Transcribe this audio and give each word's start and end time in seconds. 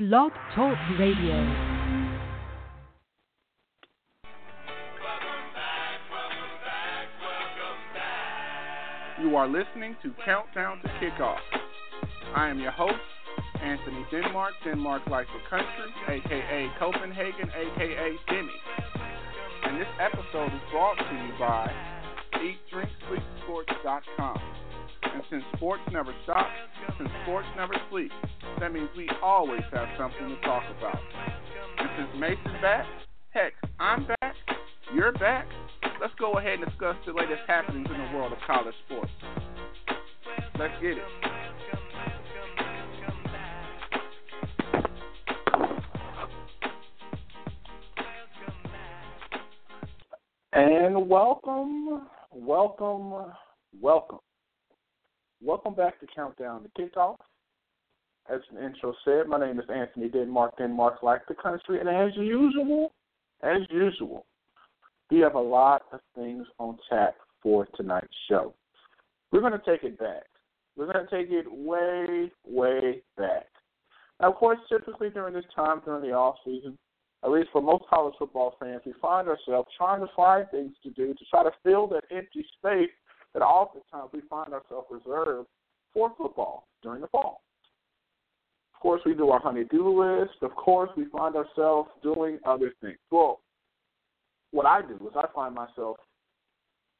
Blog 0.00 0.32
Talk 0.54 0.78
Radio. 0.98 1.36
Welcome 1.36 1.52
back, 5.52 6.00
welcome 6.08 6.56
back, 6.64 7.04
welcome 7.20 7.84
back. 7.92 9.20
You 9.20 9.36
are 9.36 9.44
listening 9.46 9.96
to 10.02 10.14
Countdown 10.24 10.80
to 10.80 10.88
Kickoff. 11.04 11.36
I 12.34 12.48
am 12.48 12.58
your 12.58 12.70
host, 12.70 12.94
Anthony 13.62 14.06
Denmark, 14.10 14.54
Denmark 14.64 15.06
Life 15.06 15.26
for 15.34 15.42
Country, 15.50 15.92
aka 16.08 16.70
Copenhagen, 16.78 17.50
aka 17.50 18.16
Denny. 18.26 18.58
And 19.64 19.78
this 19.78 19.88
episode 20.00 20.54
is 20.54 20.62
brought 20.72 20.96
to 20.96 21.14
you 21.14 21.34
by 21.38 21.70
EatDrinkSleepSports.com. 22.36 24.40
And 25.02 25.22
since 25.30 25.42
sports 25.56 25.82
never 25.90 26.14
stop, 26.24 26.46
since 26.98 27.10
sports 27.22 27.46
never 27.56 27.74
sleep, 27.90 28.10
that 28.60 28.72
means 28.72 28.88
we 28.96 29.08
always 29.22 29.62
have 29.72 29.88
something 29.98 30.28
to 30.28 30.40
talk 30.42 30.62
about. 30.78 30.98
And 31.78 31.88
since 31.96 32.20
Mason's 32.20 32.60
back, 32.62 32.86
heck, 33.30 33.52
I'm 33.78 34.06
back, 34.06 34.34
you're 34.94 35.12
back, 35.12 35.46
let's 36.00 36.14
go 36.18 36.38
ahead 36.38 36.58
and 36.60 36.64
discuss 36.64 36.96
the 37.06 37.12
latest 37.12 37.42
happenings 37.46 37.88
in 37.90 37.98
the 37.98 38.16
world 38.16 38.32
of 38.32 38.38
college 38.46 38.74
sports. 38.86 39.10
Let's 40.58 40.74
get 40.80 40.92
it. 40.92 41.04
And 50.52 51.08
welcome, 51.08 52.08
welcome, 52.32 53.32
welcome. 53.80 54.18
Welcome 55.42 55.72
back 55.72 55.98
to 56.00 56.06
Countdown 56.14 56.64
to 56.64 56.68
Kickoff. 56.82 57.16
As 58.30 58.40
the 58.52 58.62
intro 58.62 58.92
said, 59.06 59.26
my 59.26 59.40
name 59.40 59.58
is 59.58 59.64
Anthony 59.74 60.10
Denmark, 60.10 60.58
Denmark 60.58 61.02
like 61.02 61.22
the 61.28 61.34
country, 61.34 61.80
and 61.80 61.88
as 61.88 62.14
usual, 62.14 62.92
as 63.42 63.62
usual, 63.70 64.26
we 65.10 65.20
have 65.20 65.36
a 65.36 65.40
lot 65.40 65.84
of 65.94 66.00
things 66.14 66.46
on 66.58 66.76
tap 66.90 67.14
for 67.42 67.66
tonight's 67.74 68.06
show. 68.28 68.52
We're 69.32 69.40
going 69.40 69.58
to 69.58 69.64
take 69.64 69.82
it 69.82 69.98
back. 69.98 70.24
We're 70.76 70.92
going 70.92 71.06
to 71.06 71.10
take 71.10 71.30
it 71.30 71.46
way, 71.50 72.30
way 72.46 73.00
back. 73.16 73.46
Now, 74.20 74.32
of 74.32 74.34
course, 74.34 74.58
typically 74.68 75.08
during 75.08 75.32
this 75.32 75.44
time, 75.56 75.80
during 75.86 76.02
the 76.02 76.14
off 76.14 76.36
season, 76.44 76.76
at 77.24 77.30
least 77.30 77.48
for 77.50 77.62
most 77.62 77.84
college 77.88 78.14
football 78.18 78.56
fans, 78.60 78.82
we 78.84 78.92
find 79.00 79.26
ourselves 79.26 79.70
trying 79.78 80.00
to 80.00 80.12
find 80.14 80.46
things 80.50 80.74
to 80.82 80.90
do 80.90 81.14
to 81.14 81.24
try 81.30 81.42
to 81.42 81.50
fill 81.64 81.86
that 81.86 82.04
empty 82.10 82.44
space 82.58 82.90
that 83.34 83.42
oftentimes 83.42 84.10
we 84.12 84.20
find 84.28 84.52
ourselves 84.52 84.88
reserved 84.90 85.48
for 85.92 86.12
football 86.16 86.66
during 86.82 87.00
the 87.00 87.08
fall. 87.08 87.42
Of 88.74 88.80
course, 88.80 89.02
we 89.04 89.14
do 89.14 89.30
our 89.30 89.40
honey-do 89.40 90.00
list. 90.00 90.42
Of 90.42 90.54
course, 90.56 90.90
we 90.96 91.04
find 91.06 91.36
ourselves 91.36 91.90
doing 92.02 92.38
other 92.46 92.72
things. 92.80 92.98
Well, 93.10 93.40
what 94.52 94.66
I 94.66 94.80
do 94.82 94.94
is 94.94 95.12
I 95.14 95.26
find 95.34 95.54
myself 95.54 95.98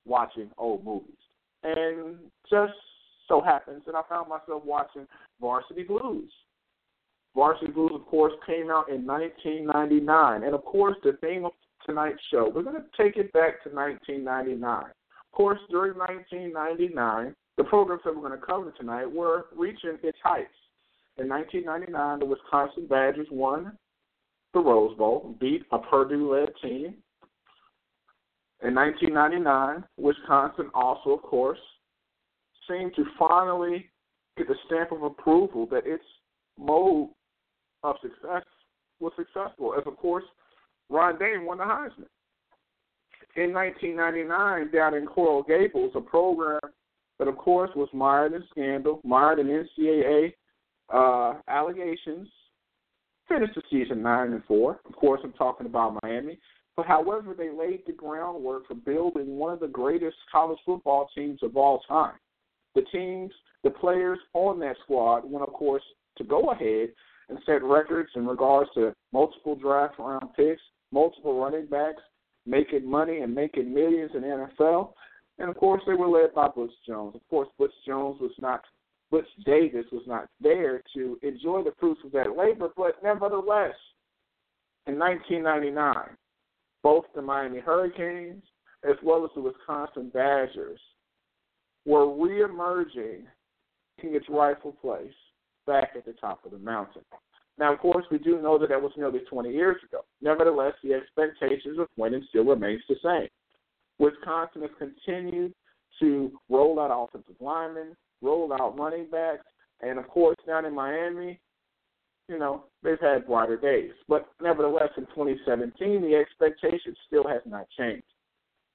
watching 0.05 0.51
old 0.59 0.85
movies. 0.85 1.17
And 1.63 2.17
just 2.51 2.75
so 3.29 3.41
happens 3.41 3.83
that 3.87 3.95
I 3.95 4.03
found 4.09 4.29
myself 4.29 4.63
watching 4.65 5.07
Varsity 5.41 5.83
Blues. 5.83 6.31
Varsity 7.35 7.71
Blues, 7.71 7.93
of 7.95 8.05
course, 8.07 8.33
came 8.47 8.71
out 8.71 8.89
in 8.91 9.07
1999. 9.07 10.43
And, 10.43 10.55
of 10.55 10.65
course, 10.65 10.97
the 11.03 11.17
theme 11.21 11.45
of 11.45 11.53
tonight's 11.87 12.21
show, 12.31 12.51
we're 12.55 12.63
going 12.63 12.77
to 12.77 13.03
take 13.03 13.17
it 13.17 13.33
back 13.33 13.63
to 13.63 13.71
1999. 13.71 14.85
Of 15.33 15.37
course, 15.37 15.61
during 15.71 15.97
1999, 15.97 17.35
the 17.57 17.65
programs 17.65 18.03
that 18.05 18.15
we're 18.15 18.29
going 18.29 18.39
to 18.39 18.47
cover 18.47 18.73
tonight 18.73 19.11
were 19.11 19.47
reaching 19.57 19.99
its 20.03 20.19
heights. 20.23 20.49
In 21.19 21.29
1999, 21.29 22.19
the 22.19 22.27
Wisconsin 22.27 22.87
Badgers 22.87 23.29
won 23.31 23.77
the 24.55 24.61
Rose 24.61 24.97
Bowl, 24.97 25.37
beat 25.41 25.65
a 25.71 25.79
Purdue-led 25.79 26.51
team, 26.63 26.97
in 28.63 28.75
1999, 28.75 29.85
Wisconsin 29.97 30.71
also, 30.75 31.11
of 31.11 31.23
course, 31.23 31.59
seemed 32.69 32.95
to 32.95 33.05
finally 33.19 33.91
get 34.37 34.49
the 34.49 34.55
stamp 34.67 34.93
of 34.93 35.03
approval 35.03 35.67
that 35.71 35.87
its 35.87 36.05
mode 36.59 37.09
of 37.83 37.97
success 38.03 38.45
was 38.99 39.13
successful. 39.17 39.75
As, 39.75 39.87
of 39.87 39.97
course, 39.97 40.25
Ron 40.91 41.19
Dayne 41.19 41.47
won 41.47 41.57
the 41.57 41.65
Heisman. 41.65 42.09
In 43.37 43.53
1999, 43.53 44.71
down 44.73 44.95
in 44.95 45.07
Coral 45.07 45.43
Gables, 45.45 45.93
a 45.95 46.01
program 46.01 46.61
that, 47.19 47.29
of 47.29 47.37
course, 47.37 47.71
was 47.77 47.89
mired 47.93 48.33
in 48.33 48.43
scandal, 48.51 49.01
mired 49.05 49.39
in 49.39 49.47
NCAA 49.47 50.33
uh, 50.93 51.41
allegations, 51.47 52.29
finished 53.29 53.55
the 53.55 53.63
season 53.71 54.03
9 54.03 54.33
and 54.33 54.45
4. 54.45 54.81
Of 54.85 54.97
course, 54.97 55.21
I'm 55.23 55.33
talking 55.35 55.67
about 55.67 55.99
Miami. 56.03 56.39
But 56.77 56.87
however, 56.87 57.35
they 57.37 57.51
laid 57.51 57.83
the 57.87 57.93
groundwork 57.93 58.67
for 58.67 58.75
building 58.75 59.37
one 59.37 59.53
of 59.53 59.61
the 59.61 59.69
greatest 59.69 60.17
college 60.33 60.59
football 60.67 61.09
teams 61.15 61.41
of 61.43 61.57
all 61.57 61.81
time. 61.87 62.15
The 62.75 62.83
teams, 62.93 63.33
the 63.63 63.71
players 63.71 64.19
on 64.33 64.59
that 64.61 64.77
squad 64.85 65.31
went, 65.31 65.47
of 65.47 65.53
course, 65.53 65.83
to 66.19 66.25
go 66.25 66.51
ahead 66.51 66.89
and 67.29 67.39
set 67.47 67.63
records 67.63 68.11
in 68.17 68.27
regards 68.27 68.71
to 68.75 68.93
multiple 69.13 69.55
draft 69.55 69.99
round 69.99 70.35
picks, 70.37 70.63
multiple 70.91 71.41
running 71.41 71.67
backs, 71.67 72.03
making 72.47 72.89
money 72.89 73.19
and 73.19 73.35
making 73.35 73.73
millions 73.73 74.11
in 74.15 74.23
the 74.23 74.49
NFL. 74.59 74.93
And 75.39 75.49
of 75.49 75.57
course, 75.57 75.83
they 75.87 75.95
were 75.95 76.09
led 76.09 76.35
by 76.35 76.49
Butch 76.49 76.73
Jones. 76.87 77.15
Of 77.15 77.27
course, 77.29 77.49
Butch 77.59 77.73
Jones 77.87 78.21
was 78.21 78.33
not, 78.41 78.63
Butch 79.11 79.29
Davis 79.45 79.87
was 79.93 80.03
not 80.07 80.29
there 80.41 80.83
to 80.95 81.19
enjoy 81.23 81.63
the 81.63 81.73
fruits 81.79 82.01
of 82.05 82.13
that 82.13 82.37
labor, 82.37 82.69
but 82.77 83.03
nevertheless, 83.03 83.75
in 84.87 84.99
1999, 84.99 86.17
both 86.83 87.05
the 87.15 87.23
Miami 87.23 87.61
Hurricanes 87.61 88.43
as 88.89 88.97
well 89.03 89.25
as 89.25 89.31
the 89.35 89.43
Wisconsin 89.43 90.11
Badgers 90.13 90.81
were 91.85 92.07
reemerging 92.07 93.25
in 94.03 94.15
its 94.15 94.27
rightful 94.29 94.73
place 94.73 95.13
back 95.67 95.91
at 95.97 96.05
the 96.07 96.15
top 96.15 96.45
of 96.45 96.53
the 96.53 96.59
mountain. 96.59 97.03
Now, 97.59 97.73
of 97.73 97.79
course, 97.79 98.05
we 98.11 98.19
do 98.19 98.41
know 98.41 98.59
that 98.59 98.71
that 98.71 98.81
was 98.81 98.93
nearly 98.97 99.21
20 99.29 99.51
years 99.51 99.77
ago. 99.87 100.01
Nevertheless, 100.23 100.73
the 100.83 100.95
expectations 100.95 101.79
of 101.79 101.89
winning 101.97 102.25
still 102.31 102.45
remains 102.45 102.83
the 102.89 102.97
same. 103.03 103.29
Wisconsin 103.99 104.63
has 104.63 104.71
continued 104.79 105.53
to 106.01 106.33
roll 106.49 106.81
out 106.81 106.91
offensive 106.91 107.37
linemen, 107.41 107.95
roll 108.23 108.53
out 108.53 108.79
running 108.79 109.07
backs, 109.11 109.45
and 109.83 109.99
of 109.99 110.09
course, 110.09 110.37
down 110.47 110.65
in 110.65 110.75
Miami, 110.75 111.39
you 112.29 112.39
know, 112.39 112.65
they've 112.83 113.01
had 113.01 113.27
brighter 113.27 113.57
days. 113.57 113.91
But 114.09 114.29
nevertheless, 114.41 114.91
in 114.97 115.05
2017, 115.07 116.01
the 116.01 116.15
expectation 116.15 116.95
still 117.07 117.27
has 117.29 117.43
not 117.45 117.67
changed. 117.77 118.05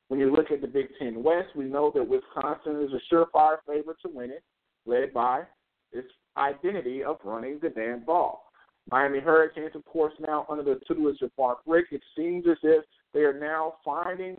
When 0.09 0.19
you 0.19 0.31
look 0.31 0.51
at 0.51 0.61
the 0.61 0.67
Big 0.67 0.87
Ten 0.99 1.23
West, 1.23 1.55
we 1.55 1.65
know 1.65 1.91
that 1.95 2.07
Wisconsin 2.07 2.83
is 2.83 2.91
a 2.93 3.13
surefire 3.13 3.57
favorite 3.67 3.97
to 4.03 4.11
win 4.13 4.29
it, 4.29 4.43
led 4.85 5.13
by 5.13 5.43
its 5.91 6.07
identity 6.37 7.03
of 7.03 7.17
running 7.23 7.59
the 7.61 7.69
damn 7.69 8.03
ball. 8.03 8.44
Miami 8.91 9.19
Hurricanes, 9.19 9.75
of 9.75 9.83
course, 9.85 10.13
now 10.19 10.45
under 10.49 10.63
the 10.63 10.79
tutelage 10.87 11.21
of 11.21 11.31
Mark 11.37 11.59
Richt, 11.65 11.91
it 11.91 12.03
seems 12.15 12.45
as 12.49 12.57
if 12.63 12.85
they 13.13 13.21
are 13.21 13.37
now 13.37 13.75
finding, 13.83 14.37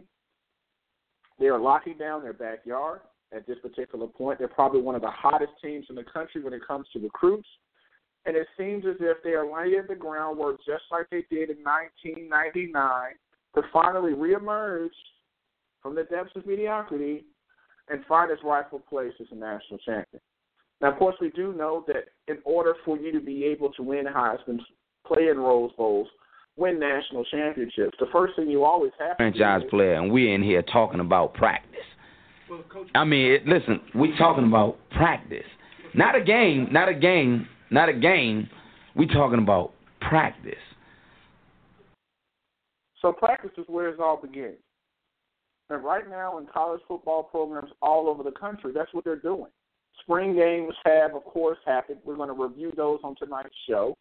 they 1.39 1.47
are 1.47 1.59
locking 1.59 1.99
down 1.99 2.23
their 2.23 2.33
backyard 2.33 3.01
at 3.35 3.47
this 3.47 3.59
particular 3.61 4.07
point. 4.07 4.39
They're 4.39 4.49
probably 4.49 4.81
one 4.81 4.95
of 4.95 5.03
the 5.03 5.11
hottest 5.11 5.53
teams 5.63 5.87
in 5.89 5.97
the 5.97 6.05
country 6.05 6.43
when 6.43 6.53
it 6.53 6.63
comes 6.67 6.87
to 6.93 7.01
recruits. 7.01 7.49
And 8.25 8.37
it 8.37 8.47
seems 8.59 8.85
as 8.87 8.97
if 9.01 9.19
they 9.23 9.31
are 9.31 9.47
laying 9.47 9.85
the 9.89 9.95
groundwork 9.95 10.59
just 10.67 10.85
like 10.91 11.07
they 11.11 11.25
did 11.31 11.51
in 11.51 11.63
1999 11.63 12.73
to 13.55 13.63
finally 13.73 14.13
reemerge 14.13 14.91
from 15.81 15.95
the 15.95 16.05
depths 16.05 16.33
of 16.35 16.47
mediocrity 16.47 17.25
and 17.89 18.05
find 18.07 18.31
its 18.31 18.43
rightful 18.45 18.81
place 18.81 19.13
as 19.21 19.27
a 19.31 19.35
national 19.35 19.79
champion. 19.79 20.21
Now, 20.81 20.93
of 20.93 20.99
course, 20.99 21.17
we 21.21 21.31
do 21.31 21.53
know 21.55 21.85
that 21.87 22.09
in 22.29 22.39
order 22.45 22.75
for 22.85 22.99
you 22.99 23.13
to 23.13 23.21
be 23.21 23.45
able 23.45 23.73
to 23.73 23.83
win 23.83 24.05
Heisman, 24.05 24.59
play 25.07 25.29
in 25.29 25.39
Rose 25.39 25.71
Bowls, 25.77 26.09
win 26.57 26.79
national 26.79 27.25
championships, 27.27 27.97
the 27.99 28.07
first 28.13 28.37
thing 28.37 28.51
you 28.51 28.65
always 28.65 28.93
have 28.99 29.17
to 29.17 29.17
franchise 29.17 29.63
player, 29.71 29.95
and 29.95 30.11
we're 30.13 30.35
in 30.35 30.43
here 30.43 30.63
talking 30.63 31.01
about 31.01 31.35
practice. 31.35 31.81
I 32.95 33.05
mean, 33.05 33.33
it, 33.33 33.47
listen, 33.47 33.81
we're 33.95 34.17
talking 34.17 34.47
about 34.47 34.77
practice, 34.91 35.47
not 35.95 36.15
a 36.15 36.23
game, 36.23 36.69
not 36.71 36.89
a 36.89 36.95
game 36.95 37.49
not 37.71 37.89
a 37.89 37.93
game 37.93 38.49
We're 38.95 39.09
talking 39.09 39.39
about 39.39 39.73
practice. 40.01 40.55
So 43.03 43.13
practice 43.13 43.51
is 43.59 43.65
where 43.69 43.89
it 43.89 44.01
all 44.01 44.21
begins. 44.21 44.57
And 45.69 45.83
right 45.85 46.09
now 46.09 46.39
in 46.39 46.47
college 46.47 46.81
football 46.87 47.25
programs 47.25 47.71
all 47.83 48.09
over 48.09 48.23
the 48.23 48.31
country, 48.31 48.73
that's 48.75 48.93
what 48.95 49.05
they're 49.05 49.17
doing. 49.17 49.51
Spring 50.03 50.35
games 50.37 50.75
have, 50.85 51.15
of 51.15 51.25
course, 51.25 51.59
happened. 51.67 51.99
We're 52.05 52.17
going 52.17 52.35
to 52.35 52.43
review 52.43 52.73
those 52.77 53.01
on 53.03 53.17
tonight's 53.17 53.55
show. 53.69 53.97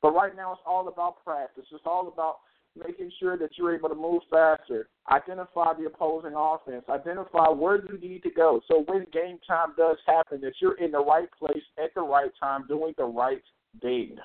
But 0.00 0.14
right 0.14 0.34
now, 0.36 0.52
it's 0.52 0.62
all 0.66 0.88
about 0.88 1.24
practice. 1.24 1.64
It's 1.72 1.82
all 1.86 2.08
about 2.08 2.36
making 2.76 3.10
sure 3.20 3.36
that 3.36 3.50
you're 3.56 3.74
able 3.74 3.88
to 3.88 3.94
move 3.94 4.22
faster, 4.30 4.88
identify 5.10 5.74
the 5.74 5.86
opposing 5.86 6.32
offense, 6.36 6.84
identify 6.88 7.48
where 7.48 7.76
you 7.84 7.98
need 7.98 8.22
to 8.22 8.30
go. 8.30 8.60
So 8.68 8.84
when 8.86 9.06
game 9.12 9.38
time 9.46 9.74
does 9.76 9.96
happen, 10.06 10.40
that 10.40 10.54
you're 10.60 10.78
in 10.78 10.90
the 10.90 11.04
right 11.04 11.28
place 11.38 11.62
at 11.82 11.94
the 11.94 12.00
right 12.00 12.30
time, 12.40 12.64
doing 12.68 12.94
the 12.96 13.04
right 13.04 13.42
thing. 13.80 14.16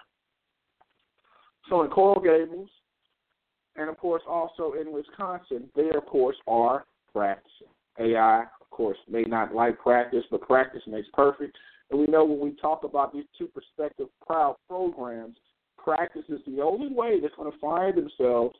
So 1.69 1.83
in 1.83 1.89
Coral 1.89 2.21
Gables, 2.21 2.69
and 3.75 3.89
of 3.89 3.97
course 3.97 4.23
also 4.27 4.73
in 4.79 4.91
Wisconsin, 4.91 5.69
they 5.75 5.89
of 5.95 6.05
course 6.05 6.37
are 6.47 6.85
practicing. 7.13 7.67
AI, 7.99 8.45
of 8.71 8.75
course, 8.75 8.97
may 9.09 9.23
not 9.23 9.53
like 9.53 9.79
practice, 9.79 10.23
but 10.29 10.41
practice 10.41 10.83
makes 10.87 11.07
perfect. 11.13 11.57
And 11.89 11.99
we 11.99 12.07
know 12.07 12.25
when 12.25 12.39
we 12.39 12.55
talk 12.57 12.83
about 12.83 13.13
these 13.13 13.25
two 13.37 13.47
prospective 13.47 14.07
proud 14.25 14.55
programs, 14.67 15.37
practice 15.77 16.25
is 16.29 16.41
the 16.45 16.61
only 16.61 16.93
way 16.93 17.19
that's 17.21 17.35
going 17.35 17.51
to 17.51 17.57
find 17.59 17.97
themselves 17.97 18.55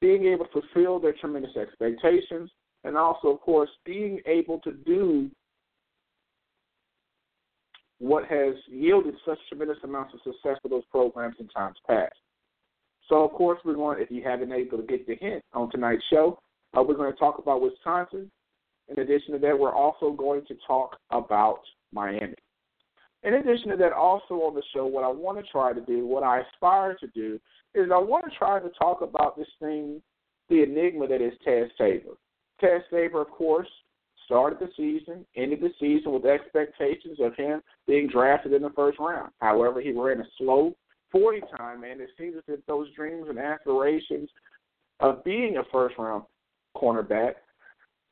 being 0.00 0.26
able 0.26 0.46
to 0.46 0.60
fulfill 0.60 1.00
their 1.00 1.12
tremendous 1.14 1.56
expectations 1.56 2.50
and 2.84 2.96
also, 2.96 3.28
of 3.28 3.40
course, 3.40 3.70
being 3.84 4.20
able 4.26 4.58
to 4.60 4.72
do 4.72 5.30
what 7.98 8.24
has 8.24 8.54
yielded 8.68 9.14
such 9.24 9.38
tremendous 9.48 9.78
amounts 9.84 10.14
of 10.14 10.20
success 10.22 10.58
for 10.60 10.68
those 10.68 10.84
programs 10.90 11.36
in 11.38 11.48
times 11.48 11.76
past. 11.86 12.14
So, 13.08 13.24
of 13.24 13.32
course, 13.32 13.60
we're 13.64 13.74
going, 13.74 14.00
if 14.00 14.10
you 14.10 14.22
haven't 14.24 14.48
been 14.48 14.58
able 14.58 14.78
to 14.78 14.84
get 14.84 15.06
the 15.06 15.16
hint 15.16 15.42
on 15.52 15.70
tonight's 15.70 16.02
show, 16.10 16.38
uh, 16.76 16.82
we're 16.82 16.96
going 16.96 17.12
to 17.12 17.18
talk 17.18 17.38
about 17.38 17.60
Wisconsin. 17.60 18.30
In 18.88 19.02
addition 19.02 19.32
to 19.32 19.38
that, 19.38 19.58
we're 19.58 19.74
also 19.74 20.12
going 20.12 20.44
to 20.46 20.54
talk 20.66 20.98
about 21.10 21.60
Miami. 21.92 22.34
In 23.22 23.34
addition 23.34 23.70
to 23.70 23.76
that, 23.76 23.92
also 23.92 24.34
on 24.34 24.54
the 24.54 24.62
show, 24.74 24.84
what 24.84 25.04
I 25.04 25.08
want 25.08 25.38
to 25.38 25.50
try 25.50 25.72
to 25.72 25.80
do, 25.80 26.06
what 26.06 26.24
I 26.24 26.40
aspire 26.40 26.96
to 26.96 27.06
do, 27.08 27.38
is 27.74 27.90
I 27.92 27.98
want 27.98 28.24
to 28.24 28.36
try 28.36 28.58
to 28.58 28.68
talk 28.70 29.00
about 29.00 29.36
this 29.36 29.48
thing, 29.60 30.02
the 30.48 30.62
enigma 30.62 31.06
that 31.06 31.22
is 31.22 31.32
Tez 31.44 31.68
Tabor. 31.78 32.16
Tez 32.60 32.82
Tabor, 32.90 33.22
of 33.22 33.30
course, 33.30 33.68
started 34.24 34.58
the 34.58 34.70
season, 34.76 35.24
ended 35.36 35.60
the 35.60 35.70
season 35.78 36.12
with 36.12 36.26
expectations 36.26 37.18
of 37.20 37.34
him 37.36 37.62
being 37.86 38.08
drafted 38.08 38.52
in 38.52 38.62
the 38.62 38.70
first 38.70 38.98
round. 38.98 39.30
However, 39.40 39.80
he 39.80 39.92
ran 39.92 40.20
a 40.20 40.26
slow 40.38 40.74
40 41.12 41.40
time, 41.56 41.84
and 41.84 42.00
it 42.00 42.10
seems 42.18 42.36
as 42.36 42.42
if 42.48 42.64
those 42.66 42.88
dreams 42.94 43.26
and 43.28 43.38
aspirations 43.38 44.28
of 45.00 45.22
being 45.22 45.58
a 45.58 45.62
first 45.70 45.96
round 45.98 46.24
cornerback, 46.76 47.34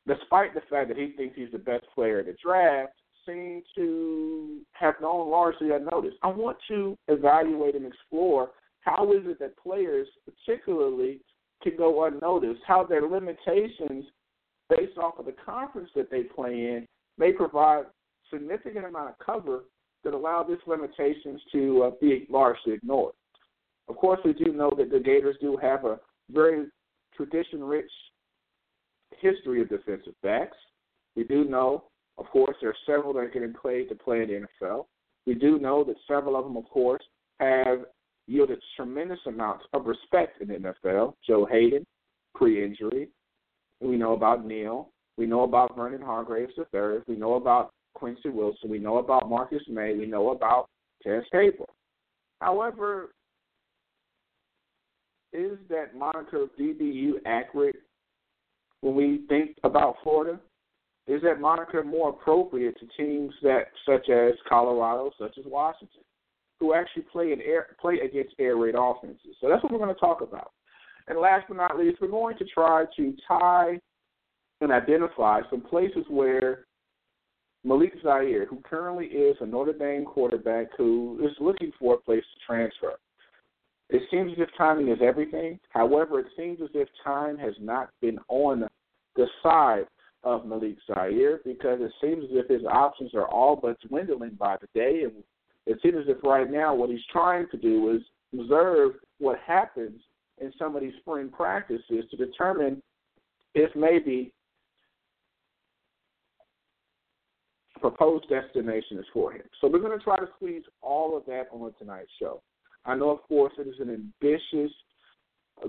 despite 0.07 0.53
the 0.53 0.61
fact 0.69 0.87
that 0.89 0.97
he 0.97 1.13
thinks 1.15 1.35
he's 1.35 1.51
the 1.51 1.59
best 1.59 1.85
player 1.93 2.19
in 2.19 2.25
the 2.25 2.35
draft, 2.43 2.93
seem 3.25 3.61
to 3.75 4.59
have 4.73 4.95
gone 4.99 5.29
largely 5.29 5.71
unnoticed. 5.71 6.17
I 6.23 6.27
want 6.27 6.57
to 6.69 6.97
evaluate 7.07 7.75
and 7.75 7.85
explore 7.85 8.51
how 8.81 9.11
is 9.11 9.21
it 9.25 9.39
that 9.39 9.57
players, 9.57 10.07
particularly, 10.25 11.19
can 11.61 11.77
go 11.77 12.05
unnoticed, 12.05 12.61
how 12.65 12.83
their 12.83 13.07
limitations 13.07 14.05
based 14.69 14.97
off 14.97 15.19
of 15.19 15.25
the 15.25 15.35
conference 15.45 15.89
that 15.95 16.09
they 16.09 16.23
play 16.23 16.51
in 16.51 16.87
may 17.17 17.31
provide 17.31 17.83
significant 18.31 18.85
amount 18.85 19.09
of 19.09 19.15
cover 19.23 19.65
that 20.03 20.13
allow 20.13 20.43
these 20.43 20.57
limitations 20.65 21.39
to 21.51 21.83
uh, 21.83 21.91
be 22.01 22.25
largely 22.29 22.73
ignored. 22.73 23.13
Of 23.87 23.97
course, 23.97 24.19
we 24.25 24.33
do 24.33 24.53
know 24.53 24.71
that 24.77 24.89
the 24.89 24.99
Gators 24.99 25.35
do 25.41 25.57
have 25.57 25.85
a 25.85 25.99
very 26.31 26.65
tradition-rich 27.15 27.91
history 29.21 29.61
of 29.61 29.69
defensive 29.69 30.13
backs. 30.23 30.57
We 31.15 31.23
do 31.23 31.45
know 31.45 31.85
of 32.17 32.29
course, 32.29 32.55
there 32.61 32.69
are 32.69 32.75
several 32.85 33.13
that 33.13 33.19
are 33.19 33.29
getting 33.29 33.53
played 33.53 33.89
to 33.89 33.95
play 33.95 34.21
in 34.21 34.27
the 34.27 34.65
NFL. 34.65 34.85
We 35.25 35.33
do 35.33 35.59
know 35.59 35.83
that 35.83 35.95
several 36.07 36.35
of 36.35 36.43
them, 36.43 36.57
of 36.57 36.65
course, 36.69 37.03
have 37.39 37.85
yielded 38.27 38.61
tremendous 38.75 39.19
amounts 39.25 39.65
of 39.73 39.87
respect 39.87 40.41
in 40.41 40.49
the 40.49 40.73
NFL. 40.85 41.13
Joe 41.25 41.45
Haden, 41.45 41.85
pre-injury. 42.35 43.09
We 43.81 43.97
know 43.97 44.13
about 44.13 44.45
Neil. 44.45 44.89
We 45.17 45.25
know 45.25 45.41
about 45.41 45.75
Vernon 45.75 46.01
Hargreaves 46.01 46.53
III. 46.57 46.99
We 47.07 47.15
know 47.15 47.35
about 47.35 47.71
Quincy 47.95 48.29
Wilson. 48.29 48.69
We 48.69 48.79
know 48.79 48.97
about 48.97 49.29
Marcus 49.29 49.63
Maye. 49.67 49.95
We 49.97 50.05
know 50.05 50.29
about 50.29 50.69
Tez 51.03 51.23
Tabor. 51.31 51.65
However, 52.39 53.15
is 55.33 55.57
that 55.69 55.95
moniker 55.95 56.47
DBU 56.59 57.13
accurate 57.25 57.77
when 58.81 58.95
we 58.95 59.21
think 59.29 59.57
about 59.63 59.95
Florida? 60.03 60.39
is 61.07 61.21
that 61.23 61.39
moniker 61.39 61.83
more 61.83 62.09
appropriate 62.09 62.77
to 62.79 62.87
teams 62.97 63.33
that 63.41 63.65
such 63.85 64.09
as 64.09 64.33
Colorado, 64.47 65.11
such 65.19 65.37
as 65.37 65.45
Washington, 65.45 66.01
who 66.59 66.73
actually 66.73 67.03
play 67.11 67.33
in 67.33 67.41
air 67.41 67.75
play 67.81 67.99
against 67.99 68.35
air 68.39 68.55
raid 68.55 68.75
offenses? 68.77 69.35
So 69.39 69.49
that's 69.49 69.63
what 69.63 69.71
we're 69.71 69.79
going 69.79 69.93
to 69.93 69.99
talk 69.99 70.21
about. 70.21 70.51
And 71.07 71.19
last 71.19 71.45
but 71.47 71.57
not 71.57 71.77
least, 71.77 71.99
we're 71.99 72.07
going 72.07 72.37
to 72.37 72.45
try 72.45 72.85
to 72.95 73.13
tie 73.27 73.79
and 74.61 74.71
identify 74.71 75.41
some 75.49 75.61
places 75.61 76.05
where 76.07 76.65
Malik 77.63 77.93
Zaire, 78.03 78.45
who 78.45 78.61
currently 78.63 79.07
is 79.07 79.35
a 79.41 79.45
Notre 79.45 79.73
Dame 79.73 80.05
quarterback 80.05 80.67
who 80.77 81.19
is 81.23 81.35
looking 81.39 81.71
for 81.79 81.95
a 81.95 81.97
place 81.97 82.23
to 82.33 82.45
transfer. 82.45 82.93
It 83.91 84.03
seems 84.09 84.31
as 84.31 84.37
if 84.39 84.49
timing 84.57 84.87
is 84.87 84.99
everything. 85.03 85.59
However, 85.69 86.19
it 86.19 86.27
seems 86.37 86.61
as 86.61 86.69
if 86.73 86.87
time 87.03 87.37
has 87.37 87.53
not 87.59 87.89
been 88.01 88.17
on 88.29 88.65
the 89.17 89.27
side 89.43 89.85
of 90.23 90.45
Malik 90.45 90.77
Zaire 90.87 91.41
because 91.43 91.81
it 91.81 91.91
seems 91.99 92.23
as 92.23 92.29
if 92.31 92.47
his 92.47 92.65
options 92.65 93.13
are 93.13 93.27
all 93.27 93.57
but 93.57 93.77
dwindling 93.81 94.37
by 94.39 94.55
the 94.61 94.67
day. 94.73 95.03
And 95.03 95.23
it 95.65 95.77
seems 95.83 95.97
as 95.97 96.05
if 96.07 96.23
right 96.23 96.49
now 96.49 96.73
what 96.73 96.89
he's 96.89 97.05
trying 97.11 97.47
to 97.51 97.57
do 97.57 97.91
is 97.91 98.01
observe 98.33 98.93
what 99.19 99.39
happens 99.45 99.99
in 100.39 100.53
some 100.57 100.75
of 100.75 100.81
these 100.81 100.93
spring 101.01 101.29
practices 101.29 102.05
to 102.11 102.17
determine 102.17 102.81
if 103.55 103.75
maybe 103.75 104.31
proposed 107.81 108.29
destination 108.29 108.99
is 108.99 109.05
for 109.11 109.33
him. 109.33 109.41
So 109.59 109.67
we're 109.67 109.79
going 109.79 109.97
to 109.97 110.03
try 110.03 110.17
to 110.17 110.27
squeeze 110.37 110.63
all 110.81 111.17
of 111.17 111.25
that 111.25 111.47
on 111.51 111.73
tonight's 111.77 112.09
show. 112.19 112.41
I 112.85 112.95
know, 112.95 113.09
of 113.11 113.21
course, 113.23 113.53
it 113.57 113.67
is 113.67 113.79
an 113.79 113.89
ambitious 113.89 114.71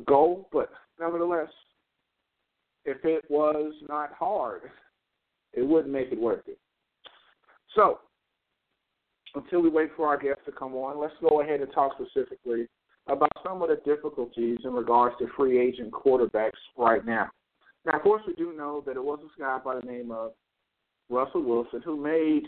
goal, 0.07 0.49
but 0.53 0.71
nevertheless, 0.99 1.49
if 2.85 3.05
it 3.05 3.25
was 3.29 3.73
not 3.89 4.13
hard, 4.15 4.63
it 5.53 5.63
wouldn't 5.63 5.93
make 5.93 6.11
it 6.11 6.21
worth 6.21 6.47
it. 6.47 6.59
So, 7.75 8.01
until 9.35 9.61
we 9.61 9.69
wait 9.69 9.91
for 9.97 10.07
our 10.07 10.19
guests 10.19 10.43
to 10.47 10.53
come 10.53 10.75
on, 10.75 11.01
let's 11.01 11.15
go 11.21 11.41
ahead 11.41 11.61
and 11.61 11.73
talk 11.73 11.93
specifically 12.01 12.67
about 13.07 13.33
some 13.45 13.63
of 13.63 13.69
the 13.69 13.81
difficulties 13.85 14.59
in 14.65 14.73
regards 14.73 15.17
to 15.19 15.27
free 15.37 15.59
agent 15.59 15.91
quarterbacks 15.91 16.51
right 16.77 17.05
now. 17.05 17.31
Now, 17.85 17.97
of 17.97 18.03
course, 18.03 18.23
we 18.27 18.35
do 18.35 18.53
know 18.57 18.83
that 18.87 18.97
it 18.97 19.05
was 19.05 19.19
a 19.23 19.41
guy 19.41 19.59
by 19.65 19.81
the 19.81 19.87
name 19.87 20.11
of 20.11 20.33
Russell 21.11 21.43
Wilson 21.43 21.83
who 21.83 21.97
made 21.97 22.45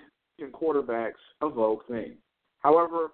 quarterbacks 0.52 1.12
a 1.40 1.48
vogue 1.48 1.80
thing. 1.88 2.14
However, 2.60 3.10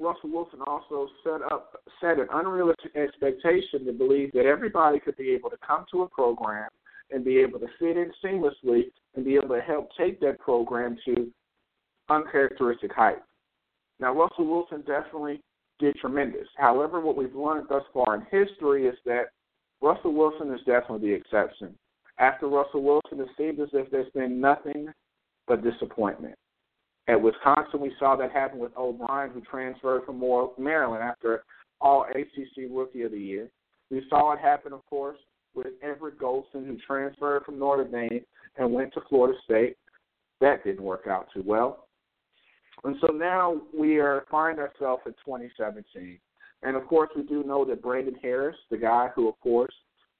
Russell 0.00 0.30
Wilson 0.30 0.60
also 0.66 1.08
set 1.22 1.42
up 1.52 1.76
set 2.00 2.18
an 2.18 2.26
unrealistic 2.32 2.96
expectation 2.96 3.84
to 3.84 3.92
believe 3.92 4.32
that 4.32 4.46
everybody 4.46 4.98
could 4.98 5.16
be 5.16 5.30
able 5.30 5.50
to 5.50 5.58
come 5.64 5.84
to 5.92 6.02
a 6.02 6.08
program 6.08 6.68
and 7.10 7.24
be 7.24 7.38
able 7.38 7.58
to 7.58 7.66
fit 7.78 7.96
in 7.96 8.10
seamlessly 8.24 8.84
and 9.14 9.24
be 9.24 9.34
able 9.34 9.48
to 9.48 9.60
help 9.60 9.90
take 9.98 10.18
that 10.20 10.38
program 10.38 10.96
to 11.04 11.30
uncharacteristic 12.08 12.92
heights. 12.92 13.20
Now, 13.98 14.14
Russell 14.14 14.46
Wilson 14.46 14.82
definitely 14.86 15.42
did 15.78 15.94
tremendous. 15.96 16.48
However, 16.56 17.00
what 17.00 17.16
we've 17.16 17.34
learned 17.34 17.66
thus 17.68 17.84
far 17.92 18.14
in 18.14 18.22
history 18.30 18.86
is 18.86 18.96
that 19.04 19.26
Russell 19.82 20.14
Wilson 20.14 20.52
is 20.54 20.60
definitely 20.66 21.08
the 21.08 21.14
exception. 21.14 21.74
After 22.18 22.48
Russell 22.48 22.82
Wilson, 22.82 23.20
it 23.20 23.28
seems 23.36 23.60
as 23.60 23.68
if 23.72 23.90
there's 23.90 24.10
been 24.12 24.40
nothing 24.40 24.88
but 25.46 25.62
disappointment. 25.62 26.36
At 27.10 27.20
Wisconsin, 27.20 27.80
we 27.80 27.92
saw 27.98 28.14
that 28.14 28.30
happen 28.30 28.60
with 28.60 28.70
O'Brien, 28.76 29.32
who 29.32 29.40
transferred 29.40 30.04
from 30.04 30.20
Maryland 30.58 31.02
after 31.02 31.42
All 31.80 32.06
ACC 32.08 32.70
Rookie 32.70 33.02
of 33.02 33.10
the 33.10 33.18
Year. 33.18 33.48
We 33.90 34.06
saw 34.08 34.32
it 34.32 34.38
happen, 34.38 34.72
of 34.72 34.86
course, 34.86 35.18
with 35.52 35.66
Everett 35.82 36.20
Golson, 36.20 36.64
who 36.66 36.78
transferred 36.86 37.42
from 37.44 37.58
Notre 37.58 37.82
Dame 37.82 38.24
and 38.58 38.72
went 38.72 38.94
to 38.94 39.00
Florida 39.08 39.36
State. 39.44 39.76
That 40.40 40.62
didn't 40.62 40.84
work 40.84 41.08
out 41.08 41.26
too 41.34 41.42
well. 41.44 41.88
And 42.84 42.94
so 43.00 43.08
now 43.08 43.60
we 43.76 43.98
are 43.98 44.24
find 44.30 44.60
ourselves 44.60 45.02
in 45.04 45.12
2017. 45.24 46.16
And 46.62 46.76
of 46.76 46.86
course, 46.86 47.10
we 47.16 47.24
do 47.24 47.42
know 47.42 47.64
that 47.64 47.82
Brandon 47.82 48.14
Harris, 48.22 48.56
the 48.70 48.78
guy 48.78 49.08
who, 49.16 49.28
of 49.28 49.38
course, 49.40 49.74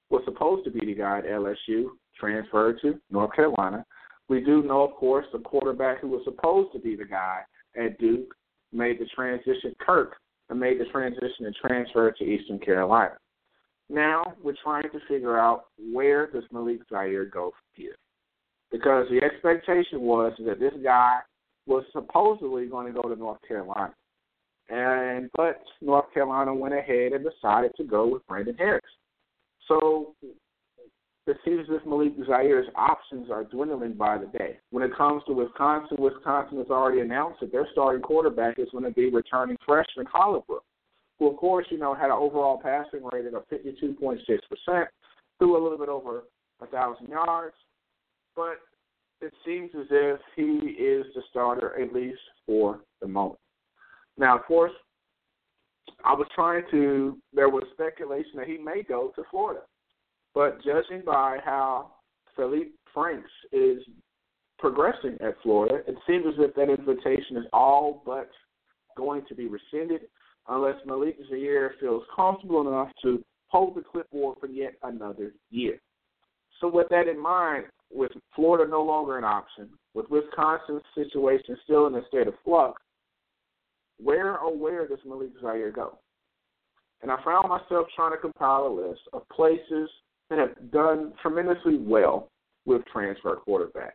was 0.09 0.23
supposed 0.25 0.65
to 0.65 0.71
be 0.71 0.85
the 0.85 0.95
guy 0.95 1.19
at 1.19 1.25
LSU, 1.25 1.91
transferred 2.19 2.81
to 2.81 2.99
North 3.09 3.33
Carolina. 3.33 3.85
We 4.31 4.39
do 4.39 4.63
know, 4.63 4.83
of 4.83 4.91
course, 4.91 5.25
the 5.33 5.39
quarterback 5.39 5.99
who 5.99 6.07
was 6.07 6.21
supposed 6.23 6.71
to 6.71 6.79
be 6.79 6.95
the 6.95 7.03
guy 7.03 7.41
at 7.75 7.99
Duke 7.99 8.33
made 8.71 8.97
the 8.97 9.05
transition. 9.13 9.75
Kirk 9.81 10.15
and 10.49 10.57
made 10.57 10.79
the 10.79 10.85
transition 10.85 11.47
and 11.47 11.55
transferred 11.55 12.15
to 12.15 12.23
Eastern 12.23 12.57
Carolina. 12.57 13.17
Now 13.89 14.23
we're 14.41 14.55
trying 14.63 14.83
to 14.83 14.99
figure 15.09 15.37
out 15.37 15.65
where 15.91 16.31
does 16.31 16.45
Malik 16.49 16.79
Zaire 16.89 17.25
go 17.25 17.49
from 17.49 17.83
here, 17.83 17.97
because 18.71 19.05
the 19.09 19.21
expectation 19.21 19.99
was 19.99 20.31
that 20.45 20.61
this 20.61 20.75
guy 20.81 21.19
was 21.67 21.83
supposedly 21.91 22.67
going 22.67 22.87
to 22.87 23.01
go 23.01 23.09
to 23.09 23.17
North 23.17 23.39
Carolina, 23.45 23.93
and 24.69 25.29
but 25.35 25.59
North 25.81 26.05
Carolina 26.13 26.53
went 26.55 26.73
ahead 26.73 27.11
and 27.11 27.25
decided 27.25 27.71
to 27.75 27.83
go 27.83 28.07
with 28.07 28.25
Brandon 28.27 28.55
Harris. 28.57 28.81
So 29.67 30.15
it 31.27 31.37
seems 31.45 31.67
as 31.69 31.77
if 31.79 31.85
Malik 31.85 32.13
Zaire's 32.25 32.67
options 32.75 33.29
are 33.29 33.43
dwindling 33.43 33.93
by 33.93 34.17
the 34.17 34.25
day. 34.25 34.57
When 34.71 34.83
it 34.83 34.95
comes 34.95 35.21
to 35.27 35.33
Wisconsin, 35.33 35.97
Wisconsin 35.99 36.57
has 36.57 36.67
already 36.69 37.01
announced 37.01 37.41
that 37.41 37.51
their 37.51 37.67
starting 37.71 38.01
quarterback 38.01 38.57
is 38.57 38.69
going 38.71 38.85
to 38.85 38.91
be 38.91 39.09
returning 39.09 39.57
freshman 39.65 40.07
Hornibrook, 40.07 40.61
who, 41.19 41.29
of 41.29 41.37
course, 41.37 41.67
you 41.69 41.77
know, 41.77 41.93
had 41.93 42.05
an 42.05 42.17
overall 42.17 42.59
passing 42.61 43.01
rating 43.11 43.35
of 43.35 43.47
52.6%, 43.49 44.87
threw 45.37 45.57
a 45.57 45.61
little 45.61 45.77
bit 45.77 45.89
over 45.89 46.23
a 46.61 46.65
1,000 46.65 47.07
yards, 47.07 47.55
but 48.35 48.57
it 49.21 49.31
seems 49.45 49.69
as 49.79 49.85
if 49.91 50.19
he 50.35 50.69
is 50.71 51.05
the 51.13 51.21
starter, 51.29 51.79
at 51.79 51.93
least 51.93 52.19
for 52.47 52.79
the 52.99 53.07
moment. 53.07 53.39
Now, 54.17 54.37
of 54.37 54.43
course, 54.45 54.71
I 56.03 56.13
was 56.13 56.27
trying 56.33 56.63
to, 56.71 57.17
there 57.31 57.49
was 57.49 57.63
speculation 57.73 58.31
that 58.37 58.47
he 58.47 58.57
may 58.57 58.81
go 58.81 59.11
to 59.15 59.23
Florida. 59.29 59.61
But 60.33 60.63
judging 60.63 61.03
by 61.05 61.39
how 61.43 61.91
Feleipe 62.37 62.71
Franks 62.93 63.29
is 63.51 63.79
progressing 64.59 65.17
at 65.21 65.35
Florida, 65.43 65.79
it 65.87 65.95
seems 66.07 66.25
as 66.27 66.35
if 66.37 66.55
that 66.55 66.69
invitation 66.69 67.37
is 67.37 67.45
all 67.51 68.03
but 68.05 68.29
going 68.95 69.23
to 69.27 69.35
be 69.35 69.47
rescinded 69.47 70.01
unless 70.47 70.75
Malik 70.85 71.17
Zaire 71.29 71.75
feels 71.79 72.03
comfortable 72.15 72.67
enough 72.67 72.89
to 73.03 73.23
hold 73.47 73.75
the 73.75 73.81
clipboard 73.81 74.37
for 74.39 74.47
yet 74.47 74.73
another 74.83 75.33
year. 75.49 75.79
So 76.59 76.69
with 76.69 76.87
that 76.89 77.07
in 77.07 77.19
mind, 77.19 77.65
with 77.91 78.11
Florida 78.35 78.69
no 78.69 78.83
longer 78.83 79.17
an 79.17 79.23
option, 79.23 79.69
with 79.93 80.09
Wisconsin's 80.09 80.83
situation 80.95 81.57
still 81.63 81.87
in 81.87 81.95
a 81.95 82.05
state 82.07 82.27
of 82.27 82.35
flux, 82.45 82.81
where 83.97 84.37
or 84.37 84.55
where 84.55 84.87
does 84.87 84.99
Malik 85.05 85.31
Zaire 85.41 85.71
go? 85.71 85.99
And 87.01 87.11
I 87.11 87.17
found 87.23 87.49
myself 87.49 87.87
trying 87.95 88.11
to 88.11 88.17
compile 88.17 88.67
a 88.67 88.87
list 88.87 89.01
of 89.11 89.27
places 89.29 89.89
that 90.31 90.39
have 90.39 90.71
done 90.71 91.11
tremendously 91.21 91.77
well 91.77 92.29
with 92.65 92.81
transfer 92.91 93.37
quarterbacks. 93.45 93.91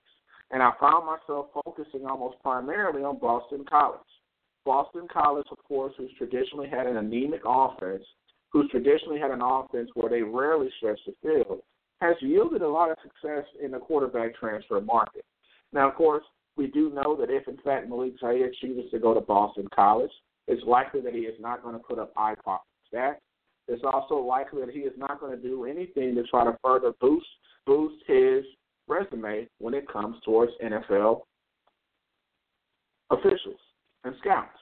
And 0.51 0.63
I 0.63 0.71
found 0.79 1.07
myself 1.07 1.47
focusing 1.65 2.07
almost 2.07 2.37
primarily 2.43 3.03
on 3.03 3.19
Boston 3.19 3.65
College. 3.69 3.99
Boston 4.65 5.09
College, 5.11 5.47
of 5.51 5.59
course, 5.65 5.95
who's 5.97 6.11
traditionally 6.19 6.69
had 6.69 6.87
an 6.87 6.99
anemic 6.99 7.41
offense, 7.47 8.05
who's 8.51 8.71
traditionally 8.71 9.19
had 9.19 9.31
an 9.31 9.41
offense 9.41 9.89
where 9.95 10.11
they 10.11 10.23
rarely 10.23 10.69
stretch 10.77 11.01
the 11.07 11.15
field, 11.23 11.63
has 12.03 12.17
yielded 12.21 12.61
a 12.61 12.69
lot 12.69 12.91
of 12.91 12.99
success 13.03 13.45
in 13.65 13.71
the 13.71 13.79
quarterback 13.79 14.37
transfer 14.37 14.81
market. 14.81 15.25
Now, 15.73 15.89
of 15.89 15.95
course, 15.95 16.25
we 16.57 16.67
do 16.67 16.91
know 16.91 17.17
that 17.17 17.31
if, 17.31 17.49
in 17.49 17.57
fact, 17.65 17.89
Malik 17.89 18.13
Zaire 18.21 18.53
chooses 18.61 18.91
to 18.91 18.99
go 18.99 19.15
to 19.15 19.21
Boston 19.21 19.69
College, 19.75 20.11
it's 20.47 20.63
likely 20.65 21.01
that 21.01 21.15
he 21.15 21.21
is 21.21 21.41
not 21.41 21.63
going 21.63 21.75
to 21.75 21.83
put 21.83 21.99
up 21.99 22.13
eye 22.15 22.35
popping 22.45 22.67
stats. 22.93 23.17
It's 23.69 23.83
also 23.85 24.17
likely 24.17 24.65
that 24.65 24.73
he 24.73 24.81
is 24.81 24.93
not 24.97 25.21
going 25.21 25.37
to 25.37 25.43
do 25.43 25.65
anything 25.65 26.15
to 26.15 26.23
try 26.25 26.45
to 26.45 26.57
further 26.63 26.93
boost 27.01 27.27
boost 27.67 27.97
his 28.07 28.45
resume 28.87 29.49
when 29.59 29.75
it 29.75 29.89
comes 29.89 30.17
towards 30.25 30.53
NFL 30.63 31.23
officials 33.11 33.59
and 34.05 34.15
scouts. 34.21 34.57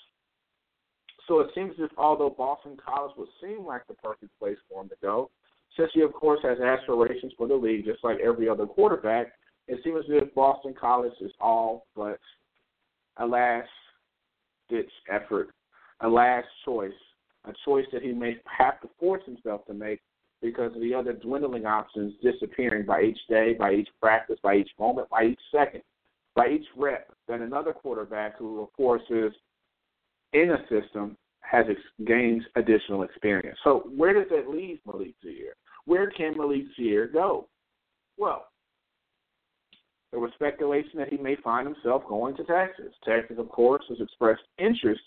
So 1.28 1.40
it 1.40 1.48
seems 1.54 1.72
as 1.78 1.90
if 1.90 1.98
although 1.98 2.30
Boston 2.30 2.76
College 2.82 3.12
would 3.16 3.28
seem 3.42 3.66
like 3.66 3.86
the 3.86 3.94
perfect 3.94 4.38
place 4.38 4.56
for 4.70 4.82
him 4.82 4.88
to 4.88 4.96
go, 5.02 5.30
since 5.76 5.90
he 5.94 6.02
of 6.02 6.12
course 6.12 6.40
has 6.42 6.58
aspirations 6.60 7.32
for 7.36 7.46
the 7.46 7.54
league 7.54 7.84
just 7.84 8.02
like 8.04 8.18
every 8.20 8.48
other 8.48 8.66
quarterback, 8.66 9.32
it 9.68 9.80
seems 9.84 9.98
as 9.98 10.22
if 10.22 10.34
Boston 10.34 10.74
College 10.78 11.12
is 11.20 11.32
all 11.40 11.86
but 11.94 12.20
a 13.18 13.26
last 13.26 13.68
ditch 14.70 14.90
effort, 15.10 15.48
a 16.00 16.08
last 16.08 16.46
choice 16.64 16.92
a 17.46 17.52
choice 17.64 17.86
that 17.92 18.02
he 18.02 18.12
may 18.12 18.36
have 18.44 18.80
to 18.80 18.88
force 18.98 19.22
himself 19.26 19.66
to 19.66 19.74
make 19.74 20.00
because 20.42 20.74
of 20.74 20.80
the 20.80 20.94
other 20.94 21.12
dwindling 21.12 21.66
options 21.66 22.14
disappearing 22.22 22.84
by 22.84 23.02
each 23.02 23.18
day, 23.28 23.54
by 23.58 23.72
each 23.72 23.88
practice, 24.00 24.38
by 24.42 24.56
each 24.56 24.70
moment, 24.78 25.08
by 25.08 25.24
each 25.24 25.40
second, 25.50 25.82
by 26.34 26.48
each 26.48 26.66
rep 26.76 27.12
that 27.28 27.40
another 27.40 27.72
quarterback 27.72 28.36
who, 28.38 28.60
of 28.60 28.72
course, 28.74 29.02
is 29.10 29.32
in 30.32 30.50
a 30.50 30.60
system 30.68 31.16
has 31.40 31.66
ex- 31.68 31.80
gained 32.06 32.42
additional 32.56 33.02
experience. 33.02 33.58
So 33.64 33.90
where 33.96 34.12
does 34.12 34.28
that 34.30 34.50
leave 34.50 34.80
Malik 34.86 35.14
Zaire? 35.22 35.54
Where 35.86 36.10
can 36.10 36.36
Malik 36.36 36.64
Zaire 36.76 37.06
go? 37.06 37.48
Well, 38.18 38.46
there 40.10 40.20
was 40.20 40.30
speculation 40.34 40.92
that 40.96 41.08
he 41.08 41.16
may 41.16 41.36
find 41.36 41.66
himself 41.66 42.02
going 42.08 42.36
to 42.36 42.44
Texas. 42.44 42.94
Texas, 43.04 43.36
of 43.38 43.48
course, 43.48 43.84
has 43.88 43.98
expressed 44.00 44.42
interest 44.58 45.00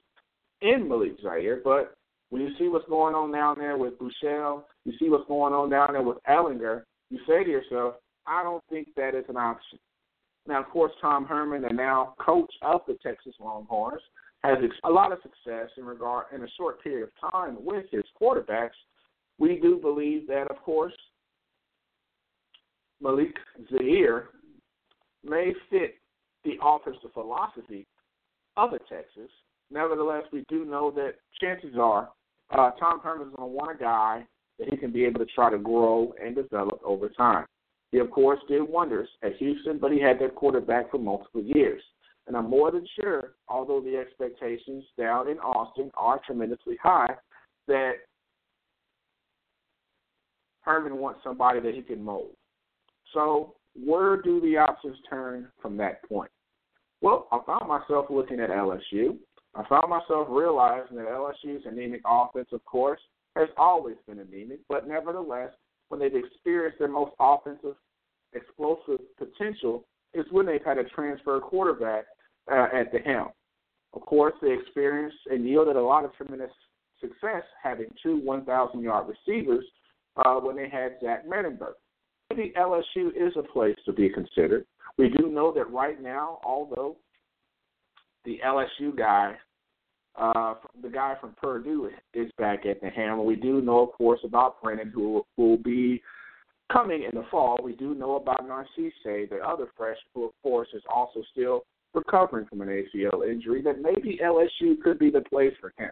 in 0.61 0.87
Malik 0.87 1.17
Zaire, 1.21 1.61
but 1.63 1.96
when 2.29 2.41
you 2.41 2.49
see 2.57 2.67
what's 2.67 2.87
going 2.87 3.15
on 3.15 3.31
down 3.31 3.55
there 3.57 3.77
with 3.77 3.97
Buechele, 3.97 4.63
you 4.85 4.93
see 4.99 5.09
what's 5.09 5.27
going 5.27 5.53
on 5.53 5.69
down 5.69 5.93
there 5.93 6.01
with 6.01 6.17
Ehlinger, 6.29 6.83
you 7.09 7.19
say 7.27 7.43
to 7.43 7.49
yourself, 7.49 7.95
I 8.25 8.43
don't 8.43 8.63
think 8.69 8.89
that 8.97 9.15
is 9.15 9.23
an 9.29 9.37
option. 9.37 9.79
Now, 10.45 10.61
of 10.61 10.69
course, 10.69 10.91
Tom 11.01 11.25
Herman, 11.25 11.61
the 11.61 11.73
now 11.73 12.15
coach 12.19 12.51
of 12.61 12.81
the 12.87 12.97
Texas 13.03 13.33
Longhorns, 13.39 14.01
has 14.43 14.57
a 14.83 14.89
lot 14.89 15.11
of 15.11 15.19
success 15.21 15.69
in 15.77 15.85
regard 15.85 16.25
in 16.33 16.43
a 16.43 16.47
short 16.57 16.81
period 16.83 17.09
of 17.09 17.31
time 17.31 17.57
with 17.59 17.85
his 17.91 18.03
quarterbacks. 18.21 18.69
We 19.39 19.59
do 19.59 19.77
believe 19.77 20.27
that, 20.27 20.49
of 20.49 20.57
course, 20.57 20.93
Malik 23.01 23.35
Zaire 23.69 24.29
may 25.23 25.53
fit 25.69 25.95
the 26.43 26.53
offensive 26.61 27.11
philosophy 27.13 27.85
of 28.55 28.73
a 28.73 28.79
Texas. 28.79 29.29
Nevertheless, 29.69 30.23
we 30.31 30.45
do 30.47 30.65
know 30.65 30.91
that 30.91 31.15
chances 31.41 31.75
are 31.79 32.09
uh, 32.51 32.71
Tom 32.71 32.99
Herman 33.01 33.27
is 33.27 33.35
going 33.35 33.49
to 33.49 33.55
want 33.55 33.75
a 33.75 33.83
guy 33.83 34.25
that 34.59 34.69
he 34.69 34.77
can 34.77 34.91
be 34.91 35.05
able 35.05 35.19
to 35.19 35.31
try 35.33 35.49
to 35.49 35.57
grow 35.57 36.13
and 36.23 36.35
develop 36.35 36.79
over 36.83 37.09
time. 37.09 37.45
He, 37.91 37.99
of 37.99 38.11
course, 38.11 38.39
did 38.47 38.61
wonders 38.61 39.07
at 39.23 39.35
Houston, 39.37 39.77
but 39.79 39.91
he 39.91 39.99
had 39.99 40.19
that 40.19 40.35
quarterback 40.35 40.91
for 40.91 40.97
multiple 40.97 41.41
years. 41.41 41.81
And 42.27 42.35
I'm 42.35 42.49
more 42.49 42.71
than 42.71 42.85
sure, 42.99 43.35
although 43.47 43.79
the 43.79 43.95
expectations 43.95 44.83
down 44.97 45.29
in 45.29 45.39
Austin 45.39 45.89
are 45.95 46.19
tremendously 46.25 46.77
high, 46.83 47.15
that 47.67 47.93
Herman 50.61 50.97
wants 50.97 51.21
somebody 51.23 51.61
that 51.61 51.73
he 51.73 51.81
can 51.81 52.03
mold. 52.03 52.31
So, 53.13 53.55
where 53.85 54.21
do 54.21 54.41
the 54.41 54.57
options 54.57 54.97
turn 55.09 55.47
from 55.61 55.77
that 55.77 56.03
point? 56.09 56.31
Well, 57.01 57.27
I 57.31 57.39
found 57.45 57.69
myself 57.69 58.07
looking 58.09 58.41
at 58.41 58.49
LSU. 58.49 59.17
I 59.57 59.67
found 59.67 59.89
myself 59.89 60.27
realizing 60.29 60.97
that 60.97 61.07
LSU's 61.07 61.65
anemic 61.65 62.01
offense, 62.05 62.49
of 62.51 62.63
course, 62.65 62.99
has 63.35 63.49
always 63.57 63.95
been 64.07 64.19
anemic, 64.19 64.59
but 64.69 64.87
nevertheless, 64.87 65.49
when 65.89 65.99
they've 65.99 66.13
experienced 66.13 66.77
their 66.77 66.87
most 66.87 67.13
offensive, 67.19 67.75
explosive 68.33 68.99
potential, 69.17 69.83
is 70.13 70.25
when 70.31 70.45
they've 70.45 70.63
had 70.63 70.77
a 70.77 70.83
transfer 70.83 71.39
quarterback 71.39 72.05
uh, 72.51 72.67
at 72.71 72.91
the 72.91 72.99
helm. 72.99 73.29
Of 73.93 74.01
course, 74.01 74.33
they 74.43 74.53
experienced 74.53 75.17
and 75.29 75.43
yielded 75.43 75.75
a 75.75 75.81
lot 75.81 76.05
of 76.05 76.13
tremendous 76.13 76.51
success 77.01 77.43
having 77.61 77.87
two 78.03 78.17
1,000 78.17 78.81
yard 78.81 79.07
receivers 79.07 79.65
uh, 80.17 80.35
when 80.35 80.55
they 80.55 80.69
had 80.69 80.97
Zach 81.01 81.27
Mettenberger. 81.27 81.73
Maybe 82.29 82.53
LSU 82.57 83.09
is 83.15 83.33
a 83.37 83.43
place 83.43 83.77
to 83.85 83.93
be 83.93 84.09
considered. 84.09 84.65
We 84.99 85.09
do 85.09 85.29
know 85.29 85.51
that 85.53 85.71
right 85.71 86.01
now, 86.01 86.39
although 86.43 86.97
the 88.25 88.39
LSU 88.45 88.95
guy 88.95 89.35
uh, 90.17 90.55
the 90.81 90.89
guy 90.89 91.15
from 91.19 91.35
Purdue 91.41 91.91
is 92.13 92.31
back 92.37 92.65
at 92.65 92.81
the 92.81 92.89
helm. 92.89 93.25
We 93.25 93.35
do 93.35 93.61
know, 93.61 93.79
of 93.79 93.91
course, 93.93 94.19
about 94.23 94.61
Brennan, 94.61 94.89
who 94.89 95.23
will 95.37 95.57
be 95.57 96.01
coming 96.71 97.03
in 97.03 97.17
the 97.17 97.25
fall. 97.29 97.59
We 97.63 97.73
do 97.73 97.93
know 97.93 98.15
about 98.15 98.47
Narcisse, 98.47 98.93
the 99.03 99.39
other 99.45 99.67
freshman, 99.77 100.09
who, 100.13 100.25
of 100.25 100.31
course, 100.41 100.69
is 100.73 100.83
also 100.93 101.21
still 101.31 101.63
recovering 101.93 102.45
from 102.47 102.61
an 102.61 102.67
ACL 102.67 103.29
injury, 103.29 103.61
that 103.61 103.81
maybe 103.81 104.19
LSU 104.23 104.81
could 104.83 104.99
be 104.99 105.09
the 105.09 105.21
place 105.21 105.53
for 105.61 105.73
him. 105.77 105.91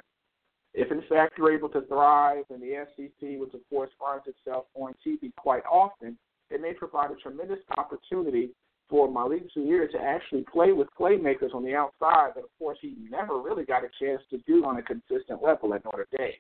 If, 0.74 0.92
in 0.92 1.04
fact, 1.08 1.38
you're 1.38 1.56
able 1.56 1.70
to 1.70 1.82
thrive 1.82 2.44
in 2.54 2.60
the 2.60 2.86
SEC, 2.96 3.40
which, 3.40 3.54
of 3.54 3.62
course, 3.70 3.90
finds 4.00 4.26
itself 4.28 4.66
on 4.74 4.94
TV 5.06 5.34
quite 5.38 5.64
often, 5.72 6.18
it 6.50 6.62
may 6.62 6.74
provide 6.74 7.12
a 7.12 7.16
tremendous 7.16 7.60
opportunity 7.78 8.50
for 8.90 9.10
my 9.10 9.24
league 9.24 9.50
Malik 9.56 9.68
Zaire 9.68 9.88
to 9.88 9.98
actually 10.00 10.46
play 10.52 10.72
with 10.72 10.88
playmakers 11.00 11.54
on 11.54 11.64
the 11.64 11.76
outside 11.76 12.32
that, 12.36 12.44
of 12.44 12.50
course, 12.60 12.78
he 12.82 12.96
never 13.10 13.40
really 13.40 13.66
got 13.66 13.84
a 13.84 13.90
chance 14.00 14.22
to 14.30 14.38
do 14.46 14.66
on 14.66 14.78
a 14.78 14.82
consistent 14.82 15.42
level 15.44 15.74
at 15.74 15.84
Notre 15.86 16.08
Dame. 16.18 16.34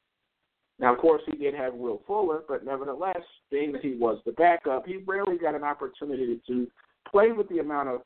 Now, 0.77 0.93
of 0.93 0.99
course, 0.99 1.21
he 1.25 1.37
did 1.37 1.53
have 1.53 1.73
Will 1.73 2.01
Fuller, 2.05 2.43
but 2.47 2.65
nevertheless, 2.65 3.21
being 3.49 3.71
that 3.71 3.81
he 3.81 3.95
was 3.95 4.19
the 4.25 4.33
backup, 4.33 4.85
he 4.85 4.97
rarely 4.97 5.37
got 5.37 5.55
an 5.55 5.63
opportunity 5.63 6.41
to 6.47 6.67
play 7.09 7.31
with 7.31 7.47
the 7.49 7.59
amount 7.59 7.89
of 7.89 8.01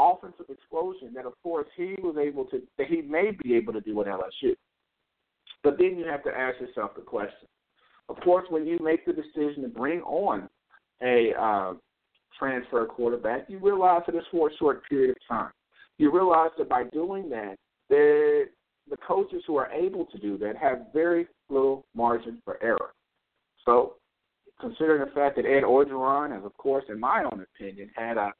offensive 0.00 0.46
explosion 0.50 1.12
that, 1.14 1.26
of 1.26 1.34
course, 1.42 1.66
he 1.76 1.94
was 2.02 2.16
able 2.20 2.44
to, 2.46 2.60
that 2.76 2.88
he 2.88 3.02
may 3.02 3.30
be 3.42 3.54
able 3.54 3.72
to 3.72 3.80
do 3.80 4.00
at 4.00 4.06
LSU. 4.08 4.54
But 5.62 5.78
then 5.78 5.96
you 5.96 6.06
have 6.06 6.24
to 6.24 6.30
ask 6.30 6.60
yourself 6.60 6.92
the 6.94 7.02
question. 7.02 7.48
Of 8.08 8.16
course, 8.20 8.46
when 8.48 8.66
you 8.66 8.78
make 8.80 9.04
the 9.06 9.12
decision 9.12 9.62
to 9.62 9.68
bring 9.68 10.00
on 10.02 10.48
a 11.02 11.32
uh, 11.38 11.74
transfer 12.38 12.86
quarterback, 12.86 13.46
you 13.48 13.58
realize 13.58 14.02
that 14.06 14.14
it's 14.14 14.26
for 14.30 14.48
a 14.48 14.56
short 14.56 14.82
period 14.88 15.10
of 15.10 15.16
time. 15.28 15.50
You 15.98 16.12
realize 16.12 16.50
that 16.58 16.68
by 16.68 16.84
doing 16.84 17.28
that, 17.30 17.56
the 17.88 18.46
coaches 19.06 19.42
who 19.46 19.56
are 19.56 19.70
able 19.72 20.06
to 20.06 20.18
do 20.18 20.38
that 20.38 20.56
have 20.56 20.86
very 20.92 21.26
little 21.50 21.84
margin 21.94 22.40
for 22.44 22.62
error. 22.62 22.92
So, 23.64 23.94
considering 24.60 25.04
the 25.04 25.10
fact 25.12 25.36
that 25.36 25.44
Ed 25.44 25.62
Orgeron 25.62 26.32
has, 26.34 26.44
of 26.44 26.56
course, 26.56 26.84
in 26.88 26.98
my 26.98 27.24
own 27.24 27.44
opinion, 27.54 27.90
had 27.94 28.16
a 28.16 28.32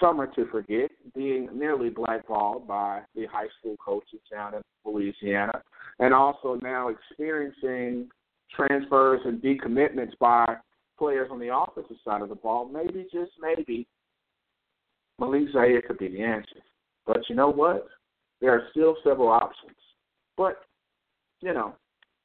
summer 0.00 0.26
to 0.28 0.46
forget, 0.46 0.90
being 1.14 1.48
nearly 1.54 1.90
blackballed 1.90 2.68
by 2.68 3.00
the 3.14 3.26
high 3.26 3.48
school 3.58 3.76
coaches 3.84 4.20
down 4.30 4.54
in 4.54 4.62
Louisiana, 4.84 5.62
and 5.98 6.14
also 6.14 6.58
now 6.62 6.88
experiencing 6.88 8.08
transfers 8.54 9.20
and 9.24 9.42
decommitments 9.42 10.16
by 10.20 10.56
players 10.98 11.28
on 11.30 11.38
the 11.38 11.54
offensive 11.54 11.96
side 12.04 12.22
of 12.22 12.28
the 12.28 12.34
ball, 12.34 12.68
maybe, 12.68 13.06
just 13.12 13.32
maybe, 13.40 13.86
Malik 15.18 15.48
Zaire 15.52 15.82
could 15.82 15.98
be 15.98 16.08
the 16.08 16.22
answer. 16.22 16.60
But 17.06 17.28
you 17.28 17.34
know 17.34 17.50
what? 17.50 17.86
There 18.40 18.52
are 18.52 18.68
still 18.70 18.96
several 19.02 19.28
options. 19.28 19.76
But, 20.36 20.58
you 21.40 21.52
know, 21.52 21.74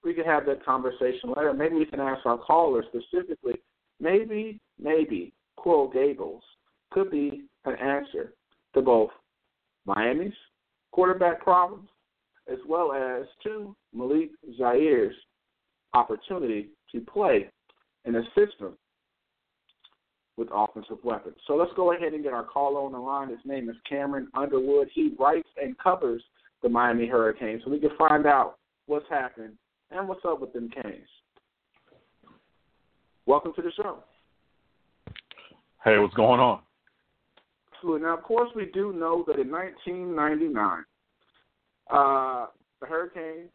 we 0.04 0.14
could 0.14 0.26
have 0.26 0.46
that 0.46 0.66
conversation 0.66 1.34
later. 1.36 1.54
Maybe 1.54 1.76
we 1.76 1.86
can 1.86 2.00
ask 2.00 2.26
our 2.26 2.38
callers 2.38 2.86
specifically, 2.90 3.56
maybe, 4.00 4.60
maybe 4.80 5.34
Coral 5.56 5.90
Gables 5.90 6.44
could 6.92 7.10
be 7.10 7.44
an 7.66 7.76
answer 7.76 8.34
to 8.76 8.82
both 8.82 9.10
Miami's 9.86 10.34
quarterback 10.92 11.42
problems 11.42 11.90
as 12.52 12.60
well 12.68 12.92
as 12.92 13.26
to 13.44 13.76
Malik 13.94 14.32
Zaire's 14.58 15.16
opportunity 15.94 16.70
to 16.92 17.02
play 17.02 17.50
in 18.06 18.16
a 18.16 18.24
system 18.36 18.78
with 20.36 20.48
offensive 20.52 20.98
weapons. 21.04 21.36
So 21.48 21.56
let's 21.56 21.72
go 21.76 21.94
ahead 21.94 22.14
and 22.14 22.24
get 22.24 22.34
our 22.34 22.44
caller 22.44 22.82
on 22.82 22.92
the 22.92 23.00
line. 23.00 23.30
His 23.30 23.40
name 23.46 23.70
is 23.70 23.76
Cameron 23.88 24.28
Underwood. 24.34 24.90
He 24.94 25.14
writes 25.20 25.48
and 25.62 25.78
covers 25.78 26.24
the 26.64 26.70
Miami 26.70 27.08
Hurricanes, 27.08 27.62
so 27.64 27.72
we 27.72 27.80
can 27.80 27.96
find 27.98 28.26
out 28.26 28.58
what's 28.88 29.06
happened 29.10 29.54
and 29.92 30.08
what's 30.08 30.26
up 30.26 30.42
with 30.42 30.54
them 30.54 30.70
Canes. 30.70 31.08
Welcome 33.26 33.54
to 33.56 33.62
the 33.62 33.72
show. 33.72 34.00
Hey, 35.84 35.98
what's 35.98 36.14
going 36.16 36.40
on? 36.40 36.60
Now, 37.84 38.18
of 38.18 38.24
course, 38.24 38.50
we 38.56 38.68
do 38.74 38.94
know 38.94 39.26
that 39.28 39.40
in 39.40 39.52
1999, 39.52 40.84
uh, 41.92 42.46
the 42.80 42.88
Hurricanes 42.88 43.52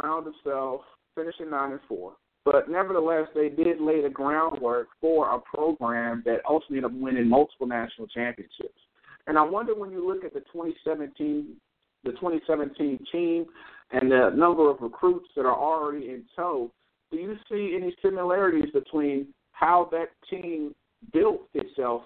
found 0.00 0.26
themselves 0.26 0.82
finishing 1.14 1.50
nine 1.50 1.72
and 1.72 1.80
four. 1.88 2.14
But 2.50 2.70
nevertheless, 2.70 3.28
they 3.34 3.50
did 3.50 3.78
lay 3.78 4.00
the 4.00 4.08
groundwork 4.08 4.88
for 5.02 5.34
a 5.34 5.38
program 5.38 6.22
that 6.24 6.38
ultimately 6.48 6.78
ended 6.78 6.92
up 6.92 6.98
winning 6.98 7.28
multiple 7.28 7.66
national 7.66 8.06
championships. 8.06 8.80
And 9.26 9.36
I 9.36 9.42
wonder 9.42 9.74
when 9.74 9.90
you 9.90 10.06
look 10.06 10.24
at 10.24 10.32
the 10.32 10.40
2017, 10.52 11.56
the 12.04 12.12
2017 12.12 13.04
team 13.12 13.44
and 13.90 14.10
the 14.10 14.30
number 14.34 14.70
of 14.70 14.80
recruits 14.80 15.28
that 15.36 15.44
are 15.44 15.54
already 15.54 16.06
in 16.06 16.24
tow, 16.34 16.70
do 17.10 17.18
you 17.18 17.36
see 17.50 17.76
any 17.76 17.94
similarities 18.02 18.70
between 18.72 19.26
how 19.52 19.90
that 19.92 20.08
team 20.30 20.74
built 21.12 21.42
itself 21.52 22.04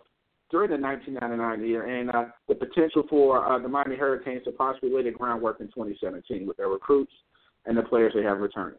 during 0.51 0.71
the 0.71 0.77
1999 0.77 1.69
year 1.69 2.01
and 2.01 2.11
uh, 2.11 2.25
the 2.49 2.57
potential 2.57 3.05
for 3.09 3.47
uh, 3.47 3.61
the 3.61 3.69
Miami 3.69 3.95
Hurricanes 3.95 4.43
to 4.43 4.51
possibly 4.51 4.93
lay 4.93 5.05
the 5.05 5.13
groundwork 5.13 5.61
in 5.61 5.69
2017 5.69 6.49
with 6.49 6.57
their 6.57 6.69
recruits 6.69 7.13
and 7.65 7.79
the 7.79 7.83
players 7.83 8.13
they 8.13 8.25
have 8.25 8.41
returning? 8.41 8.79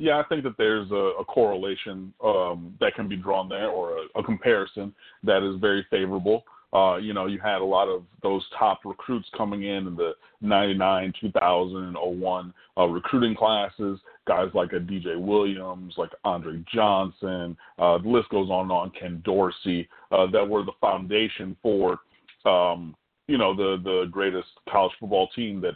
Yeah, 0.00 0.18
I 0.18 0.22
think 0.30 0.44
that 0.44 0.56
there's 0.56 0.90
a, 0.90 1.12
a 1.20 1.24
correlation 1.26 2.14
um, 2.24 2.74
that 2.80 2.94
can 2.94 3.06
be 3.06 3.16
drawn 3.16 3.50
there, 3.50 3.68
or 3.68 3.98
a, 3.98 4.20
a 4.20 4.24
comparison 4.24 4.94
that 5.24 5.46
is 5.46 5.60
very 5.60 5.86
favorable. 5.90 6.42
Uh, 6.72 6.96
you 6.96 7.12
know, 7.12 7.26
you 7.26 7.38
had 7.38 7.60
a 7.60 7.64
lot 7.64 7.86
of 7.86 8.04
those 8.22 8.42
top 8.58 8.80
recruits 8.86 9.28
coming 9.36 9.64
in 9.64 9.86
in 9.86 9.96
the 9.96 10.12
99, 10.40 11.12
2000, 11.20 11.94
01 11.94 12.54
uh, 12.78 12.86
recruiting 12.86 13.36
classes. 13.36 14.00
Guys 14.26 14.48
like 14.54 14.72
a 14.72 14.76
DJ 14.76 15.20
Williams, 15.20 15.92
like 15.98 16.10
Andre 16.24 16.64
Johnson, 16.72 17.54
uh, 17.78 17.98
the 17.98 18.08
list 18.08 18.30
goes 18.30 18.48
on 18.48 18.62
and 18.62 18.72
on. 18.72 18.92
Ken 18.98 19.20
Dorsey, 19.22 19.86
uh, 20.12 20.30
that 20.30 20.48
were 20.48 20.64
the 20.64 20.72
foundation 20.80 21.54
for, 21.62 21.98
um, 22.46 22.96
you 23.28 23.36
know, 23.36 23.54
the 23.54 23.82
the 23.84 24.06
greatest 24.10 24.48
college 24.70 24.92
football 24.98 25.28
team 25.36 25.60
that 25.60 25.74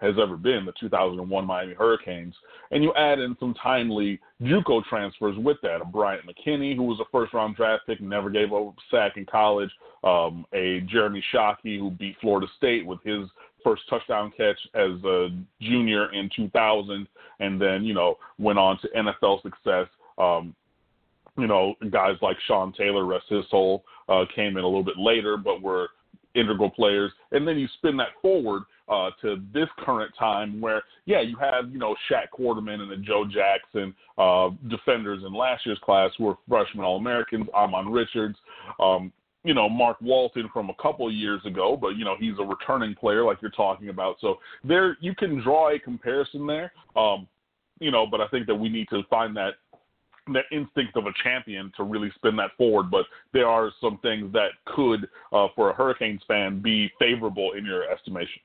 has 0.00 0.14
ever 0.20 0.36
been, 0.36 0.64
the 0.64 0.72
2001 0.80 1.44
Miami 1.44 1.74
Hurricanes. 1.74 2.34
And 2.70 2.82
you 2.82 2.94
add 2.94 3.18
in 3.18 3.36
some 3.38 3.54
timely 3.54 4.20
JUCO 4.42 4.84
transfers 4.84 5.36
with 5.38 5.58
that. 5.62 5.82
A 5.82 5.84
Bryant 5.84 6.24
McKinnie, 6.26 6.74
who 6.74 6.84
was 6.84 7.00
a 7.00 7.10
first-round 7.12 7.56
draft 7.56 7.86
pick, 7.86 8.00
never 8.00 8.30
gave 8.30 8.52
up 8.52 8.62
a 8.62 8.72
sack 8.90 9.16
in 9.16 9.26
college. 9.26 9.70
Um, 10.02 10.46
a 10.54 10.80
Jeremy 10.88 11.22
Shockey, 11.34 11.78
who 11.78 11.90
beat 11.90 12.16
Florida 12.20 12.46
State 12.56 12.86
with 12.86 13.02
his 13.04 13.28
first 13.62 13.82
touchdown 13.90 14.32
catch 14.34 14.58
as 14.74 14.92
a 15.04 15.28
junior 15.60 16.12
in 16.12 16.30
2000, 16.34 17.06
and 17.40 17.60
then 17.60 17.84
you 17.84 17.92
know 17.92 18.16
went 18.38 18.58
on 18.58 18.78
to 18.80 18.88
NFL 18.88 19.42
success. 19.42 19.86
Um, 20.16 20.54
you 21.36 21.46
know, 21.46 21.74
guys 21.90 22.16
like 22.22 22.36
Sean 22.46 22.72
Taylor, 22.72 23.04
rest 23.04 23.26
his 23.28 23.44
soul, 23.50 23.84
uh, 24.08 24.24
came 24.34 24.56
in 24.56 24.64
a 24.64 24.66
little 24.66 24.82
bit 24.82 24.98
later, 24.98 25.36
but 25.36 25.62
were 25.62 25.88
integral 26.34 26.70
players. 26.70 27.12
And 27.32 27.46
then 27.46 27.58
you 27.58 27.68
spin 27.78 27.96
that 27.98 28.10
forward 28.22 28.62
uh, 28.90 29.10
to 29.22 29.40
this 29.54 29.68
current 29.78 30.12
time 30.18 30.60
where, 30.60 30.82
yeah, 31.06 31.20
you 31.20 31.36
have, 31.36 31.70
you 31.70 31.78
know, 31.78 31.94
Shaq 32.10 32.26
Quarterman 32.36 32.80
and 32.80 32.90
the 32.90 32.96
Joe 32.96 33.24
Jackson 33.24 33.94
uh, 34.18 34.50
defenders 34.68 35.22
in 35.24 35.32
last 35.32 35.64
year's 35.64 35.78
class 35.78 36.10
who 36.18 36.28
are 36.28 36.38
freshman 36.48 36.84
All 36.84 36.96
Americans, 36.96 37.46
Ahmmon 37.54 37.92
Richards, 37.92 38.36
um, 38.80 39.12
you 39.44 39.54
know, 39.54 39.68
Mark 39.68 39.96
Walton 40.02 40.50
from 40.52 40.68
a 40.68 40.74
couple 40.82 41.10
years 41.10 41.40
ago, 41.46 41.78
but, 41.80 41.90
you 41.90 42.04
know, 42.04 42.16
he's 42.18 42.34
a 42.38 42.44
returning 42.44 42.94
player 42.94 43.24
like 43.24 43.40
you're 43.40 43.50
talking 43.52 43.88
about. 43.88 44.16
So 44.20 44.38
there, 44.62 44.98
you 45.00 45.14
can 45.14 45.40
draw 45.40 45.74
a 45.74 45.78
comparison 45.78 46.46
there. 46.46 46.72
Um, 46.94 47.26
you 47.78 47.90
know, 47.90 48.06
but 48.06 48.20
I 48.20 48.28
think 48.28 48.46
that 48.46 48.54
we 48.54 48.68
need 48.68 48.88
to 48.90 49.02
find 49.08 49.34
that 49.36 49.54
that 50.34 50.44
instinct 50.52 50.96
of 50.96 51.06
a 51.06 51.12
champion 51.24 51.72
to 51.76 51.82
really 51.82 52.12
spin 52.14 52.36
that 52.36 52.50
forward. 52.58 52.90
But 52.90 53.06
there 53.32 53.48
are 53.48 53.72
some 53.80 53.98
things 54.02 54.32
that 54.34 54.50
could, 54.66 55.08
uh, 55.32 55.48
for 55.56 55.70
a 55.70 55.74
Hurricanes 55.74 56.20
fan, 56.28 56.60
be 56.60 56.90
favorable 56.98 57.52
in 57.52 57.64
your 57.64 57.90
estimation. 57.90 58.42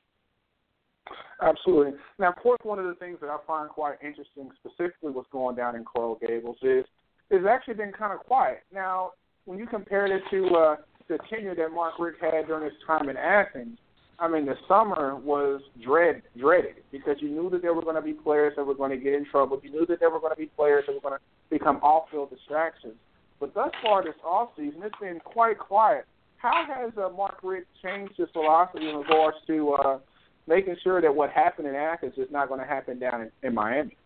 Absolutely. 1.41 1.93
Now, 2.17 2.29
of 2.29 2.35
course, 2.37 2.59
one 2.63 2.79
of 2.79 2.85
the 2.85 2.95
things 2.95 3.17
that 3.21 3.29
I 3.29 3.37
find 3.45 3.69
quite 3.69 3.97
interesting, 4.01 4.49
specifically 4.59 5.11
what's 5.11 5.29
going 5.31 5.55
down 5.55 5.75
in 5.75 5.83
Coral 5.83 6.17
Gables, 6.25 6.57
is 6.61 6.85
it's 7.29 7.45
actually 7.47 7.73
been 7.73 7.91
kind 7.91 8.13
of 8.13 8.19
quiet. 8.19 8.59
Now, 8.73 9.11
when 9.45 9.59
you 9.59 9.67
compare 9.67 10.05
it 10.05 10.23
to 10.31 10.55
uh, 10.55 10.75
the 11.07 11.17
tenure 11.29 11.55
that 11.55 11.69
Mark 11.73 11.99
Richt 11.99 12.21
had 12.21 12.47
during 12.47 12.65
his 12.65 12.73
time 12.87 13.09
in 13.09 13.17
Athens, 13.17 13.77
I 14.17 14.29
mean, 14.29 14.45
the 14.45 14.55
summer 14.67 15.15
was 15.17 15.61
dread 15.83 16.21
dreaded 16.37 16.75
because 16.91 17.17
you 17.19 17.29
knew 17.29 17.49
that 17.49 17.61
there 17.61 17.73
were 17.73 17.81
going 17.81 17.95
to 17.95 18.01
be 18.01 18.13
players 18.13 18.53
that 18.55 18.63
were 18.63 18.75
going 18.75 18.91
to 18.91 18.97
get 18.97 19.13
in 19.13 19.25
trouble. 19.25 19.59
You 19.61 19.71
knew 19.71 19.85
that 19.87 19.99
there 19.99 20.09
were 20.09 20.21
going 20.21 20.33
to 20.33 20.39
be 20.39 20.45
players 20.45 20.85
that 20.87 20.93
were 20.93 21.01
going 21.01 21.19
to 21.19 21.23
become 21.49 21.77
off-field 21.77 22.29
distractions. 22.29 22.95
But 23.39 23.53
thus 23.53 23.71
far 23.83 24.03
this 24.03 24.15
off 24.23 24.51
season, 24.55 24.81
it's 24.83 24.95
been 25.01 25.19
quite 25.19 25.59
quiet. 25.59 26.05
How 26.37 26.63
has 26.65 26.93
uh, 26.97 27.09
Mark 27.09 27.39
Richt 27.43 27.67
changed 27.83 28.13
his 28.15 28.29
philosophy 28.31 28.89
in 28.89 28.95
regards 28.95 29.37
to 29.47 29.73
uh, 29.73 29.99
making 30.47 30.75
sure 30.83 31.01
that 31.01 31.13
what 31.13 31.29
happened 31.31 31.67
in 31.67 31.75
Athens 31.75 32.13
is 32.17 32.27
not 32.31 32.47
going 32.47 32.59
to 32.59 32.65
happen 32.65 32.99
down 32.99 33.21
in, 33.21 33.31
in 33.43 33.53
Miami? 33.53 33.97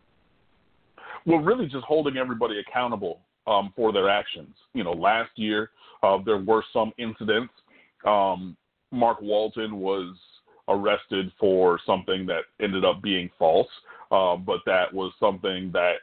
Well, 1.25 1.39
really 1.39 1.67
just 1.67 1.85
holding 1.85 2.17
everybody 2.17 2.59
accountable 2.59 3.19
um, 3.47 3.73
for 3.75 3.91
their 3.91 4.09
actions. 4.09 4.55
You 4.73 4.83
know, 4.83 4.93
last 4.93 5.31
year 5.35 5.71
uh, 6.03 6.17
there 6.25 6.37
were 6.37 6.63
some 6.71 6.91
incidents. 6.97 7.53
Um, 8.05 8.55
Mark 8.91 9.21
Walton 9.21 9.77
was 9.77 10.15
arrested 10.67 11.31
for 11.39 11.79
something 11.85 12.25
that 12.27 12.43
ended 12.61 12.85
up 12.85 13.01
being 13.01 13.29
false, 13.37 13.67
uh, 14.11 14.35
but 14.35 14.59
that 14.65 14.93
was 14.93 15.11
something 15.19 15.71
that 15.73 15.95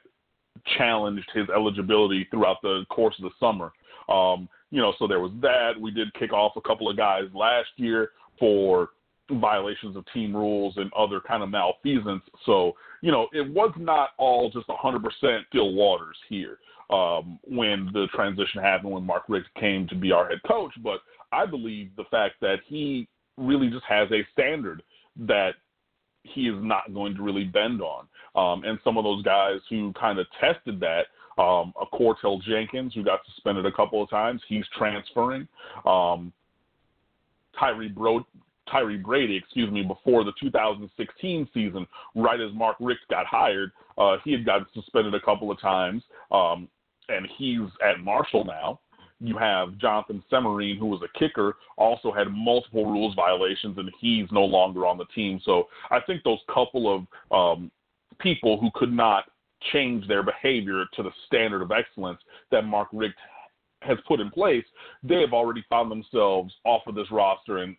challenged 0.77 1.29
his 1.35 1.49
eligibility 1.55 2.27
throughout 2.31 2.61
the 2.63 2.85
course 2.91 3.15
of 3.19 3.25
the 3.25 3.31
summer. 3.39 3.73
Um, 4.09 4.49
you 4.71 4.81
know, 4.81 4.93
so 4.99 5.07
there 5.07 5.21
was 5.21 5.33
that. 5.41 5.81
We 5.81 5.91
did 5.91 6.13
kick 6.15 6.33
off 6.33 6.57
a 6.57 6.61
couple 6.61 6.91
of 6.91 6.97
guys 6.97 7.25
last 7.33 7.69
year 7.77 8.11
for 8.39 8.91
violations 9.31 9.97
of 9.97 10.05
team 10.13 10.35
rules 10.35 10.75
and 10.77 10.91
other 10.97 11.21
kind 11.21 11.43
of 11.43 11.51
malfeasance. 11.51 12.23
So, 12.45 12.73
you 13.01 13.11
know, 13.11 13.29
it 13.33 13.49
was 13.49 13.73
not 13.79 14.11
all 14.19 14.51
just 14.51 14.69
100% 14.69 15.01
Phil 15.53 15.73
Waters 15.73 16.17
here 16.29 16.59
um, 16.91 17.39
when 17.43 17.91
the 17.93 18.07
transition 18.15 18.63
happened 18.63 18.93
when 18.93 19.05
Mark 19.05 19.25
Richt 19.29 19.49
came 19.59 19.89
to 19.89 19.95
be 19.95 20.13
our 20.13 20.29
head 20.29 20.39
coach. 20.47 20.73
But 20.83 21.01
I 21.33 21.47
believe 21.47 21.91
the 21.97 22.05
fact 22.11 22.35
that 22.41 22.57
he 22.67 23.09
really 23.37 23.69
just 23.69 23.85
has 23.89 24.11
a 24.13 24.27
standard 24.33 24.83
that 25.17 25.55
he 26.23 26.43
is 26.43 26.57
not 26.59 26.93
going 26.93 27.15
to 27.15 27.23
really 27.23 27.45
bend 27.45 27.81
on. 27.81 28.07
Um, 28.35 28.65
and 28.65 28.79
some 28.85 28.99
of 28.99 29.05
those 29.05 29.23
guys 29.23 29.61
who 29.71 29.93
kind 29.93 30.19
of 30.19 30.27
tested 30.41 30.81
that, 30.81 31.07
um, 31.41 31.73
a 31.81 31.87
Courtel 31.95 32.43
Jenkins 32.43 32.95
who 32.95 33.03
got 33.03 33.21
suspended 33.27 33.67
a 33.67 33.73
couple 33.73 34.03
of 34.03 34.11
times, 34.11 34.41
he's 34.49 34.65
transferring. 34.77 35.47
Um, 35.85 36.33
Tyree 37.59 37.89
Bro- 37.89 38.27
Tyree 38.71 38.97
Brady, 38.97 39.37
excuse 39.37 39.71
me, 39.71 39.83
before 39.83 40.25
the 40.25 40.33
2016 40.41 41.49
season, 41.55 41.87
right 42.15 42.41
as 42.41 42.53
Mark 42.55 42.77
Richt 42.81 43.03
got 43.11 43.27
hired. 43.27 43.71
Uh, 43.99 44.17
he 44.25 44.33
had 44.33 44.45
gotten 44.45 44.67
suspended 44.75 45.15
a 45.15 45.21
couple 45.21 45.51
of 45.51 45.61
times, 45.61 46.03
um, 46.31 46.69
and 47.09 47.29
he's 47.37 47.69
at 47.87 48.01
Marshall 48.01 48.45
now. 48.45 48.81
You 49.19 49.39
have 49.39 49.79
Jonathan 49.79 50.23
Semerine, 50.31 50.79
who 50.79 50.87
was 50.87 51.01
a 51.03 51.19
kicker, 51.19 51.57
also 51.79 52.13
had 52.13 52.29
multiple 52.31 52.85
rules 52.85 53.15
violations, 53.15 53.79
and 53.79 53.91
he's 53.99 54.27
no 54.31 54.45
longer 54.45 54.87
on 54.87 54.99
the 54.99 55.07
team. 55.15 55.41
So 55.45 55.69
I 55.91 56.01
think 56.01 56.23
those 56.23 56.41
couple 56.53 57.07
of 57.33 57.57
um, 57.57 57.71
people 58.21 58.61
who 58.61 58.71
could 58.75 58.93
not 58.93 59.25
change 59.73 60.07
their 60.07 60.23
behavior 60.23 60.85
to 60.95 61.03
the 61.03 61.11
standard 61.27 61.63
of 61.63 61.73
excellence 61.73 62.21
that 62.51 62.67
Mark 62.67 62.89
Richt 62.93 63.17
has 63.83 63.99
put 64.07 64.21
in 64.21 64.31
place, 64.31 64.65
they 65.03 65.21
have 65.21 65.33
already 65.33 65.65
found 65.69 65.91
themselves 65.91 66.53
off 66.65 66.83
of 66.87 66.95
this 66.95 67.11
roster 67.11 67.59
and 67.59 67.77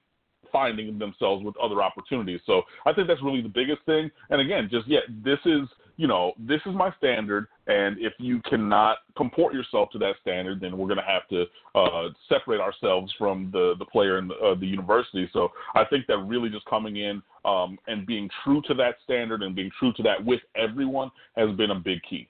finding 0.52 0.97
themselves 0.97 1.43
with 1.43 1.56
other 1.58 1.82
opportunities. 1.82 2.39
So 2.45 2.63
I 2.86 2.93
think 2.93 3.08
that's 3.08 3.21
really 3.23 3.41
the 3.41 3.50
biggest 3.50 3.82
thing. 3.86 4.10
And 4.30 4.41
again, 4.41 4.69
just 4.71 4.88
yeah, 4.88 5.00
this 5.23 5.39
is 5.45 5.67
you 5.97 6.08
know 6.08 6.34
this 6.38 6.62
is 6.65 6.73
my 6.76 6.93
standard, 6.97 7.47
and 7.67 7.97
if 8.00 8.13
you 8.19 8.41
cannot 8.50 8.97
comport 9.15 9.54
yourself 9.54 9.89
to 9.91 9.97
that 10.00 10.13
standard, 10.21 10.62
then 10.62 10.78
we're 10.78 10.88
going 10.88 10.97
to 10.97 11.04
have 11.04 11.28
to 11.30 11.45
uh, 11.76 12.10
separate 12.30 12.62
ourselves 12.62 13.13
from 13.17 13.50
the 13.52 13.73
the 13.80 13.86
player 13.86 14.17
and 14.17 14.30
the, 14.30 14.36
uh, 14.36 14.56
the 14.56 14.67
university. 14.67 15.30
So 15.34 15.50
I 15.76 15.84
think 15.86 16.08
that 16.08 16.17
really 16.19 16.50
just 16.50 16.65
coming 16.65 16.97
in 16.97 17.21
um, 17.45 17.78
and 17.88 18.06
being 18.06 18.30
true 18.43 18.62
to 18.67 18.73
that 18.76 18.95
standard 19.04 19.41
and 19.41 19.56
being 19.56 19.71
true 19.80 19.93
to 19.93 20.04
that 20.04 20.23
with 20.23 20.41
everyone 20.56 21.12
has 21.36 21.56
been 21.56 21.71
a 21.71 21.80
big 21.80 22.00
key. 22.10 22.30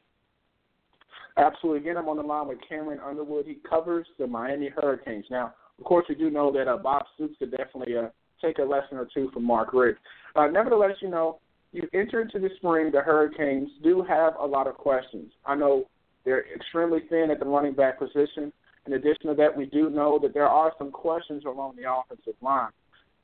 Absolutely. 1.37 1.81
Again, 1.81 1.97
I'm 1.97 2.09
on 2.09 2.17
the 2.17 2.23
line 2.23 2.47
with 2.47 2.57
Cameron 2.67 2.99
Underwood. 3.05 3.45
He 3.45 3.59
covers 3.69 4.07
the 4.17 4.25
Miami 4.25 4.69
Hurricanes. 4.69 5.25
Now, 5.29 5.53
of 5.79 5.85
course, 5.85 6.05
we 6.09 6.15
do 6.15 6.29
know 6.29 6.51
that 6.51 6.67
uh, 6.67 6.77
Bob 6.77 7.03
Stoops 7.15 7.35
could 7.39 7.51
definitely 7.51 7.95
uh, 7.97 8.09
take 8.41 8.57
a 8.59 8.63
lesson 8.63 8.97
or 8.97 9.07
two 9.13 9.29
from 9.31 9.43
Mark 9.43 9.73
Richt. 9.73 9.99
Uh, 10.35 10.47
nevertheless, 10.47 10.95
you 11.01 11.09
know, 11.09 11.39
you 11.71 11.87
enter 11.93 12.21
into 12.21 12.39
the 12.39 12.49
spring, 12.57 12.91
the 12.91 13.01
Hurricanes 13.01 13.69
do 13.83 14.03
have 14.07 14.33
a 14.39 14.45
lot 14.45 14.67
of 14.67 14.75
questions. 14.75 15.31
I 15.45 15.55
know 15.55 15.85
they're 16.25 16.45
extremely 16.53 17.01
thin 17.09 17.29
at 17.31 17.39
the 17.39 17.45
running 17.45 17.73
back 17.73 17.99
position. 17.99 18.51
In 18.85 18.93
addition 18.93 19.27
to 19.27 19.35
that, 19.35 19.55
we 19.55 19.65
do 19.65 19.89
know 19.89 20.17
that 20.21 20.33
there 20.33 20.47
are 20.47 20.71
some 20.77 20.91
questions 20.91 21.43
along 21.45 21.75
the 21.75 21.91
offensive 21.91 22.35
line. 22.41 22.71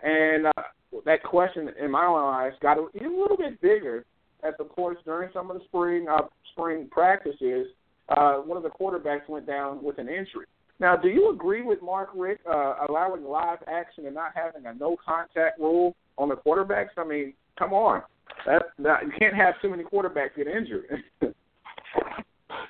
And 0.01 0.47
uh, 0.47 0.63
that 1.05 1.23
question, 1.23 1.69
in 1.81 1.89
my 1.89 2.05
own 2.05 2.33
eyes, 2.33 2.51
got 2.61 2.77
a, 2.77 2.81
a 2.81 3.07
little 3.07 3.37
bit 3.37 3.61
bigger 3.61 4.05
as, 4.43 4.53
of 4.59 4.69
course, 4.69 4.97
during 5.05 5.29
some 5.33 5.49
of 5.49 5.57
the 5.57 5.63
spring 5.65 6.07
uh, 6.09 6.23
spring 6.51 6.87
practices, 6.91 7.67
uh, 8.09 8.35
one 8.35 8.57
of 8.57 8.63
the 8.63 8.69
quarterbacks 8.69 9.27
went 9.29 9.47
down 9.47 9.81
with 9.81 9.97
an 9.97 10.09
injury. 10.09 10.45
Now, 10.79 10.95
do 10.95 11.07
you 11.07 11.31
agree 11.31 11.61
with 11.61 11.81
Mark 11.81 12.09
Richt 12.15 12.45
uh, 12.47 12.75
allowing 12.89 13.23
live 13.23 13.59
action 13.67 14.05
and 14.05 14.15
not 14.15 14.31
having 14.35 14.65
a 14.65 14.73
no 14.73 14.97
contact 15.03 15.59
rule 15.59 15.95
on 16.17 16.29
the 16.29 16.35
quarterbacks? 16.35 16.89
I 16.97 17.03
mean, 17.05 17.33
come 17.57 17.73
on, 17.73 18.01
that, 18.45 18.63
that 18.79 19.03
you 19.03 19.11
can't 19.17 19.35
have 19.35 19.55
too 19.61 19.69
many 19.69 19.83
quarterbacks 19.83 20.35
get 20.35 20.47
injured. 20.47 21.03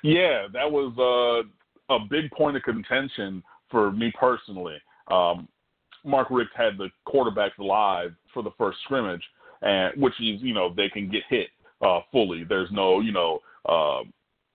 yeah, 0.02 0.46
that 0.52 0.70
was 0.70 0.92
uh, 0.98 1.94
a 1.94 1.98
big 2.10 2.30
point 2.32 2.56
of 2.56 2.62
contention 2.62 3.42
for 3.70 3.90
me 3.90 4.12
personally. 4.18 4.76
Um, 5.10 5.48
Mark 6.04 6.28
Richt 6.30 6.50
had 6.54 6.76
the 6.76 6.90
quarterbacks 7.06 7.58
live 7.58 8.12
for 8.32 8.42
the 8.42 8.50
first 8.58 8.78
scrimmage, 8.84 9.22
and 9.62 10.00
which 10.00 10.14
is 10.20 10.40
you 10.42 10.52
know 10.52 10.72
they 10.74 10.88
can 10.88 11.10
get 11.10 11.22
hit 11.28 11.48
uh, 11.80 12.00
fully. 12.12 12.44
There's 12.44 12.70
no 12.70 13.00
you 13.00 13.12
know 13.12 13.40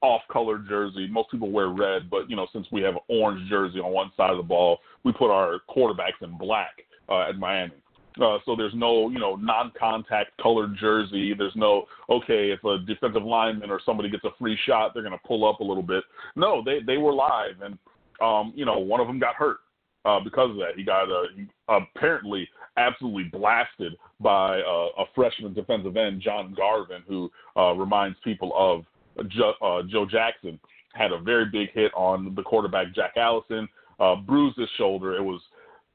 uh, 0.02 0.06
off-color 0.06 0.60
jersey. 0.70 1.08
Most 1.10 1.32
people 1.32 1.52
wear 1.52 1.70
red, 1.70 2.10
but 2.10 2.30
you 2.30 2.36
know, 2.36 2.48
since 2.54 2.68
we 2.72 2.82
have 2.82 2.96
an 2.96 3.02
orange 3.08 3.50
jersey 3.50 3.80
on 3.80 3.92
one 3.92 4.12
side 4.16 4.32
of 4.32 4.38
the 4.38 4.44
ball, 4.44 4.80
we 5.04 5.12
put 5.12 5.32
our 5.32 5.60
quarterbacks 5.70 6.22
in 6.22 6.38
black 6.38 6.84
uh, 7.10 7.30
at 7.30 7.38
Miami. 7.38 7.74
Uh, 8.22 8.38
so 8.46 8.56
there's 8.56 8.74
no, 8.76 9.10
you 9.10 9.20
know, 9.20 9.36
non-contact 9.36 10.32
colored 10.42 10.76
jersey. 10.80 11.34
There's 11.38 11.56
no, 11.56 11.86
okay, 12.10 12.52
if 12.52 12.64
a 12.66 12.80
defensive 12.80 13.24
lineman 13.24 13.70
or 13.70 13.80
somebody 13.86 14.10
gets 14.10 14.26
a 14.26 14.32
free 14.38 14.58
shot, 14.66 14.92
they're 14.94 15.04
going 15.04 15.18
to 15.18 15.28
pull 15.28 15.48
up 15.48 15.62
a 15.62 15.64
little 15.64 15.84
bit. 15.84 16.04
No, 16.36 16.62
they 16.64 16.80
they 16.86 16.98
were 16.98 17.14
live, 17.14 17.62
and 17.62 17.78
um, 18.22 18.52
you 18.56 18.66
know, 18.66 18.80
one 18.80 19.00
of 19.00 19.08
them 19.08 19.20
got 19.20 19.36
hurt 19.36 19.58
uh, 20.06 20.20
because 20.20 20.50
of 20.50 20.58
that. 20.58 20.74
He 20.76 20.84
got 20.84 21.08
uh, 21.10 21.80
apparently 21.96 22.50
absolutely 22.78 23.26
blasted 23.26 23.96
by 24.20 24.60
uh, 24.60 24.88
a 24.98 25.06
freshman 25.16 25.54
defensive 25.54 25.96
end, 25.96 26.22
John 26.22 26.54
Garvin, 26.56 27.04
who 27.08 27.32
uh, 27.56 27.74
reminds 27.74 28.18
people 28.24 28.52
of 28.56 28.84
Joe, 29.24 29.54
uh, 29.62 29.84
Joe 29.88 30.06
Jackson 30.06 30.60
had 30.94 31.12
a 31.12 31.20
very 31.20 31.46
big 31.46 31.72
hit 31.74 31.92
on 31.96 32.34
the 32.36 32.42
quarterback 32.42 32.94
Jack 32.94 33.14
Allison, 33.18 33.68
uh, 34.00 34.16
bruised 34.16 34.58
his 34.58 34.70
shoulder. 34.78 35.16
It 35.16 35.24
was 35.24 35.42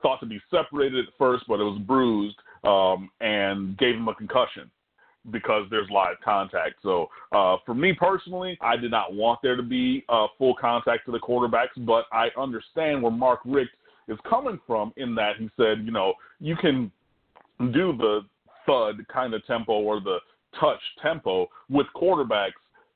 thought 0.03 0.21
to 0.21 0.27
be 0.27 0.41
separated 0.51 1.07
at 1.07 1.15
first, 1.19 1.45
but 1.49 1.61
it 1.61 1.65
was 1.65 1.81
bruised 1.87 2.37
um, 2.65 3.11
and 3.21 3.77
gave 3.79 3.95
him 3.95 4.09
a 4.09 4.15
concussion 4.15 4.71
because 5.31 5.67
there's 5.71 5.89
live 5.91 6.17
contact. 6.23 6.75
So 6.83 7.09
uh, 7.33 7.57
for 7.65 7.75
me 7.75 7.95
personally, 7.95 8.59
I 8.61 8.77
did 8.77 8.91
not 8.91 9.15
want 9.15 9.41
there 9.43 9.57
to 9.57 9.63
be 9.63 10.05
uh, 10.09 10.27
full 10.37 10.55
contact 10.61 11.07
to 11.07 11.13
the 11.13 11.19
quarterbacks, 11.19 11.69
but 11.79 12.05
I 12.13 12.29
understand 12.39 13.03
where 13.03 13.13
Mark 13.13 13.41
Richt 13.45 13.71
is 14.09 14.19
coming 14.29 14.61
from 14.67 14.93
in 14.99 15.15
that 15.15 15.37
he 15.39 15.49
said, 15.57 15.85
you 15.85 15.93
know, 15.93 16.13
you 16.41 16.57
can 16.57 16.93
do 17.59 17.97
the 17.97 18.21
thud 18.67 19.07
kind 19.13 19.33
of 19.33 19.47
tempo 19.47 19.73
or 19.73 20.01
the 20.01 20.19
touch 20.61 20.81
tempo 21.03 21.49
with 21.71 21.87
quarterbacks 21.97 22.53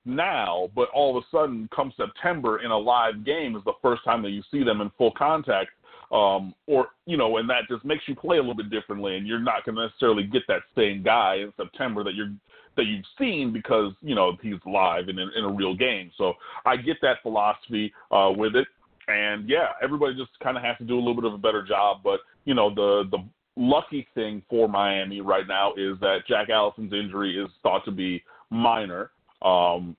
now, 0.09 0.71
but 0.75 0.89
all 0.91 1.17
of 1.17 1.23
a 1.23 1.27
sudden, 1.37 1.69
come 1.75 1.93
September 1.97 2.61
in 2.61 2.71
a 2.71 2.79
live 2.79 3.25
game 3.25 3.55
is 3.57 3.63
the 3.65 3.75
first 3.83 4.03
time 4.05 4.23
that 4.23 4.31
you 4.31 4.43
see 4.51 4.65
them 4.65 4.81
in 4.81 4.91
full 4.99 5.13
contact. 5.13 5.71
Um, 6.11 6.55
or 6.67 6.89
you 7.05 7.19
know, 7.19 7.37
and 7.37 7.49
that 7.51 7.69
just 7.69 7.85
makes 7.85 8.05
you 8.07 8.15
play 8.15 8.39
a 8.39 8.41
little 8.41 8.55
bit 8.55 8.71
differently, 8.71 9.17
and 9.17 9.27
you're 9.27 9.39
not 9.39 9.67
going 9.67 9.77
to 9.77 9.87
necessarily 9.87 10.25
get 10.25 10.43
that 10.49 10.63
same 10.75 11.03
guy 11.03 11.37
in 11.37 11.53
September 11.57 12.03
that 12.03 12.15
you're 12.15 12.33
that 12.77 12.87
you've 12.87 13.05
seen 13.19 13.53
because 13.53 13.93
you 14.01 14.15
know 14.15 14.37
he's 14.41 14.55
live 14.65 15.11
in, 15.11 15.19
in 15.19 15.45
a 15.45 15.53
real 15.53 15.75
game. 15.75 16.11
So 16.17 16.33
I 16.65 16.77
get 16.77 16.97
that 17.03 17.17
philosophy 17.23 17.93
uh, 18.11 18.33
with 18.35 18.57
it, 18.57 18.67
and 19.09 19.47
yeah, 19.49 19.73
everybody 19.83 20.15
just 20.15 20.31
kind 20.43 20.57
of 20.57 20.63
has 20.63 20.79
to 20.79 20.85
do 20.85 20.97
a 20.97 21.01
little 21.01 21.15
bit 21.15 21.25
of 21.25 21.35
a 21.35 21.39
better 21.39 21.63
job. 21.63 21.99
But 22.03 22.21
you 22.47 22.55
know, 22.55 22.75
the 22.75 23.05
the 23.11 23.19
lucky 23.59 24.07
thing 24.15 24.43
for 24.49 24.69
Miami 24.69 25.21
right 25.21 25.47
now 25.47 25.73
is 25.73 25.99
that 26.01 26.21
Jack 26.27 26.49
Allison's 26.49 26.93
injury 26.93 27.37
is 27.37 27.51
thought 27.63 27.85
to 27.85 27.91
be 27.91 28.23
minor. 28.51 29.11
Um, 29.43 29.97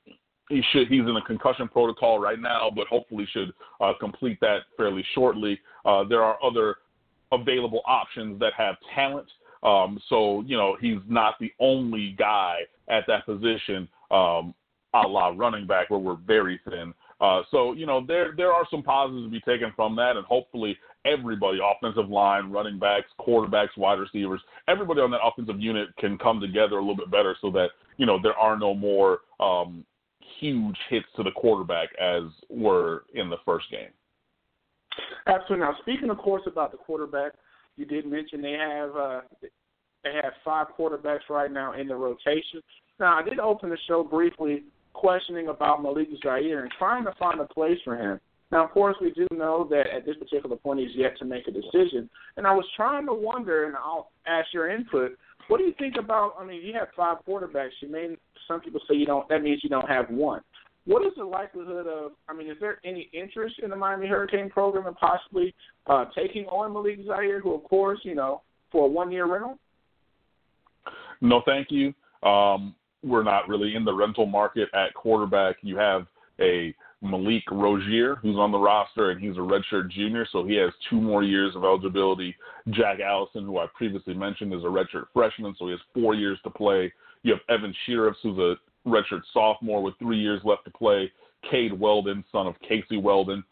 he 0.49 0.63
should 0.71 0.87
he's 0.87 1.01
in 1.01 1.15
a 1.15 1.21
concussion 1.21 1.67
protocol 1.67 2.19
right 2.19 2.39
now, 2.39 2.71
but 2.75 2.87
hopefully 2.87 3.27
should 3.31 3.53
uh, 3.79 3.93
complete 3.99 4.39
that 4.41 4.61
fairly 4.75 5.05
shortly. 5.13 5.59
Uh, 5.85 6.03
there 6.03 6.23
are 6.23 6.37
other 6.43 6.77
available 7.31 7.81
options 7.85 8.39
that 8.39 8.53
have 8.57 8.75
talent. 8.95 9.27
Um, 9.61 9.99
so 10.09 10.41
you 10.45 10.57
know 10.57 10.77
he's 10.79 10.99
not 11.07 11.35
the 11.39 11.51
only 11.59 12.15
guy 12.17 12.59
at 12.87 13.05
that 13.07 13.25
position, 13.25 13.87
um, 14.09 14.53
a 14.93 15.07
la 15.07 15.33
running 15.35 15.67
back, 15.67 15.89
where 15.89 15.99
we're 15.99 16.15
very 16.15 16.59
thin. 16.67 16.93
Uh, 17.21 17.41
so 17.51 17.73
you 17.73 17.85
know 17.85 18.03
there 18.05 18.33
there 18.35 18.51
are 18.51 18.65
some 18.71 18.81
positives 18.81 19.25
to 19.25 19.29
be 19.29 19.41
taken 19.41 19.71
from 19.75 19.95
that, 19.97 20.15
and 20.15 20.25
hopefully 20.25 20.77
everybody, 21.05 21.59
offensive 21.63 22.09
line, 22.09 22.51
running 22.51 22.79
backs, 22.79 23.07
quarterbacks, 23.19 23.77
wide 23.77 23.99
receivers, 23.99 24.41
everybody 24.67 25.01
on 25.01 25.11
that 25.11 25.19
offensive 25.23 25.59
unit 25.59 25.89
can 25.97 26.17
come 26.17 26.39
together 26.39 26.77
a 26.77 26.81
little 26.81 26.95
bit 26.95 27.11
better, 27.11 27.35
so 27.41 27.51
that 27.51 27.69
you 27.97 28.05
know 28.05 28.19
there 28.21 28.37
are 28.37 28.57
no 28.57 28.73
more 28.73 29.19
um, 29.39 29.85
huge 30.39 30.77
hits 30.89 31.07
to 31.15 31.23
the 31.23 31.31
quarterback 31.31 31.89
as 31.99 32.23
were 32.49 33.03
in 33.13 33.29
the 33.29 33.37
first 33.45 33.69
game. 33.71 33.89
Absolutely. 35.27 35.65
Now, 35.65 35.75
speaking, 35.81 36.09
of 36.09 36.17
course, 36.17 36.43
about 36.45 36.71
the 36.71 36.77
quarterback, 36.77 37.33
you 37.77 37.85
did 37.85 38.05
mention 38.05 38.41
they 38.41 38.53
have 38.53 38.95
uh, 38.95 39.21
they 40.03 40.13
have 40.21 40.33
five 40.43 40.67
quarterbacks 40.77 41.29
right 41.29 41.51
now 41.51 41.73
in 41.73 41.87
the 41.87 41.95
rotation. 41.95 42.61
Now, 42.99 43.17
I 43.17 43.23
did 43.23 43.39
open 43.39 43.69
the 43.69 43.77
show 43.87 44.03
briefly 44.03 44.63
questioning 44.93 45.47
about 45.47 45.81
Malik 45.81 46.09
Zaire 46.21 46.63
and 46.63 46.71
trying 46.77 47.05
to 47.05 47.13
find 47.17 47.39
a 47.39 47.45
place 47.45 47.77
for 47.83 47.95
him. 47.95 48.19
Now, 48.51 48.65
of 48.65 48.71
course, 48.71 48.95
we 48.99 49.11
do 49.11 49.27
know 49.31 49.67
that 49.69 49.85
at 49.95 50.05
this 50.05 50.15
particular 50.17 50.55
point 50.55 50.79
he's 50.79 50.95
yet 50.95 51.17
to 51.19 51.25
make 51.25 51.47
a 51.47 51.51
decision. 51.51 52.09
And 52.35 52.47
I 52.47 52.53
was 52.53 52.65
trying 52.75 53.05
to 53.05 53.13
wonder, 53.13 53.67
and 53.67 53.75
I'll 53.75 54.11
ask 54.25 54.47
your 54.53 54.69
input. 54.69 55.11
What 55.47 55.57
do 55.59 55.63
you 55.63 55.73
think 55.77 55.95
about? 55.97 56.33
I 56.39 56.45
mean, 56.45 56.61
you 56.63 56.73
have 56.73 56.87
five 56.95 57.17
quarterbacks. 57.27 57.69
You 57.81 57.91
may 57.91 58.15
some 58.47 58.61
people 58.61 58.81
say 58.87 58.95
you 58.95 59.05
don't. 59.05 59.27
That 59.29 59.43
means 59.43 59.61
you 59.63 59.69
don't 59.69 59.87
have 59.87 60.09
one. 60.09 60.41
What 60.85 61.05
is 61.05 61.11
the 61.17 61.23
likelihood 61.23 61.85
of? 61.87 62.13
I 62.27 62.33
mean, 62.33 62.49
is 62.49 62.57
there 62.59 62.79
any 62.83 63.09
interest 63.13 63.55
in 63.61 63.69
the 63.69 63.75
Miami 63.75 64.07
Hurricane 64.07 64.49
program 64.49 64.87
and 64.87 64.95
possibly 64.95 65.53
uh, 65.87 66.05
taking 66.15 66.45
on 66.45 66.73
Malik 66.73 66.99
Zaire, 67.05 67.39
who, 67.39 67.53
of 67.53 67.63
course, 67.63 67.99
you 68.03 68.15
know, 68.15 68.41
for 68.71 68.85
a 68.85 68.89
one-year 68.89 69.31
rental? 69.31 69.57
No, 71.21 71.41
thank 71.45 71.67
you. 71.69 71.93
Um, 72.27 72.73
we're 73.03 73.23
not 73.23 73.47
really 73.47 73.75
in 73.75 73.85
the 73.85 73.93
rental 73.93 74.25
market 74.25 74.69
at 74.73 74.93
quarterback. 74.93 75.57
You 75.61 75.77
have 75.77 76.07
a 76.39 76.73
Malik 77.01 77.43
Rosier, 77.51 78.15
who's 78.15 78.35
on 78.35 78.51
the 78.51 78.57
roster, 78.57 79.11
and 79.11 79.21
he's 79.21 79.37
a 79.37 79.39
redshirt 79.39 79.89
junior, 79.89 80.27
so 80.31 80.45
he 80.45 80.55
has 80.55 80.71
two 80.89 80.99
more 80.99 81.23
years 81.23 81.55
of 81.55 81.63
eligibility. 81.63 82.35
Jack 82.71 82.99
Allison, 82.99 83.45
who 83.45 83.57
I 83.57 83.67
previously 83.73 84.13
mentioned, 84.13 84.53
is 84.53 84.63
a 84.63 84.67
redshirt 84.67 85.05
freshman, 85.13 85.55
so 85.57 85.65
he 85.65 85.71
has 85.71 85.79
four 85.93 86.13
years 86.15 86.37
to 86.43 86.49
play. 86.49 86.91
You 87.23 87.33
have 87.33 87.41
Evan 87.49 87.73
Shirreffs, 87.87 88.15
who's 88.21 88.37
a 88.37 88.55
redshirt 88.87 89.21
sophomore 89.33 89.81
with 89.81 89.93
three 89.97 90.19
years 90.19 90.41
left 90.43 90.65
to 90.65 90.71
play. 90.71 91.11
Cade 91.49 91.77
Weldon, 91.77 92.23
son 92.31 92.47
of 92.47 92.55
Casey 92.67 92.97
Weldon, 92.97 93.43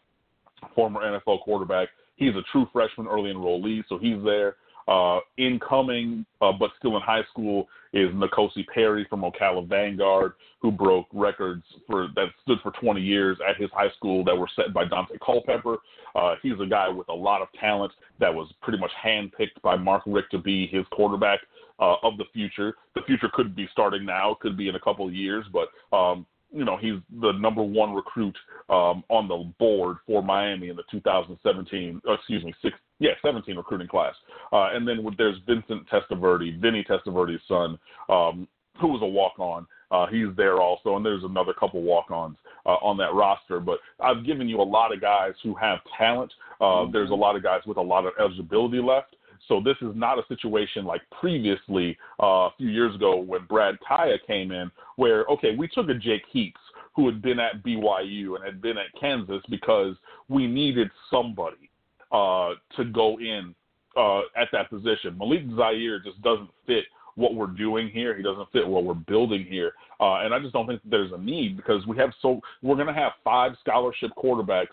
former 0.74 1.00
NFL 1.00 1.42
quarterback. 1.42 1.88
He's 2.16 2.34
a 2.34 2.42
true 2.52 2.68
freshman, 2.72 3.06
early 3.06 3.32
enrollee, 3.32 3.84
so 3.88 3.96
he's 3.96 4.22
there. 4.24 4.56
Uh, 4.88 5.20
incoming, 5.36 6.24
uh, 6.40 6.50
but 6.58 6.70
still 6.78 6.96
in 6.96 7.02
high 7.02 7.22
school, 7.30 7.68
is 7.92 8.08
N'Kosi 8.10 8.66
Perry 8.72 9.06
from 9.08 9.20
Ocala 9.22 9.66
Vanguard, 9.66 10.32
who 10.60 10.70
broke 10.70 11.06
records 11.12 11.62
for 11.86 12.08
that 12.14 12.28
stood 12.42 12.58
for 12.62 12.72
20 12.80 13.00
years 13.00 13.36
at 13.46 13.60
his 13.60 13.70
high 13.72 13.90
school 13.96 14.24
that 14.24 14.36
were 14.36 14.48
set 14.56 14.72
by 14.72 14.84
Daunte 14.84 15.18
Culpepper. 15.24 15.76
Uh, 16.14 16.34
he's 16.42 16.58
a 16.60 16.66
guy 16.66 16.88
with 16.88 17.08
a 17.08 17.14
lot 17.14 17.42
of 17.42 17.48
talent 17.60 17.92
that 18.18 18.34
was 18.34 18.52
pretty 18.62 18.78
much 18.78 18.90
handpicked 19.04 19.60
by 19.62 19.76
Mark 19.76 20.02
Richt 20.06 20.30
to 20.30 20.38
be 20.38 20.66
his 20.66 20.84
quarterback 20.90 21.40
uh, 21.78 21.96
of 22.02 22.16
the 22.16 22.24
future. 22.32 22.74
The 22.94 23.02
future 23.02 23.30
could 23.32 23.54
be 23.54 23.68
starting 23.72 24.04
now, 24.04 24.36
could 24.40 24.56
be 24.56 24.68
in 24.68 24.74
a 24.74 24.80
couple 24.80 25.06
of 25.06 25.14
years, 25.14 25.44
but 25.52 25.68
um, 25.96 26.26
you 26.50 26.64
know 26.64 26.76
he's 26.76 26.94
the 27.20 27.32
number 27.32 27.62
one 27.62 27.94
recruit 27.94 28.36
um, 28.68 29.04
on 29.08 29.28
the 29.28 29.52
board 29.58 29.98
for 30.06 30.22
Miami 30.22 30.68
in 30.68 30.76
the 30.76 30.82
2017, 30.90 32.00
uh, 32.08 32.12
excuse 32.12 32.44
me, 32.44 32.54
six, 32.62 32.76
yeah, 32.98 33.12
17 33.22 33.56
recruiting 33.56 33.88
class. 33.88 34.14
Uh, 34.52 34.70
and 34.72 34.86
then 34.86 35.06
there's 35.16 35.36
Vincent 35.46 35.86
Testaverde, 35.88 36.60
Vinny 36.60 36.84
Testaverde's 36.84 37.42
son, 37.46 37.78
um, 38.08 38.48
who 38.80 38.88
was 38.88 39.02
a 39.02 39.06
walk-on. 39.06 39.66
Uh, 39.90 40.06
he's 40.06 40.28
there 40.36 40.60
also, 40.60 40.96
and 40.96 41.04
there's 41.04 41.24
another 41.24 41.52
couple 41.52 41.80
walk-ons 41.82 42.36
uh, 42.66 42.76
on 42.82 42.96
that 42.98 43.14
roster. 43.14 43.60
But 43.60 43.78
I've 44.00 44.24
given 44.26 44.48
you 44.48 44.60
a 44.60 44.62
lot 44.62 44.92
of 44.92 45.00
guys 45.00 45.32
who 45.42 45.54
have 45.54 45.78
talent. 45.96 46.32
Uh, 46.60 46.64
mm-hmm. 46.64 46.92
There's 46.92 47.10
a 47.10 47.14
lot 47.14 47.36
of 47.36 47.42
guys 47.42 47.60
with 47.66 47.78
a 47.78 47.82
lot 47.82 48.04
of 48.04 48.12
eligibility 48.20 48.80
left. 48.80 49.16
So 49.46 49.62
this 49.64 49.76
is 49.80 49.94
not 49.94 50.18
a 50.18 50.22
situation 50.28 50.84
like 50.84 51.00
previously 51.18 51.96
uh, 52.22 52.26
a 52.26 52.50
few 52.58 52.68
years 52.68 52.94
ago 52.94 53.16
when 53.16 53.46
Brad 53.46 53.76
Kaaya 53.88 54.18
came 54.26 54.52
in, 54.52 54.70
where 54.96 55.24
okay, 55.26 55.56
we 55.56 55.68
took 55.68 55.88
a 55.88 55.94
Jake 55.94 56.24
Heaps 56.30 56.60
who 56.94 57.06
had 57.06 57.22
been 57.22 57.38
at 57.38 57.62
BYU 57.62 58.34
and 58.34 58.44
had 58.44 58.60
been 58.60 58.76
at 58.76 58.86
Kansas 59.00 59.40
because 59.48 59.94
we 60.28 60.46
needed 60.46 60.90
somebody 61.10 61.67
uh, 62.12 62.50
to 62.76 62.84
go 62.84 63.18
in 63.18 63.54
uh, 63.96 64.20
at 64.36 64.48
that 64.52 64.70
position. 64.70 65.16
Malik 65.18 65.42
Zaire 65.56 66.00
just 66.00 66.20
doesn't 66.22 66.50
fit 66.66 66.84
what 67.14 67.34
we're 67.34 67.46
doing 67.46 67.88
here. 67.88 68.16
He 68.16 68.22
doesn't 68.22 68.50
fit 68.52 68.66
what 68.66 68.84
we're 68.84 68.94
building 68.94 69.44
here, 69.44 69.72
uh, 70.00 70.20
and 70.20 70.32
I 70.32 70.38
just 70.38 70.52
don't 70.52 70.66
think 70.66 70.80
there's 70.84 71.12
a 71.12 71.18
need 71.18 71.56
because 71.56 71.86
we 71.86 71.96
have 71.98 72.10
so 72.22 72.40
we're 72.62 72.76
going 72.76 72.86
to 72.86 72.92
have 72.92 73.12
five 73.24 73.52
scholarship 73.60 74.10
quarterbacks 74.16 74.66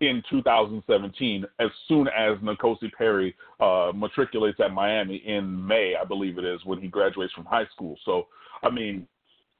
in 0.00 0.22
2017 0.30 1.44
as 1.58 1.68
soon 1.86 2.08
as 2.08 2.38
N'Kosi 2.38 2.90
Perry 2.92 3.34
uh, 3.60 3.92
matriculates 3.94 4.58
at 4.58 4.72
Miami 4.72 5.16
in 5.26 5.66
May, 5.66 5.94
I 6.00 6.04
believe 6.04 6.38
it 6.38 6.44
is, 6.44 6.60
when 6.64 6.80
he 6.80 6.88
graduates 6.88 7.34
from 7.34 7.44
high 7.44 7.66
school. 7.66 7.96
So, 8.04 8.26
I 8.62 8.70
mean, 8.70 9.06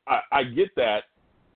I, 0.08 0.20
I 0.32 0.44
get 0.44 0.74
that 0.76 1.04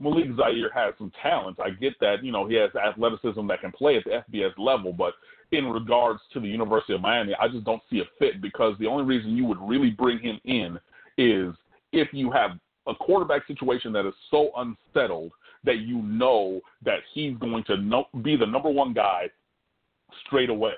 Malik 0.01 0.27
Zaire 0.37 0.71
has 0.75 0.95
some 0.99 1.13
talent. 1.23 1.59
I 1.61 1.71
get 1.71 1.95
that, 2.01 2.25
you 2.25 2.33
know, 2.33 2.47
he 2.47 2.55
has 2.57 2.71
athleticism 2.75 3.47
that 3.47 3.61
can 3.61 3.73
play 3.73 3.97
at 3.97 4.05
the 4.05 4.23
FBS 4.31 4.53
level, 4.59 4.93
but 4.93 5.15
in 5.53 5.67
regards 5.67 6.21
to 6.33 6.41
the 6.41 6.49
University 6.49 6.95
of 6.95 7.01
Miami, 7.01 7.35
I 7.41 7.49
just 7.49 7.65
don't 7.65 7.83
see 7.89 8.01
a 8.01 8.05
fit 8.19 8.43
because 8.43 8.75
the 8.79 8.87
only 8.87 9.05
reason 9.05 9.37
you 9.37 9.45
would 9.45 9.61
really 9.61 9.91
bring 9.91 10.19
him 10.19 10.41
in 10.45 10.79
is 11.17 11.55
if 11.93 12.09
you 12.13 12.31
have 12.33 12.59
a 12.87 12.95
quarterback 12.95 13.47
situation 13.47 13.93
that 13.93 14.07
is 14.07 14.15
so 14.31 14.51
unsettled– 14.57 15.33
that 15.65 15.79
you 15.79 16.03
know 16.03 16.61
that 16.85 17.01
he's 17.13 17.37
going 17.39 17.65
to 17.65 17.77
know, 17.79 18.07
be 18.23 18.37
the 18.37 18.47
number 18.47 18.71
one 18.71 18.93
guy 18.93 19.29
straight 20.27 20.51
away. 20.51 20.75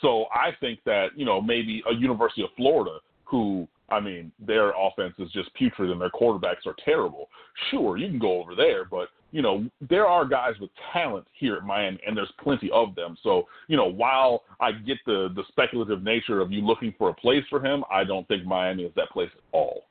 So 0.00 0.26
I 0.32 0.50
think 0.60 0.80
that 0.86 1.08
you 1.16 1.24
know 1.24 1.40
maybe 1.40 1.82
a 1.90 1.94
University 1.94 2.42
of 2.42 2.50
Florida 2.56 2.98
who 3.24 3.68
I 3.90 4.00
mean 4.00 4.32
their 4.38 4.72
offense 4.78 5.14
is 5.18 5.30
just 5.32 5.52
putrid 5.54 5.90
and 5.90 6.00
their 6.00 6.10
quarterbacks 6.10 6.66
are 6.66 6.74
terrible. 6.84 7.28
Sure, 7.70 7.96
you 7.96 8.08
can 8.08 8.18
go 8.18 8.40
over 8.40 8.54
there, 8.54 8.84
but 8.84 9.08
you 9.32 9.42
know 9.42 9.68
there 9.88 10.06
are 10.06 10.24
guys 10.24 10.54
with 10.60 10.70
talent 10.92 11.26
here 11.32 11.56
at 11.56 11.64
Miami, 11.64 11.98
and 12.06 12.16
there's 12.16 12.32
plenty 12.42 12.70
of 12.72 12.94
them. 12.94 13.16
So 13.22 13.46
you 13.68 13.76
know 13.76 13.86
while 13.86 14.42
I 14.60 14.72
get 14.72 14.98
the 15.06 15.28
the 15.34 15.44
speculative 15.48 16.02
nature 16.02 16.40
of 16.40 16.52
you 16.52 16.60
looking 16.60 16.94
for 16.98 17.10
a 17.10 17.14
place 17.14 17.44
for 17.48 17.64
him, 17.64 17.84
I 17.90 18.04
don't 18.04 18.26
think 18.28 18.44
Miami 18.44 18.84
is 18.84 18.92
that 18.96 19.10
place 19.10 19.30
at 19.34 19.42
all 19.52 19.84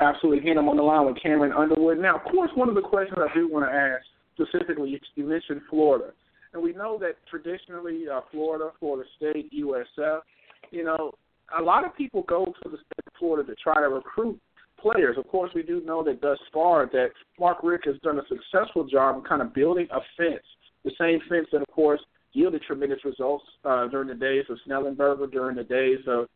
absolutely 0.00 0.42
hit 0.42 0.56
him 0.56 0.68
on 0.68 0.76
the 0.76 0.82
line 0.82 1.06
with 1.06 1.20
Cameron 1.22 1.52
Underwood. 1.52 1.98
Now, 1.98 2.16
of 2.16 2.24
course, 2.24 2.50
one 2.54 2.68
of 2.68 2.74
the 2.74 2.82
questions 2.82 3.18
I 3.18 3.32
do 3.34 3.48
want 3.48 3.64
to 3.66 3.72
ask 3.74 4.04
specifically, 4.34 5.00
you 5.14 5.24
mentioned 5.24 5.62
Florida, 5.70 6.12
and 6.52 6.62
we 6.62 6.72
know 6.72 6.98
that 6.98 7.16
traditionally 7.28 8.04
uh, 8.12 8.20
Florida, 8.30 8.70
Florida 8.78 9.08
State, 9.16 9.50
USF, 9.52 10.20
you 10.70 10.84
know, 10.84 11.12
a 11.58 11.62
lot 11.62 11.84
of 11.84 11.96
people 11.96 12.22
go 12.22 12.46
to 12.46 12.68
the 12.68 12.76
state 12.76 13.06
of 13.06 13.12
Florida 13.18 13.48
to 13.48 13.56
try 13.62 13.80
to 13.80 13.88
recruit 13.88 14.40
players. 14.80 15.16
Of 15.18 15.26
course, 15.28 15.50
we 15.54 15.62
do 15.62 15.80
know 15.82 16.02
that 16.04 16.20
thus 16.20 16.38
far 16.52 16.86
that 16.92 17.10
Mark 17.38 17.58
Richt 17.62 17.86
has 17.86 17.96
done 18.02 18.18
a 18.18 18.22
successful 18.28 18.84
job 18.84 19.16
in 19.16 19.22
kind 19.22 19.42
of 19.42 19.54
building 19.54 19.86
a 19.90 20.00
fence, 20.16 20.44
the 20.84 20.92
same 20.98 21.20
fence 21.28 21.46
that, 21.52 21.62
of 21.62 21.68
course, 21.68 22.00
yielded 22.32 22.62
tremendous 22.62 23.04
results 23.04 23.44
uh, 23.64 23.88
during 23.88 24.08
the 24.08 24.14
days 24.14 24.44
of 24.50 24.58
Schnellenberger, 24.66 25.30
during 25.30 25.56
the 25.56 25.64
days 25.64 26.00
of 26.06 26.26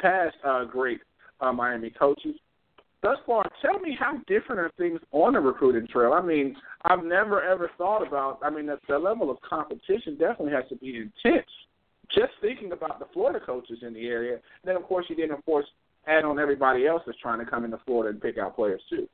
past 0.00 0.36
uh, 0.44 0.64
great 0.64 1.00
uh, 1.40 1.52
Miami 1.52 1.90
coaches 1.90 2.34
thus 3.02 3.18
far, 3.26 3.44
tell 3.62 3.78
me 3.78 3.96
how 3.98 4.18
different 4.26 4.60
are 4.60 4.70
things 4.76 5.00
on 5.12 5.34
the 5.34 5.40
recruiting 5.40 5.86
trail? 5.88 6.12
I 6.12 6.22
mean, 6.22 6.56
I've 6.84 7.04
never 7.04 7.42
ever 7.42 7.70
thought 7.78 8.06
about. 8.06 8.38
I 8.42 8.50
mean, 8.50 8.66
the, 8.66 8.78
the 8.88 8.98
level 8.98 9.30
of 9.30 9.38
competition 9.40 10.16
definitely 10.18 10.52
has 10.52 10.64
to 10.68 10.76
be 10.76 10.96
intense. 10.96 11.46
Just 12.14 12.32
thinking 12.40 12.72
about 12.72 12.98
the 12.98 13.06
Florida 13.12 13.40
coaches 13.44 13.78
in 13.82 13.92
the 13.92 14.06
area, 14.06 14.38
then 14.64 14.76
of 14.76 14.82
course 14.84 15.06
you 15.08 15.16
didn't, 15.16 15.32
of 15.32 15.44
course, 15.44 15.66
add 16.06 16.24
on 16.24 16.38
everybody 16.38 16.86
else 16.86 17.02
that's 17.06 17.18
trying 17.18 17.38
to 17.38 17.50
come 17.50 17.64
into 17.64 17.78
Florida 17.84 18.10
and 18.10 18.20
pick 18.20 18.38
out 18.38 18.56
players 18.56 18.80
too. 18.88 19.08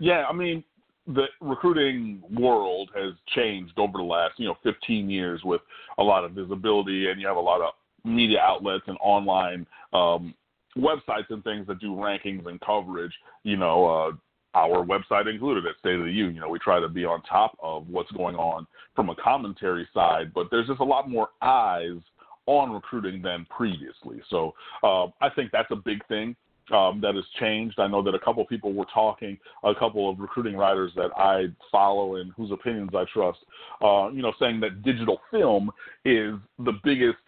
Yeah, 0.00 0.24
I 0.28 0.32
mean, 0.32 0.64
the 1.06 1.26
recruiting 1.40 2.22
world 2.30 2.90
has 2.94 3.12
changed 3.34 3.78
over 3.78 3.98
the 3.98 4.04
last, 4.04 4.34
you 4.38 4.46
know, 4.46 4.56
15 4.62 5.08
years 5.08 5.40
with 5.44 5.60
a 5.98 6.02
lot 6.02 6.24
of 6.24 6.32
visibility, 6.32 7.08
and 7.10 7.20
you 7.20 7.26
have 7.26 7.36
a 7.36 7.40
lot 7.40 7.60
of 7.60 7.74
media 8.04 8.38
outlets 8.40 8.84
and 8.86 8.96
online 9.00 9.66
um, 9.92 10.34
websites 10.76 11.30
and 11.30 11.42
things 11.44 11.66
that 11.66 11.80
do 11.80 11.92
rankings 11.92 12.46
and 12.46 12.60
coverage, 12.60 13.12
you 13.44 13.56
know, 13.56 13.86
uh, 13.86 14.12
our 14.56 14.84
website 14.84 15.28
included 15.28 15.66
at 15.66 15.78
State 15.78 15.98
of 15.98 16.06
the 16.06 16.12
U. 16.12 16.28
You 16.28 16.40
know, 16.40 16.48
we 16.48 16.58
try 16.58 16.80
to 16.80 16.88
be 16.88 17.04
on 17.04 17.20
top 17.22 17.56
of 17.62 17.86
what's 17.88 18.10
going 18.12 18.36
on 18.36 18.66
from 18.94 19.10
a 19.10 19.14
commentary 19.16 19.86
side, 19.92 20.32
but 20.34 20.48
there's 20.50 20.66
just 20.66 20.80
a 20.80 20.84
lot 20.84 21.10
more 21.10 21.28
eyes 21.42 21.98
on 22.46 22.70
recruiting 22.70 23.20
than 23.20 23.46
previously. 23.50 24.22
So 24.30 24.54
uh, 24.82 25.06
I 25.20 25.28
think 25.34 25.50
that's 25.52 25.70
a 25.70 25.76
big 25.76 26.04
thing. 26.06 26.34
Um, 26.72 27.00
that 27.00 27.14
has 27.14 27.22
changed. 27.38 27.78
I 27.78 27.86
know 27.86 28.02
that 28.02 28.12
a 28.12 28.18
couple 28.18 28.42
of 28.42 28.48
people 28.48 28.72
were 28.72 28.86
talking, 28.92 29.38
a 29.62 29.72
couple 29.72 30.10
of 30.10 30.18
recruiting 30.18 30.56
writers 30.56 30.90
that 30.96 31.10
I 31.16 31.44
follow 31.70 32.16
and 32.16 32.32
whose 32.36 32.50
opinions 32.50 32.90
I 32.92 33.04
trust, 33.14 33.38
uh, 33.84 34.08
you 34.12 34.20
know, 34.20 34.32
saying 34.40 34.58
that 34.62 34.82
digital 34.82 35.20
film 35.30 35.70
is 36.04 36.34
the 36.58 36.72
biggest 36.82 37.18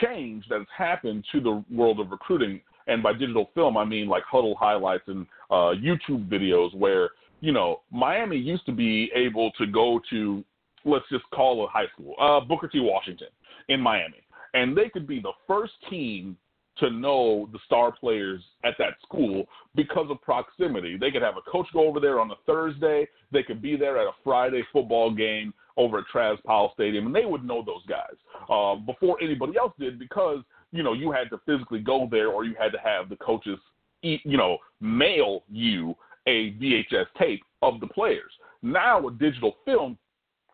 change 0.00 0.44
that's 0.48 0.70
happened 0.78 1.24
to 1.32 1.40
the 1.40 1.64
world 1.74 1.98
of 1.98 2.12
recruiting. 2.12 2.60
And 2.86 3.02
by 3.02 3.14
digital 3.14 3.50
film, 3.52 3.76
I 3.76 3.84
mean 3.84 4.06
like 4.06 4.22
Hudl 4.32 4.54
highlights 4.56 5.08
and 5.08 5.26
uh, 5.52 5.74
YouTube 5.74 6.28
videos 6.28 6.74
where, 6.74 7.10
you 7.40 7.52
know, 7.52 7.82
Miami 7.90 8.36
used 8.36 8.66
to 8.66 8.72
be 8.72 9.10
able 9.14 9.50
to 9.52 9.66
go 9.66 10.00
to, 10.10 10.42
let's 10.84 11.04
just 11.10 11.24
call 11.34 11.64
a 11.64 11.68
high 11.68 11.86
school, 11.92 12.14
uh, 12.20 12.40
Booker 12.40 12.68
T. 12.68 12.80
Washington 12.80 13.28
in 13.68 13.80
Miami. 13.80 14.22
And 14.54 14.76
they 14.76 14.88
could 14.88 15.06
be 15.06 15.20
the 15.20 15.32
first 15.46 15.72
team 15.88 16.36
to 16.78 16.90
know 16.90 17.48
the 17.52 17.58
star 17.66 17.92
players 17.92 18.42
at 18.64 18.74
that 18.78 18.94
school 19.02 19.44
because 19.74 20.06
of 20.10 20.20
proximity. 20.22 20.96
They 20.96 21.10
could 21.10 21.22
have 21.22 21.36
a 21.36 21.50
coach 21.50 21.66
go 21.72 21.86
over 21.86 22.00
there 22.00 22.18
on 22.18 22.30
a 22.30 22.34
Thursday. 22.46 23.06
They 23.30 23.42
could 23.42 23.60
be 23.60 23.76
there 23.76 23.98
at 23.98 24.06
a 24.06 24.12
Friday 24.24 24.62
football 24.72 25.10
game 25.14 25.52
over 25.76 25.98
at 25.98 26.04
Traz 26.12 26.42
Powell 26.44 26.70
Stadium, 26.74 27.06
and 27.06 27.14
they 27.14 27.24
would 27.24 27.44
know 27.44 27.62
those 27.64 27.84
guys 27.88 28.14
uh, 28.50 28.76
before 28.76 29.18
anybody 29.22 29.56
else 29.58 29.72
did 29.78 29.98
because 29.98 30.40
you 30.70 30.82
know 30.82 30.92
you 30.92 31.10
had 31.10 31.30
to 31.30 31.40
physically 31.46 31.80
go 31.80 32.08
there 32.10 32.28
or 32.28 32.44
you 32.44 32.54
had 32.58 32.72
to 32.72 32.78
have 32.78 33.08
the 33.08 33.16
coaches, 33.16 33.58
you 34.02 34.36
know, 34.36 34.58
mail 34.80 35.44
you 35.50 35.94
a 36.26 36.52
VHS 36.54 37.06
tape 37.18 37.42
of 37.62 37.80
the 37.80 37.86
players. 37.86 38.32
Now 38.62 39.00
with 39.00 39.18
digital 39.18 39.56
film, 39.64 39.98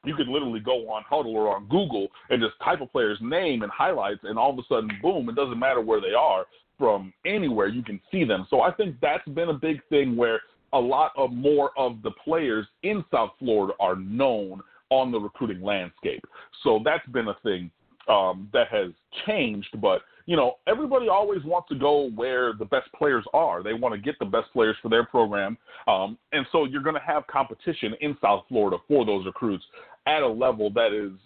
you 0.04 0.14
can 0.14 0.32
literally 0.32 0.60
go 0.60 0.88
on 0.90 1.02
Hudl 1.10 1.34
or 1.34 1.54
on 1.54 1.66
Google 1.68 2.08
and 2.30 2.40
just 2.40 2.54
type 2.64 2.80
a 2.80 2.86
player's 2.86 3.18
name 3.20 3.62
and 3.62 3.70
highlights, 3.70 4.20
and 4.22 4.38
all 4.38 4.50
of 4.50 4.58
a 4.58 4.62
sudden, 4.68 4.90
boom! 5.02 5.28
It 5.28 5.34
doesn't 5.34 5.58
matter 5.58 5.80
where 5.80 6.00
they 6.00 6.14
are 6.14 6.46
from 6.78 7.12
anywhere 7.26 7.66
you 7.66 7.82
can 7.82 8.00
see 8.10 8.24
them. 8.24 8.46
So 8.48 8.60
I 8.60 8.72
think 8.72 8.96
that's 9.02 9.26
been 9.30 9.48
a 9.48 9.54
big 9.54 9.80
thing 9.88 10.16
where 10.16 10.40
a 10.72 10.78
lot 10.78 11.12
of 11.16 11.32
more 11.32 11.72
of 11.76 12.02
the 12.02 12.12
players 12.12 12.66
in 12.82 13.04
South 13.12 13.30
Florida 13.38 13.74
are 13.80 13.96
known 13.96 14.60
on 14.90 15.10
the 15.10 15.18
recruiting 15.18 15.62
landscape. 15.62 16.24
So 16.62 16.80
that's 16.84 17.06
been 17.08 17.28
a 17.28 17.36
thing 17.42 17.70
um, 18.08 18.48
that 18.52 18.68
has 18.68 18.92
changed. 19.26 19.80
But 19.80 20.02
you 20.28 20.36
know, 20.36 20.58
everybody 20.66 21.08
always 21.08 21.42
wants 21.42 21.70
to 21.70 21.74
go 21.74 22.10
where 22.14 22.52
the 22.52 22.66
best 22.66 22.92
players 22.92 23.24
are. 23.32 23.62
They 23.62 23.72
want 23.72 23.94
to 23.94 23.98
get 23.98 24.18
the 24.18 24.26
best 24.26 24.52
players 24.52 24.76
for 24.82 24.90
their 24.90 25.06
program, 25.06 25.56
um, 25.86 26.18
and 26.32 26.44
so 26.52 26.66
you're 26.66 26.82
going 26.82 26.96
to 26.96 27.00
have 27.00 27.26
competition 27.28 27.94
in 28.02 28.14
South 28.20 28.44
Florida 28.46 28.76
for 28.86 29.06
those 29.06 29.24
recruits 29.24 29.64
at 30.06 30.20
a 30.20 30.28
level 30.28 30.68
that 30.74 30.92
is 30.92 31.18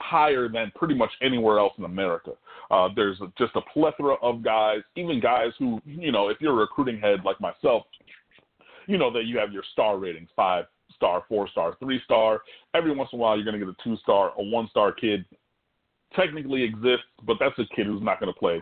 higher 0.00 0.48
than 0.48 0.72
pretty 0.74 0.94
much 0.94 1.10
anywhere 1.22 1.60
else 1.60 1.72
in 1.78 1.84
America. 1.84 2.32
Uh, 2.72 2.88
there's 2.96 3.16
just 3.38 3.54
a 3.54 3.60
plethora 3.72 4.14
of 4.22 4.42
guys, 4.42 4.80
even 4.96 5.20
guys 5.20 5.52
who, 5.60 5.80
you 5.84 6.10
know, 6.10 6.28
if 6.28 6.38
you're 6.40 6.54
a 6.54 6.56
recruiting 6.56 6.98
head 6.98 7.20
like 7.24 7.40
myself, 7.40 7.84
you 8.88 8.98
know 8.98 9.12
that 9.12 9.26
you 9.26 9.38
have 9.38 9.52
your 9.52 9.62
star 9.72 9.98
ratings 9.98 10.30
five 10.34 10.64
star, 10.96 11.22
four 11.28 11.48
star, 11.48 11.76
three 11.78 12.00
star. 12.04 12.40
Every 12.74 12.92
once 12.92 13.10
in 13.12 13.20
a 13.20 13.22
while, 13.22 13.36
you're 13.36 13.44
going 13.44 13.60
to 13.60 13.64
get 13.64 13.72
a 13.72 13.84
two 13.84 13.96
star, 13.98 14.32
a 14.36 14.42
one 14.42 14.68
star 14.68 14.90
kid 14.90 15.24
technically 16.14 16.62
exists, 16.62 17.06
but 17.26 17.36
that's 17.40 17.58
a 17.58 17.64
kid 17.74 17.86
who's 17.86 18.02
not 18.02 18.20
going 18.20 18.32
to 18.32 18.38
play 18.38 18.60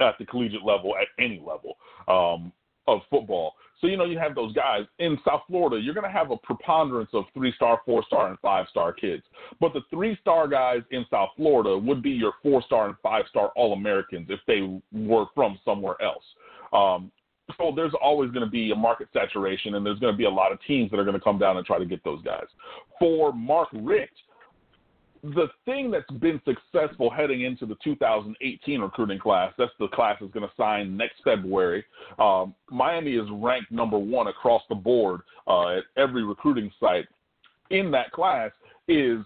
at 0.00 0.14
the 0.18 0.26
collegiate 0.26 0.64
level 0.64 0.94
at 1.00 1.08
any 1.22 1.38
level 1.44 1.76
um, 2.08 2.52
of 2.86 3.00
football. 3.10 3.54
So, 3.80 3.86
you 3.86 3.96
know, 3.96 4.04
you 4.04 4.18
have 4.18 4.34
those 4.34 4.52
guys. 4.54 4.84
In 4.98 5.18
South 5.24 5.42
Florida, 5.46 5.80
you're 5.80 5.94
going 5.94 6.06
to 6.06 6.12
have 6.12 6.30
a 6.30 6.36
preponderance 6.36 7.10
of 7.12 7.24
three 7.32 7.52
star, 7.54 7.80
four 7.86 8.02
star, 8.04 8.28
and 8.28 8.38
five 8.40 8.66
star 8.70 8.92
kids. 8.92 9.22
But 9.60 9.72
the 9.72 9.82
three 9.88 10.18
star 10.20 10.48
guys 10.48 10.80
in 10.90 11.06
South 11.10 11.30
Florida 11.36 11.78
would 11.78 12.02
be 12.02 12.10
your 12.10 12.32
four 12.42 12.60
star 12.62 12.88
and 12.88 12.96
five 13.02 13.24
star 13.30 13.52
All 13.54 13.72
Americans 13.72 14.26
if 14.30 14.40
they 14.46 14.80
were 14.92 15.26
from 15.34 15.58
somewhere 15.64 15.94
else. 16.02 16.24
Um, 16.72 17.12
so 17.56 17.72
there's 17.74 17.94
always 18.02 18.30
going 18.30 18.44
to 18.44 18.50
be 18.50 18.72
a 18.72 18.76
market 18.76 19.08
saturation, 19.12 19.76
and 19.76 19.86
there's 19.86 19.98
going 20.00 20.12
to 20.12 20.18
be 20.18 20.24
a 20.24 20.30
lot 20.30 20.52
of 20.52 20.58
teams 20.66 20.90
that 20.90 20.98
are 20.98 21.04
going 21.04 21.16
to 21.16 21.22
come 21.22 21.38
down 21.38 21.56
and 21.56 21.64
try 21.64 21.78
to 21.78 21.86
get 21.86 22.02
those 22.04 22.20
guys. 22.22 22.44
For 22.98 23.32
Mark 23.32 23.68
Richt, 23.72 24.12
the 25.22 25.48
thing 25.64 25.90
that's 25.90 26.10
been 26.18 26.40
successful 26.44 27.10
heading 27.10 27.42
into 27.42 27.66
the 27.66 27.76
2018 27.82 28.80
recruiting 28.80 29.18
class, 29.18 29.52
that's 29.58 29.72
the 29.78 29.88
class 29.88 30.16
that's 30.20 30.32
going 30.32 30.46
to 30.46 30.54
sign 30.56 30.96
next 30.96 31.16
February. 31.24 31.84
Um, 32.18 32.54
Miami 32.70 33.14
is 33.14 33.28
ranked 33.32 33.70
number 33.70 33.98
one 33.98 34.28
across 34.28 34.62
the 34.68 34.74
board 34.74 35.20
uh, 35.46 35.78
at 35.78 35.84
every 35.96 36.24
recruiting 36.24 36.70
site 36.80 37.06
in 37.70 37.90
that 37.92 38.12
class. 38.12 38.50
Is 38.86 39.18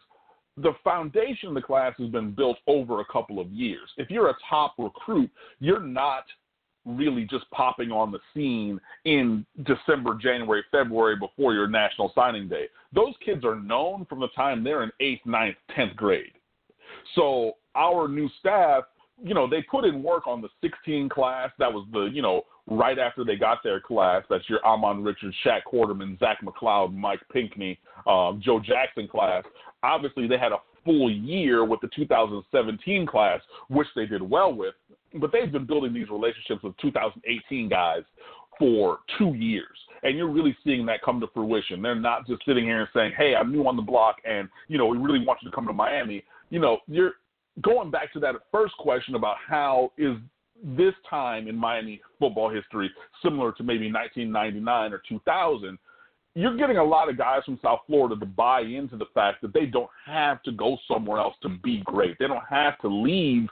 the 0.57 0.73
foundation 0.85 1.49
of 1.49 1.55
the 1.55 1.63
class 1.63 1.95
has 1.99 2.11
been 2.11 2.33
built 2.33 2.59
over 2.67 3.01
a 3.01 3.05
couple 3.07 3.39
of 3.39 3.51
years. 3.51 3.89
If 3.97 4.11
you're 4.11 4.31
a 4.31 4.37
top 4.51 4.75
recruit, 4.79 5.31
you're 5.61 5.81
not 5.81 6.25
really 6.85 7.25
just 7.25 7.49
popping 7.51 7.91
on 7.93 8.11
the 8.11 8.19
scene 8.35 8.81
in 9.05 9.47
December, 9.63 10.15
January, 10.21 10.65
February 10.71 11.17
before 11.17 11.55
your 11.55 11.69
national 11.69 12.13
signing 12.15 12.49
day. 12.49 12.67
Those 12.95 13.15
kids 13.25 13.45
are 13.45 13.57
known 13.57 14.05
from 14.07 14.21
the 14.21 14.29
time 14.29 14.63
they're 14.63 14.83
in 14.83 14.91
eighth, 15.01 15.25
ninth, 15.25 15.57
tenth 15.75 15.97
grade. 15.97 16.33
So 17.15 17.53
our 17.75 18.09
new 18.09 18.29
staff, 18.39 18.85
you 19.23 19.35
know, 19.35 19.49
they 19.49 19.63
put 19.63 19.85
in 19.85 20.03
work 20.03 20.27
on 20.27 20.41
the 20.41 20.49
16 20.61 21.09
class. 21.09 21.51
That 21.59 21.73
was 21.73 21.87
the, 21.93 22.05
you 22.05 22.23
know, 22.23 22.43
right 22.67 22.99
after 22.99 23.25
they 23.25 23.37
got 23.37 23.59
their 23.63 23.81
class. 23.81 24.25
That's 24.29 24.49
your 24.49 24.61
Ahmmon 24.61 25.05
Richards, 25.05 25.35
Shaq 25.45 25.61
Quarterman, 25.73 26.19
Zach 26.19 26.39
McCloud, 26.45 26.95
Mike 26.95 27.21
Pinckney, 27.33 27.79
um, 28.07 28.41
Joe 28.45 28.61
Jackson 28.61 29.09
class. 29.09 29.45
Obviously, 29.83 30.27
they 30.27 30.39
had 30.39 30.53
a 30.53 30.59
full 30.85 31.11
year 31.11 31.65
with 31.65 31.81
the 31.81 31.89
2017 31.95 33.07
class, 33.07 33.41
which 33.69 33.89
they 33.95 34.07
did 34.07 34.23
well 34.23 34.53
with 34.53 34.75
but 35.21 35.33
they've 35.33 35.53
been 35.53 35.67
building 35.67 35.93
these 35.93 36.09
relationships 36.11 36.63
with 36.63 36.77
2018 36.79 37.69
guys 37.69 38.03
for 38.63 39.01
two 39.19 39.35
years. 39.35 39.77
And 40.05 40.17
you're 40.17 40.31
really 40.31 40.57
seeing 40.63 40.87
that 40.87 41.03
come 41.03 41.19
to 41.19 41.27
fruition. 41.35 41.83
They're 41.83 41.97
not 41.97 42.29
just 42.29 42.45
sitting 42.47 42.63
here 42.63 42.83
and 42.83 42.89
saying, 42.95 43.13
hey, 43.19 43.35
I'm 43.35 43.51
new 43.51 43.67
on 43.67 43.75
the 43.75 43.83
block 43.83 44.19
and, 44.25 44.49
you 44.69 44.79
know, 44.79 44.87
we 44.87 44.99
really 44.99 45.27
want 45.27 45.41
you 45.43 45.51
to 45.51 45.55
come 45.55 45.67
to 45.67 45.73
Miami. 45.73 46.23
You 46.51 46.61
know, 46.61 46.79
you're 46.87 47.15
going 47.61 47.91
back 47.91 48.13
to 48.13 48.21
that 48.21 48.37
first 48.53 48.77
question 48.79 49.17
about 49.17 49.35
how 49.45 49.91
is 49.99 50.17
this 50.63 50.95
time 51.11 51.49
in 51.49 51.57
Miami 51.57 52.01
football 52.21 52.51
history 52.51 52.89
similar 53.21 53.51
to 53.51 53.65
maybe 53.65 53.91
1999 53.91 54.93
or 54.93 55.03
2000 55.09 55.77
you're 56.35 56.57
getting 56.57 56.79
a 56.79 56.85
lot 56.85 57.11
of 57.11 57.19
guys 57.19 57.43
from 57.45 57.59
South 57.63 57.81
Florida 57.87 58.17
to 58.19 58.25
buy 58.25 58.61
into 58.61 58.97
the 58.97 59.05
fact 59.13 59.43
that 59.43 59.53
they 59.53 59.67
don't 59.67 59.91
have 60.07 60.43
to 60.45 60.53
go 60.53 60.79
somewhere 60.89 61.19
else 61.19 61.35
to 61.43 61.51
be 61.63 61.83
great. 61.85 62.17
They 62.19 62.27
don't 62.27 62.47
have 62.49 62.79
to 62.79 62.89
leave 62.89 63.49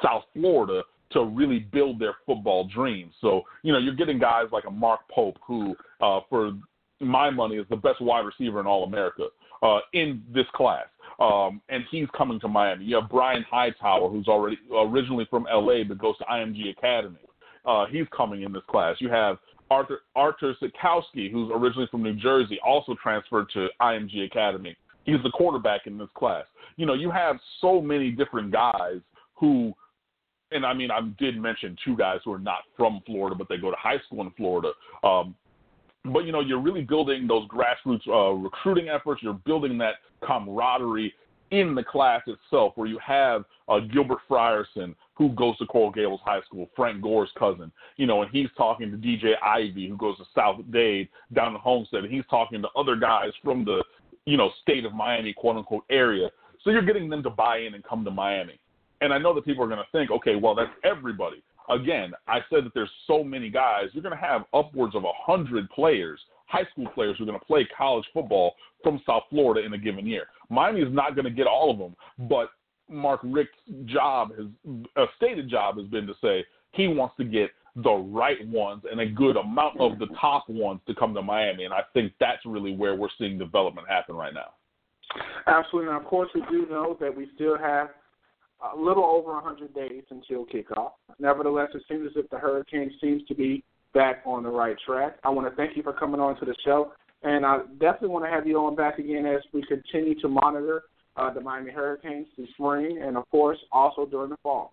South 0.00 0.22
Florida 0.32 0.82
to 1.12 1.24
really 1.24 1.60
build 1.60 1.98
their 1.98 2.14
football 2.26 2.68
dreams. 2.72 3.12
So, 3.20 3.42
you 3.62 3.72
know, 3.72 3.78
you're 3.78 3.94
getting 3.94 4.18
guys 4.18 4.46
like 4.52 4.64
a 4.66 4.70
Mark 4.70 5.00
Pope, 5.10 5.38
who, 5.46 5.74
uh, 6.00 6.20
for 6.28 6.52
my 7.00 7.30
money, 7.30 7.56
is 7.56 7.66
the 7.70 7.76
best 7.76 8.00
wide 8.00 8.24
receiver 8.24 8.60
in 8.60 8.66
all 8.66 8.84
America 8.84 9.26
uh, 9.62 9.78
in 9.92 10.22
this 10.32 10.46
class. 10.54 10.86
Um, 11.18 11.60
and 11.68 11.84
he's 11.90 12.06
coming 12.16 12.40
to 12.40 12.48
Miami. 12.48 12.84
You 12.86 12.96
have 12.96 13.10
Brian 13.10 13.44
Hightower, 13.48 14.08
who's 14.08 14.28
already 14.28 14.58
originally 14.74 15.26
from 15.28 15.46
LA 15.52 15.84
but 15.86 15.98
goes 15.98 16.16
to 16.18 16.24
IMG 16.24 16.70
Academy. 16.70 17.18
Uh, 17.66 17.84
he's 17.86 18.06
coming 18.16 18.42
in 18.42 18.52
this 18.52 18.62
class. 18.70 18.96
You 19.00 19.10
have 19.10 19.36
Arthur 19.70 20.00
Artur 20.16 20.54
Sitkowski, 20.60 21.30
who's 21.30 21.50
originally 21.54 21.88
from 21.90 22.02
New 22.02 22.14
Jersey, 22.14 22.58
also 22.64 22.96
transferred 23.02 23.50
to 23.52 23.68
IMG 23.82 24.24
Academy. 24.24 24.76
He's 25.04 25.22
the 25.22 25.30
quarterback 25.30 25.86
in 25.86 25.98
this 25.98 26.08
class. 26.14 26.44
You 26.76 26.86
know, 26.86 26.94
you 26.94 27.10
have 27.10 27.36
so 27.60 27.80
many 27.80 28.10
different 28.10 28.50
guys 28.50 29.00
who 29.34 29.74
and 30.52 30.66
I 30.66 30.74
mean, 30.74 30.90
I 30.90 31.00
did 31.18 31.40
mention 31.40 31.76
two 31.84 31.96
guys 31.96 32.18
who 32.24 32.32
are 32.32 32.38
not 32.38 32.60
from 32.76 33.00
Florida, 33.06 33.36
but 33.36 33.48
they 33.48 33.56
go 33.56 33.70
to 33.70 33.76
high 33.76 33.98
school 34.06 34.22
in 34.22 34.30
Florida. 34.32 34.72
Um, 35.02 35.34
but 36.04 36.20
you 36.20 36.32
know, 36.32 36.40
you're 36.40 36.60
really 36.60 36.82
building 36.82 37.26
those 37.26 37.46
grassroots 37.48 38.08
uh, 38.08 38.32
recruiting 38.32 38.88
efforts. 38.88 39.22
You're 39.22 39.34
building 39.34 39.78
that 39.78 39.94
camaraderie 40.22 41.14
in 41.50 41.74
the 41.74 41.82
class 41.82 42.22
itself, 42.26 42.72
where 42.76 42.86
you 42.86 42.98
have 43.04 43.44
uh, 43.68 43.80
Gilbert 43.80 44.18
Frierson, 44.28 44.94
who 45.14 45.30
goes 45.30 45.56
to 45.58 45.66
Coral 45.66 45.90
Gables 45.90 46.20
High 46.24 46.40
School, 46.42 46.70
Frank 46.76 47.02
Gore's 47.02 47.30
cousin, 47.36 47.72
you 47.96 48.06
know, 48.06 48.22
and 48.22 48.30
he's 48.30 48.48
talking 48.56 48.90
to 48.90 48.96
DJ 48.96 49.32
Ivey, 49.42 49.88
who 49.88 49.96
goes 49.96 50.16
to 50.18 50.24
South 50.34 50.60
Dade 50.70 51.08
down 51.34 51.54
in 51.54 51.60
Homestead, 51.60 52.04
and 52.04 52.12
he's 52.12 52.24
talking 52.30 52.62
to 52.62 52.68
other 52.76 52.94
guys 52.94 53.30
from 53.42 53.64
the, 53.64 53.82
you 54.26 54.36
know, 54.36 54.50
state 54.62 54.84
of 54.84 54.94
Miami, 54.94 55.32
quote 55.32 55.56
unquote, 55.56 55.84
area. 55.90 56.30
So 56.62 56.70
you're 56.70 56.82
getting 56.82 57.08
them 57.08 57.22
to 57.24 57.30
buy 57.30 57.58
in 57.58 57.74
and 57.74 57.82
come 57.82 58.04
to 58.04 58.10
Miami. 58.10 58.60
And 59.00 59.12
I 59.12 59.18
know 59.18 59.34
that 59.34 59.44
people 59.44 59.64
are 59.64 59.68
going 59.68 59.78
to 59.78 59.98
think, 59.98 60.10
okay, 60.10 60.36
well, 60.36 60.54
that's 60.54 60.70
everybody. 60.84 61.42
Again, 61.68 62.12
I 62.26 62.40
said 62.50 62.64
that 62.64 62.74
there's 62.74 62.90
so 63.06 63.22
many 63.22 63.48
guys. 63.48 63.84
You're 63.92 64.02
going 64.02 64.16
to 64.16 64.20
have 64.20 64.42
upwards 64.52 64.94
of 64.94 65.04
100 65.04 65.70
players, 65.70 66.20
high 66.46 66.64
school 66.72 66.88
players, 66.94 67.16
who 67.16 67.24
are 67.24 67.26
going 67.26 67.38
to 67.38 67.44
play 67.44 67.66
college 67.76 68.04
football 68.12 68.54
from 68.82 69.00
South 69.06 69.22
Florida 69.30 69.64
in 69.64 69.72
a 69.72 69.78
given 69.78 70.06
year. 70.06 70.26
Miami 70.48 70.80
is 70.80 70.92
not 70.92 71.14
going 71.14 71.24
to 71.24 71.30
get 71.30 71.46
all 71.46 71.70
of 71.70 71.78
them, 71.78 71.94
but 72.28 72.50
Mark 72.88 73.20
Richt's 73.22 73.56
job, 73.84 74.30
his 74.36 74.48
a 74.96 75.04
stated 75.16 75.48
job, 75.48 75.78
has 75.78 75.86
been 75.86 76.06
to 76.06 76.14
say 76.20 76.44
he 76.72 76.88
wants 76.88 77.14
to 77.18 77.24
get 77.24 77.50
the 77.76 77.92
right 77.92 78.44
ones 78.48 78.82
and 78.90 79.00
a 79.00 79.06
good 79.06 79.36
amount 79.36 79.78
of 79.78 79.98
the 80.00 80.08
top 80.20 80.48
ones 80.48 80.80
to 80.88 80.94
come 80.94 81.14
to 81.14 81.22
Miami. 81.22 81.64
And 81.64 81.72
I 81.72 81.82
think 81.94 82.12
that's 82.18 82.44
really 82.44 82.74
where 82.74 82.96
we're 82.96 83.08
seeing 83.16 83.38
development 83.38 83.88
happen 83.88 84.16
right 84.16 84.34
now. 84.34 84.54
Absolutely. 85.46 85.90
Now, 85.90 86.00
of 86.00 86.06
course, 86.06 86.30
we 86.34 86.42
do 86.50 86.66
know 86.68 86.96
that 87.00 87.16
we 87.16 87.28
still 87.36 87.56
have 87.56 87.90
a 88.62 88.76
little 88.76 89.04
over 89.04 89.32
100 89.32 89.74
days 89.74 90.02
until 90.10 90.46
kickoff. 90.46 90.92
Nevertheless, 91.18 91.68
it 91.74 91.82
seems 91.88 92.06
as 92.06 92.12
if 92.16 92.28
the 92.30 92.38
Hurricane 92.38 92.92
seems 93.00 93.22
to 93.28 93.34
be 93.34 93.64
back 93.94 94.22
on 94.24 94.42
the 94.42 94.48
right 94.48 94.76
track. 94.86 95.18
I 95.24 95.30
want 95.30 95.48
to 95.48 95.56
thank 95.56 95.76
you 95.76 95.82
for 95.82 95.92
coming 95.92 96.20
on 96.20 96.38
to 96.40 96.44
the 96.44 96.54
show, 96.64 96.92
and 97.22 97.44
I 97.44 97.58
definitely 97.80 98.08
want 98.08 98.24
to 98.24 98.30
have 98.30 98.46
you 98.46 98.58
on 98.58 98.76
back 98.76 98.98
again 98.98 99.26
as 99.26 99.42
we 99.52 99.62
continue 99.66 100.18
to 100.20 100.28
monitor 100.28 100.84
uh, 101.16 101.32
the 101.32 101.40
Miami 101.40 101.70
Hurricanes 101.70 102.26
this 102.38 102.48
spring 102.50 103.02
and, 103.02 103.16
of 103.16 103.28
course, 103.30 103.58
also 103.72 104.06
during 104.06 104.30
the 104.30 104.36
fall. 104.42 104.72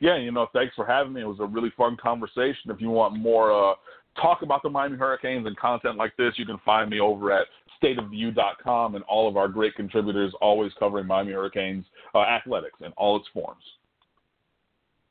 Yeah, 0.00 0.18
you 0.18 0.30
know, 0.30 0.46
thanks 0.52 0.74
for 0.74 0.84
having 0.84 1.14
me. 1.14 1.22
It 1.22 1.26
was 1.26 1.40
a 1.40 1.46
really 1.46 1.72
fun 1.76 1.96
conversation. 2.00 2.70
If 2.70 2.80
you 2.80 2.90
want 2.90 3.18
more 3.18 3.50
uh, 3.50 3.74
talk 4.20 4.42
about 4.42 4.62
the 4.62 4.68
Miami 4.68 4.98
Hurricanes 4.98 5.46
and 5.46 5.56
content 5.56 5.96
like 5.96 6.16
this, 6.16 6.34
you 6.36 6.44
can 6.44 6.58
find 6.64 6.90
me 6.90 7.00
over 7.00 7.32
at 7.32 7.46
stateoftheu.com 7.82 8.94
and 8.94 9.04
all 9.04 9.28
of 9.28 9.36
our 9.36 9.48
great 9.48 9.74
contributors 9.74 10.32
always 10.40 10.72
covering 10.78 11.06
Miami 11.06 11.32
Hurricanes 11.32 11.84
uh, 12.14 12.20
athletics 12.20 12.78
in 12.84 12.92
all 12.96 13.16
its 13.16 13.26
forms. 13.32 13.62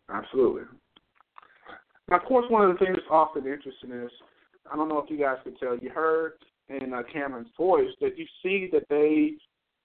Absolutely. 0.09 0.63
Now, 2.09 2.17
of 2.17 2.23
course, 2.23 2.45
one 2.49 2.69
of 2.69 2.77
the 2.77 2.85
things 2.85 2.95
that's 2.95 3.07
often 3.09 3.45
interesting 3.45 3.91
is 3.91 4.11
I 4.71 4.75
don't 4.75 4.89
know 4.89 4.99
if 4.99 5.09
you 5.09 5.17
guys 5.17 5.37
can 5.43 5.55
tell. 5.57 5.77
You 5.77 5.89
heard 5.89 6.33
in 6.69 6.93
uh, 6.93 7.03
Cameron's 7.11 7.49
voice 7.57 7.89
that 8.01 8.17
you 8.17 8.25
see 8.43 8.69
that 8.71 8.87
they 8.89 9.33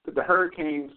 that 0.07 0.15
the 0.15 0.23
Hurricanes 0.23 0.93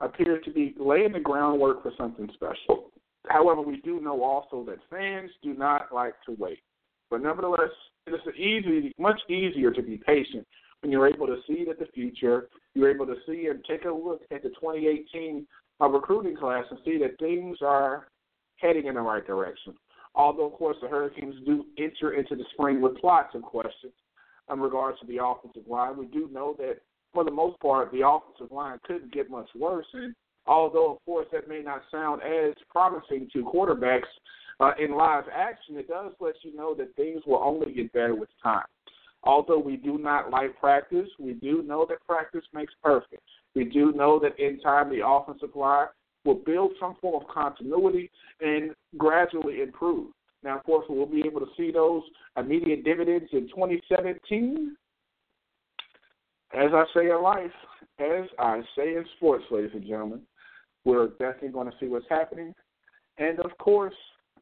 appear 0.00 0.40
to 0.40 0.50
be 0.50 0.74
laying 0.78 1.12
the 1.12 1.20
groundwork 1.20 1.82
for 1.82 1.92
something 1.96 2.28
special. 2.34 2.90
However, 3.28 3.62
we 3.62 3.80
do 3.80 4.00
know 4.00 4.22
also 4.22 4.64
that 4.70 4.78
fans 4.90 5.30
do 5.42 5.54
not 5.54 5.92
like 5.94 6.14
to 6.26 6.36
wait. 6.38 6.60
But 7.10 7.22
nevertheless, 7.22 7.70
it 8.06 8.12
is 8.12 8.20
easy, 8.36 8.94
much 8.98 9.18
easier 9.30 9.70
to 9.70 9.82
be 9.82 9.96
patient 9.96 10.46
when 10.84 10.92
you're 10.92 11.08
able 11.08 11.26
to 11.26 11.38
see 11.48 11.64
that 11.64 11.78
the 11.78 11.86
future, 11.94 12.48
you're 12.74 12.90
able 12.90 13.06
to 13.06 13.14
see 13.26 13.46
and 13.46 13.64
take 13.64 13.86
a 13.86 13.90
look 13.90 14.20
at 14.30 14.42
the 14.42 14.50
2018 14.50 15.46
uh, 15.80 15.88
recruiting 15.88 16.36
class 16.36 16.64
and 16.68 16.78
see 16.84 16.98
that 16.98 17.18
things 17.18 17.56
are 17.62 18.08
heading 18.56 18.86
in 18.86 18.94
the 18.96 19.00
right 19.00 19.26
direction. 19.26 19.72
Although, 20.14 20.44
of 20.44 20.52
course, 20.52 20.76
the 20.82 20.88
Hurricanes 20.88 21.36
do 21.46 21.64
enter 21.78 22.12
into 22.12 22.36
the 22.36 22.44
spring 22.52 22.82
with 22.82 23.02
lots 23.02 23.34
of 23.34 23.40
questions 23.40 23.94
in 24.52 24.60
regards 24.60 25.00
to 25.00 25.06
the 25.06 25.24
offensive 25.24 25.66
line. 25.66 25.96
We 25.96 26.04
do 26.04 26.28
know 26.30 26.54
that, 26.58 26.80
for 27.14 27.24
the 27.24 27.30
most 27.30 27.58
part, 27.60 27.90
the 27.90 28.06
offensive 28.06 28.54
line 28.54 28.78
couldn't 28.84 29.10
get 29.10 29.30
much 29.30 29.48
worse. 29.58 29.86
And 29.94 30.14
although, 30.46 30.92
of 30.92 31.04
course, 31.06 31.26
that 31.32 31.48
may 31.48 31.62
not 31.62 31.80
sound 31.90 32.20
as 32.20 32.52
promising 32.68 33.30
to 33.32 33.42
quarterbacks 33.42 34.02
uh, 34.60 34.72
in 34.78 34.94
live 34.94 35.24
action, 35.34 35.78
it 35.78 35.88
does 35.88 36.12
let 36.20 36.34
you 36.42 36.54
know 36.54 36.74
that 36.74 36.94
things 36.94 37.22
will 37.26 37.42
only 37.42 37.72
get 37.72 37.90
better 37.94 38.14
with 38.14 38.28
time. 38.42 38.66
Although 39.24 39.58
we 39.58 39.76
do 39.76 39.98
not 39.98 40.30
like 40.30 40.58
practice, 40.60 41.08
we 41.18 41.32
do 41.34 41.62
know 41.62 41.86
that 41.88 42.04
practice 42.06 42.44
makes 42.52 42.74
perfect. 42.82 43.22
We 43.54 43.64
do 43.64 43.92
know 43.92 44.20
that 44.20 44.38
in 44.38 44.60
time 44.60 44.90
the 44.90 45.06
offensive 45.06 45.56
line 45.56 45.86
will 46.24 46.34
build 46.34 46.72
some 46.78 46.96
form 47.00 47.22
of 47.22 47.28
continuity 47.28 48.10
and 48.40 48.72
gradually 48.98 49.62
improve. 49.62 50.08
Now, 50.42 50.58
of 50.58 50.64
course, 50.64 50.84
we'll 50.88 51.06
be 51.06 51.22
able 51.26 51.40
to 51.40 51.46
see 51.56 51.70
those 51.70 52.02
immediate 52.36 52.84
dividends 52.84 53.30
in 53.32 53.48
2017. 53.48 54.76
As 56.52 56.70
I 56.72 56.84
say 56.94 57.10
in 57.10 57.22
life, 57.22 57.50
as 57.98 58.28
I 58.38 58.60
say 58.76 58.96
in 58.96 59.04
sports, 59.16 59.44
ladies 59.50 59.70
and 59.72 59.86
gentlemen, 59.86 60.20
we're 60.84 61.08
definitely 61.08 61.48
going 61.48 61.70
to 61.70 61.76
see 61.80 61.86
what's 61.86 62.06
happening. 62.10 62.54
And 63.16 63.40
of 63.40 63.56
course, 63.58 63.94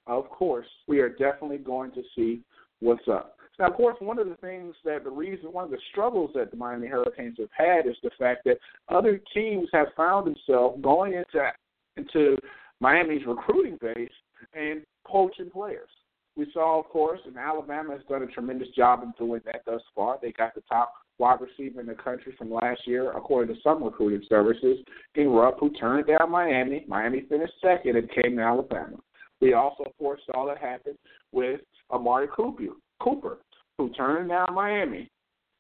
of 0.09 0.29
course, 0.29 0.67
we 0.89 0.99
are 1.01 1.09
definitely 1.09 1.59
going 1.59 1.93
to 1.93 2.03
see 2.17 2.43
what's 2.81 3.07
up. 3.09 3.37
Now, 3.59 3.67
of 3.67 3.75
course, 3.75 3.97
one 4.01 4.19
of 4.19 4.29
the 4.29 4.37
things 4.37 4.75
that 4.85 5.05
the 5.05 5.11
reason, 5.11 5.53
one 5.53 5.65
of 5.65 5.71
the 5.71 5.79
struggles 5.91 6.31
that 6.35 6.51
the 6.51 6.57
Miami 6.57 6.89
Hurricanes 6.89 7.37
have 7.39 7.51
had 7.57 7.87
is 7.87 7.97
the 8.03 8.11
fact 8.19 8.45
that 8.45 8.59
other 8.89 9.21
teams 9.35 9.69
have 9.73 9.89
found 9.97 10.27
themselves 10.27 10.81
going 10.83 11.13
into 11.15 11.53
into 11.97 12.39
Miami's 12.81 13.27
recruiting 13.27 13.79
base 13.81 14.11
and 14.55 14.83
poaching 15.07 15.51
players. 15.51 15.89
We 16.35 16.47
saw, 16.55 16.81
of 16.81 16.87
course, 16.87 17.21
and 17.27 17.37
Alabama 17.37 17.93
has 17.93 18.01
done 18.09 18.23
a 18.23 18.27
tremendous 18.27 18.69
job 18.75 19.03
in 19.03 19.13
doing 19.19 19.43
that 19.45 19.63
thus 19.67 19.83
far. 19.95 20.19
They 20.21 20.33
got 20.33 20.55
the 20.55 20.63
top 20.63 20.95
wide 21.19 21.41
receiver 21.41 21.81
in 21.81 21.87
the 21.87 21.95
country 21.95 22.35
from 22.39 22.51
last 22.51 22.87
year, 22.87 23.13
according 23.13 23.55
to 23.55 23.61
some 23.61 23.85
recruiting 23.85 24.27
services, 24.29 24.79
in 25.15 25.29
Rupp, 25.29 25.61
who 25.61 25.71
turned 25.75 26.07
down 26.07 26.31
Miami. 26.31 26.85
Miami 26.89 27.27
finished 27.29 27.53
second 27.61 27.97
and 27.97 28.11
came 28.11 28.37
to 28.37 28.43
Alabama. 28.43 28.97
We 29.41 29.53
also, 29.53 29.85
of 29.85 29.99
course, 29.99 30.21
saw 30.27 30.47
that 30.47 30.59
happen 30.59 30.97
with 31.33 31.61
Amari 31.91 32.29
Cooper, 32.35 32.73
Cooper, 33.03 33.39
who 33.79 33.91
turned 33.91 34.31
down 34.31 34.55
Miami 34.55 35.11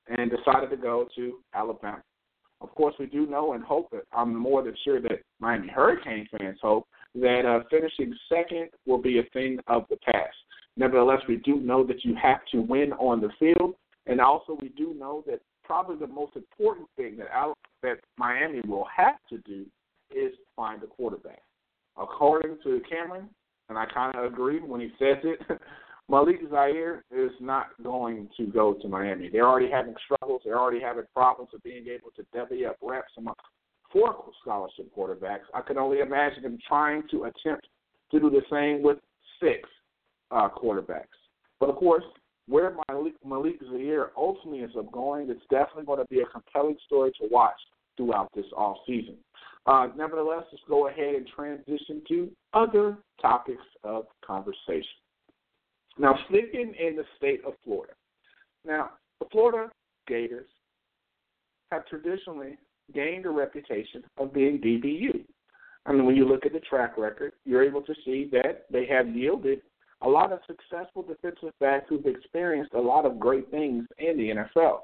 and 0.09 0.31
decided 0.31 0.71
to 0.71 0.77
go 0.77 1.09
to 1.17 1.39
Alabama. 1.55 2.03
Of 2.61 2.75
course, 2.75 2.95
we 2.99 3.07
do 3.07 3.27
know 3.27 3.55
and 3.55 3.65
hope 3.65 3.91
that 3.91 4.05
I'm 4.13 4.35
more 4.35 4.63
than 4.63 4.77
sure 4.85 5.01
that 5.01 5.23
Miami 5.41 5.69
Hurricane 5.69 6.29
fans 6.31 6.59
hope 6.63 6.87
that 7.17 7.43
uh, 7.45 7.65
finishing 7.69 8.15
second 8.29 8.69
will 8.87 8.99
be 8.99 9.19
a 9.19 9.25
thing 9.33 9.59
of 9.67 9.85
the 9.91 9.97
past. 9.97 10.37
Nevertheless, 10.77 11.21
we 11.29 11.37
do 11.37 11.57
know 11.57 11.85
that 11.87 12.05
you 12.05 12.15
have 12.23 12.41
to 12.53 12.61
win 12.61 12.93
on 12.95 13.21
the 13.21 13.31
field, 13.39 13.75
and 14.07 14.21
also 14.21 14.57
we 14.63 14.69
do 14.71 14.95
know 14.95 15.23
that 15.27 15.41
probably 15.65 15.97
the 15.97 16.07
most 16.07 16.37
important 16.37 16.89
thing 16.97 17.17
that 17.17 17.29
Al- 17.33 17.57
that 17.83 17.99
Miami 18.17 18.61
will 18.67 18.87
have 18.97 19.17
to 19.29 19.39
do 19.39 19.67
is 20.15 20.33
find 20.55 20.83
a 20.83 20.87
quarterback. 20.87 21.43
According 22.01 22.59
to 22.63 22.81
Cameron, 22.89 23.29
and 23.69 23.77
I 23.77 23.87
kind 23.87 24.15
of 24.15 24.33
agree 24.33 24.61
when 24.61 24.81
he 24.81 24.89
says 24.99 25.19
it, 25.25 25.41
Malik 26.13 26.41
Zaire 26.51 27.05
is 27.11 27.31
not 27.41 27.69
going 27.83 28.29
to 28.37 28.45
go 28.45 28.75
to 28.75 28.87
Miami. 28.87 29.31
They're 29.33 29.49
already 29.49 29.71
having 29.71 29.95
struggles. 30.05 30.43
They're 30.45 30.61
already 30.61 30.79
having 30.79 31.05
problems 31.15 31.53
of 31.55 31.63
being 31.63 31.87
able 31.89 32.11
to 32.17 32.23
divvy 32.35 32.67
up 32.67 32.77
reps 32.83 33.13
among 33.17 33.35
four 33.91 34.23
scholarship 34.43 34.95
quarterbacks. 34.95 35.49
I 35.55 35.63
can 35.63 35.79
only 35.79 36.01
imagine 36.01 36.43
them 36.43 36.59
trying 36.69 37.05
to 37.13 37.25
attempt 37.25 37.67
to 38.11 38.21
do 38.21 38.29
the 38.29 38.43
same 38.51 38.83
with 38.83 38.99
six 39.41 39.67
uh, 40.31 40.51
quarterbacks. 40.51 41.17
But 41.59 41.71
of 41.71 41.77
course, 41.77 42.05
where 42.47 42.77
Malik, 42.91 43.15
Malik 43.25 43.59
Zaire 43.73 44.11
ultimately 44.15 44.61
ends 44.61 44.75
up 44.79 44.93
going, 44.93 45.31
it's 45.31 45.41
definitely 45.51 45.87
going 45.87 46.01
to 46.01 46.07
be 46.11 46.21
a 46.21 46.27
compelling 46.27 46.77
story 46.85 47.13
to 47.23 47.29
watch 47.31 47.57
throughout 47.97 48.29
this 48.35 48.45
off 48.55 48.77
season. 48.87 49.17
Uh, 49.65 49.89
nevertheless, 49.97 50.45
let's 50.53 50.65
go 50.69 50.89
ahead 50.89 51.15
and 51.15 51.27
transition 51.35 52.03
to 52.07 52.31
other 52.53 52.99
topics 53.23 53.65
of 53.83 54.05
conversation. 54.23 55.02
Now, 55.99 56.19
sticking 56.29 56.75
in 56.79 56.97
the 56.97 57.05
state 57.17 57.43
of 57.47 57.55
Florida. 57.65 57.93
Now, 58.65 58.91
the 59.21 59.27
Florida 59.31 59.71
Gators 60.07 60.49
have 61.71 61.87
traditionally 61.87 62.59
gained 62.95 63.27
a 63.27 63.31
reputation 63.31 64.03
of 64.19 64.33
being 64.33 64.59
DBU. 64.59 65.25
I 65.87 65.93
mean, 65.93 66.05
when 66.05 66.17
you 66.17 66.29
look 66.29 66.47
at 66.47 66.53
the 66.53 66.61
track 66.61 66.97
record, 66.97 67.33
you're 67.45 67.65
able 67.65 67.83
to 67.83 67.95
see 68.05 68.29
that 68.33 68.67
they 68.71 68.87
have 68.87 69.09
yielded 69.15 69.63
a 70.03 70.09
lot 70.09 70.33
of 70.33 70.41
successful 70.47 71.03
defensive 71.03 71.53
backs 71.61 71.87
who've 71.89 72.07
experienced 72.07 72.75
a 72.75 72.81
lot 72.81 73.07
of 73.07 73.19
great 73.19 73.51
things 73.51 73.87
in 73.99 74.17
the 74.17 74.31
NFL. 74.31 74.79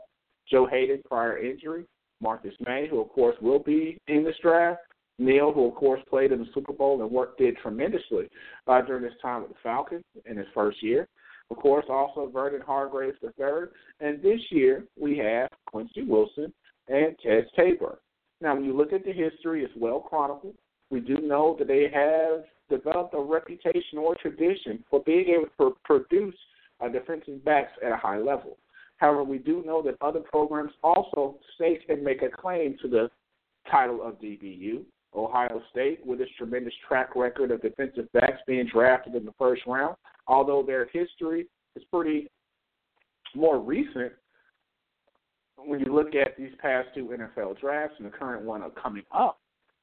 Joe 0.50 0.66
Haden, 0.66 1.02
prior 1.06 1.38
injury, 1.38 1.84
Marcus 2.20 2.54
Maye, 2.66 2.88
who 2.88 3.00
of 3.00 3.08
course 3.10 3.36
will 3.40 3.58
be 3.58 3.98
in 4.08 4.24
this 4.24 4.36
draft, 4.42 4.80
Neal, 5.18 5.52
who 5.52 5.66
of 5.66 5.74
course 5.74 6.00
played 6.08 6.32
in 6.32 6.38
the 6.38 6.48
Super 6.54 6.72
Bowl 6.72 7.02
and 7.02 7.10
worked 7.10 7.38
did 7.38 7.56
tremendously 7.58 8.28
uh, 8.66 8.80
during 8.82 9.04
his 9.04 9.20
time 9.20 9.42
with 9.42 9.50
the 9.50 9.58
Falcons 9.62 10.04
in 10.26 10.36
his 10.36 10.46
first 10.54 10.82
year. 10.82 11.08
Of 11.50 11.56
course, 11.56 11.86
also 11.88 12.30
Vernon 12.32 12.60
Hargreaves 12.60 13.16
III, 13.22 13.68
and 14.00 14.22
this 14.22 14.40
year 14.50 14.84
we 15.00 15.16
have 15.18 15.48
Quincy 15.66 16.02
Wilson 16.02 16.52
and 16.88 17.16
Teez 17.24 17.44
Tabor. 17.56 17.98
Now, 18.40 18.54
when 18.54 18.64
you 18.64 18.76
look 18.76 18.92
at 18.92 19.04
the 19.04 19.12
history, 19.12 19.64
it's 19.64 19.72
well 19.76 20.00
chronicled. 20.00 20.54
We 20.90 21.00
do 21.00 21.16
know 21.16 21.56
that 21.58 21.68
they 21.68 21.88
have 21.92 22.44
developed 22.70 23.14
a 23.14 23.20
reputation 23.20 23.98
or 23.98 24.14
tradition 24.16 24.84
for 24.90 25.02
being 25.04 25.28
able 25.28 25.48
to 25.58 25.76
produce 25.84 26.34
uh, 26.80 26.88
defensive 26.88 27.44
backs 27.44 27.72
at 27.84 27.92
a 27.92 27.96
high 27.96 28.18
level. 28.18 28.58
However, 28.98 29.24
we 29.24 29.38
do 29.38 29.62
know 29.64 29.82
that 29.82 29.96
other 30.00 30.20
programs 30.20 30.72
also 30.82 31.38
state 31.54 31.80
and 31.88 32.02
make 32.02 32.22
a 32.22 32.28
claim 32.28 32.76
to 32.82 32.88
the 32.88 33.10
title 33.70 34.02
of 34.02 34.20
DBU. 34.20 34.82
Ohio 35.14 35.62
State, 35.70 36.04
with 36.04 36.20
its 36.20 36.30
tremendous 36.36 36.74
track 36.86 37.16
record 37.16 37.50
of 37.50 37.62
defensive 37.62 38.10
backs 38.12 38.40
being 38.46 38.66
drafted 38.66 39.14
in 39.14 39.24
the 39.24 39.32
first 39.38 39.62
round, 39.66 39.96
although 40.26 40.62
their 40.62 40.86
history 40.92 41.46
is 41.76 41.82
pretty 41.92 42.28
more 43.34 43.58
recent, 43.58 44.12
when 45.56 45.80
you 45.80 45.92
look 45.92 46.14
at 46.14 46.36
these 46.36 46.52
past 46.60 46.88
two 46.94 47.06
NFL 47.06 47.58
drafts 47.60 47.96
and 47.98 48.06
the 48.06 48.16
current 48.16 48.44
one 48.44 48.62
coming 48.80 49.02
up, 49.12 49.38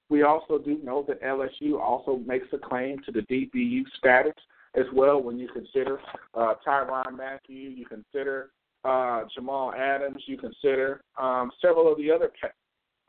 we 0.09 0.23
also 0.23 0.57
do 0.57 0.80
know 0.84 1.03
that 1.07 1.21
LSU 1.21 1.80
also 1.80 2.17
makes 2.26 2.47
a 2.53 2.57
claim 2.57 2.97
to 3.05 3.11
the 3.11 3.21
DBU 3.21 3.84
status 3.97 4.34
as 4.76 4.86
well 4.93 5.21
when 5.21 5.39
you 5.39 5.47
consider 5.47 5.99
uh, 6.36 6.53
Tyrann 6.65 7.17
Mathieu, 7.17 7.69
you 7.69 7.86
consider 7.86 8.51
uh, 8.84 9.23
Jamal 9.34 9.73
Adams, 9.73 10.21
you 10.28 10.38
consider 10.38 11.01
um, 11.19 11.51
several 11.61 11.91
of 11.91 11.97
the 11.97 12.11
other 12.11 12.32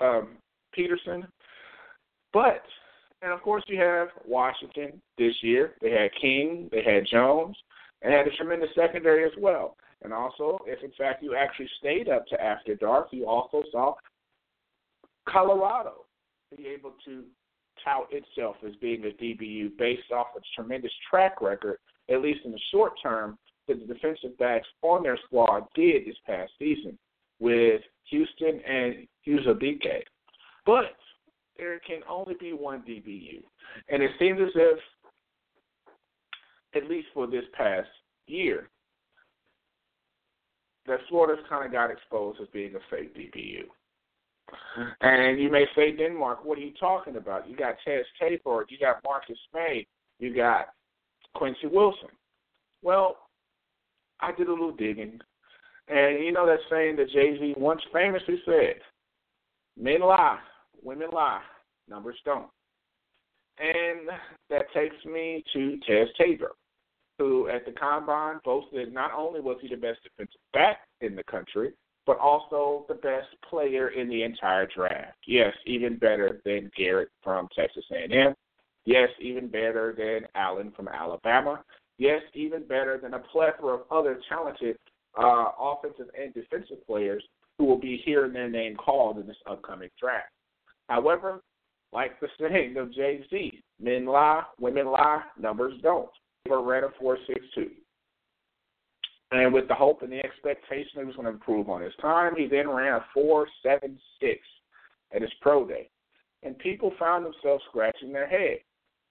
um, 0.01 0.37
Peterson. 0.73 1.27
But, 2.33 2.63
and 3.23 3.33
of 3.33 3.41
course, 3.43 3.65
you 3.69 3.81
have 3.81 4.09
Washington 4.27 5.01
this 5.19 5.35
year. 5.43 5.75
They 5.81 5.91
had 5.91 6.11
King, 6.21 6.69
they 6.71 6.83
had 6.83 7.07
Jones, 7.11 7.57
and 8.03 8.13
had 8.13 8.27
a 8.27 8.37
tremendous 8.37 8.71
secondary 8.75 9.25
as 9.25 9.33
well. 9.39 9.77
And 10.03 10.13
also, 10.13 10.59
if 10.67 10.83
in 10.83 10.93
fact 10.99 11.23
you 11.23 11.35
actually 11.35 11.71
stayed 11.79 12.09
up 12.09 12.27
to 12.29 12.41
after 12.41 12.75
dark, 12.75 13.09
you 13.11 13.27
also 13.27 13.63
saw 13.73 13.95
Colorado 15.29 16.05
be 16.57 16.67
able 16.67 16.93
to 17.05 17.25
tout 17.83 18.07
itself 18.11 18.57
as 18.67 18.75
being 18.77 19.05
a 19.05 19.23
DBU 19.23 19.77
based 19.79 20.13
off 20.13 20.29
its 20.37 20.47
tremendous 20.55 20.93
track 21.11 21.41
record, 21.41 21.79
at 22.11 22.21
least 22.21 22.41
in 22.45 22.53
the 22.53 22.61
short 22.71 22.93
term, 23.03 23.39
that 23.69 23.81
the 23.81 23.93
defensive 23.93 24.37
backs 24.39 24.69
on 24.83 25.03
their 25.03 25.19
squad 25.27 25.67
did 25.75 26.07
this 26.07 26.17
past 26.27 26.53
season 26.59 26.97
with 27.41 27.83
Houston 28.11 28.61
and 28.67 29.07
Ezebike. 29.27 30.05
But 30.65 30.97
there 31.59 31.79
can 31.81 32.01
only 32.09 32.35
be 32.39 32.53
one 32.53 32.81
DBU. 32.81 33.43
And 33.89 34.03
it 34.03 34.11
seems 34.19 34.41
as 34.41 34.53
if, 34.55 34.79
at 36.75 36.89
least 36.89 37.09
for 37.15 37.27
this 37.27 37.45
past 37.57 37.89
year, 38.27 38.69
that 40.87 41.01
Florida's 41.09 41.45
kind 41.49 41.65
of 41.65 41.73
got 41.73 41.91
exposed 41.91 42.41
as 42.41 42.49
being 42.53 42.75
a 42.75 42.79
fake 42.91 43.15
DBU. 43.17 43.65
And 45.01 45.41
you 45.41 45.51
may 45.51 45.65
say, 45.75 45.97
Denmark, 45.97 46.45
what 46.45 46.59
are 46.59 46.63
you 46.63 46.73
talking 46.79 47.17
about? 47.17 47.49
You 47.49 47.57
got 47.57 47.75
Teez 47.87 48.03
Tabor, 48.21 48.65
you 48.69 48.79
got 48.79 49.03
Marcus 49.05 49.39
Maye, 49.53 49.87
you 50.21 50.35
got 50.35 50.67
Quincy 51.35 51.67
Wilson. 51.67 52.11
Well, 52.83 53.17
I 54.21 54.33
did 54.33 54.49
a 54.49 54.53
little 54.53 54.73
digging. 54.73 55.19
And 55.89 56.25
you 56.25 56.33
know 56.33 56.47
that 56.47 56.59
saying 56.71 56.97
that 56.97 57.11
Jay 57.11 57.39
Z 57.39 57.55
once 57.57 57.81
famously 57.93 58.41
said, 58.45 58.77
Men 59.77 60.01
lie, 60.01 60.39
women 60.83 61.09
lie, 61.13 61.43
numbers 61.89 62.17
don't. 62.25 62.49
And 63.59 64.09
that 64.51 64.67
takes 64.75 64.97
me 65.05 65.43
to 65.53 65.79
Teez 65.89 66.07
Tabor 66.19 66.53
who 67.19 67.49
at 67.49 67.65
the 67.65 67.73
combine 67.73 68.41
boasted 68.45 68.93
not 68.93 69.13
only 69.17 69.41
was 69.41 69.57
he 69.61 69.69
the 69.69 69.77
best 69.77 70.03
defensive 70.03 70.41
back 70.53 70.81
in 71.01 71.17
the 71.17 71.25
country, 71.25 71.73
but 72.07 72.19
also 72.19 72.85
the 72.89 72.95
best 72.95 73.29
player 73.49 73.89
in 73.89 74.09
the 74.09 74.23
entire 74.23 74.67
draft. 74.67 75.17
Yes, 75.27 75.53
even 75.67 75.99
better 75.99 76.41
than 76.45 76.71
Garrett 76.77 77.09
from 77.23 77.49
Texas 77.57 77.85
A&M. 77.91 78.35
Yes, 78.85 79.09
even 79.21 79.49
better 79.49 79.95
than 79.97 80.29
Allen 80.35 80.73
from 80.77 80.89
Alabama. 80.89 81.65
Yes, 81.99 82.23
even 82.35 82.63
better 82.67 82.99
than 83.03 83.15
a 83.15 83.19
plethora 83.19 83.75
of 83.75 83.81
other 83.91 84.21
talented 84.29 84.77
uh, 85.19 85.47
offensive 85.59 86.07
and 86.21 86.33
defensive 86.35 86.87
players 86.87 87.25
who 87.59 87.65
will 87.65 87.81
be 87.81 88.01
hearing 88.05 88.35
their 88.35 88.51
name 88.51 88.77
called 88.77 89.19
in 89.19 89.27
this 89.27 89.37
upcoming 89.51 89.89
draft. 89.99 90.29
However, 90.89 91.41
like 91.93 92.19
the 92.21 92.29
saying 92.39 92.77
of 92.77 92.93
Jay 92.93 93.25
Z, 93.31 93.63
men 93.81 94.07
lie, 94.07 94.43
women 94.61 94.87
lie, 94.87 95.23
numbers 95.39 95.75
don't 95.83 96.09
He 96.45 96.51
ran 96.53 96.85
a 96.85 96.89
4.62. 97.03 97.71
And 99.33 99.53
with 99.53 99.67
the 99.67 99.75
hope 99.75 100.03
and 100.03 100.13
the 100.13 100.25
expectation 100.25 101.01
he 101.01 101.05
was 101.05 101.17
going 101.17 101.27
to 101.27 101.33
improve 101.33 101.69
on 101.69 101.83
his 101.83 101.95
time, 102.01 102.35
he 102.37 102.47
then 102.47 102.69
ran 102.69 102.95
a 102.95 103.19
4.76 103.19 103.97
at 105.15 105.23
his 105.23 105.31
pro 105.41 105.67
day. 105.67 105.89
And 106.43 106.57
people 106.59 106.93
found 106.99 107.25
themselves 107.25 107.65
scratching 107.69 108.13
their 108.13 108.29
head. 108.29 108.59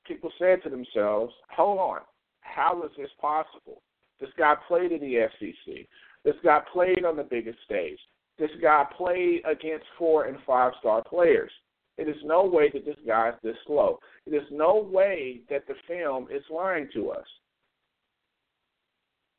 People 0.07 0.31
said 0.39 0.63
to 0.63 0.69
themselves, 0.69 1.33
hold 1.49 1.79
on, 1.79 1.99
how 2.41 2.81
is 2.83 2.91
this 2.97 3.09
possible? 3.19 3.81
This 4.21 4.29
guy 4.37 4.55
played 4.67 4.91
in 4.93 5.01
the 5.01 5.27
SEC. 5.39 5.85
This 6.23 6.35
guy 6.43 6.61
played 6.71 7.03
on 7.03 7.17
the 7.17 7.23
biggest 7.23 7.57
stage. 7.65 7.99
this 8.37 8.51
guy 8.61 8.85
played 8.97 9.41
against 9.45 9.85
four 9.97 10.25
and 10.25 10.37
five 10.45 10.73
star 10.79 11.03
players. 11.03 11.51
It 11.97 12.09
is 12.09 12.17
no 12.23 12.43
way 12.43 12.69
that 12.73 12.85
this 12.85 12.97
guy 13.07 13.29
is 13.29 13.35
this 13.41 13.55
slow. 13.65 13.99
It 14.25 14.33
is 14.33 14.47
no 14.51 14.87
way 14.91 15.41
that 15.49 15.65
the 15.67 15.75
film 15.87 16.27
is 16.29 16.43
lying 16.49 16.89
to 16.93 17.11
us. 17.11 17.25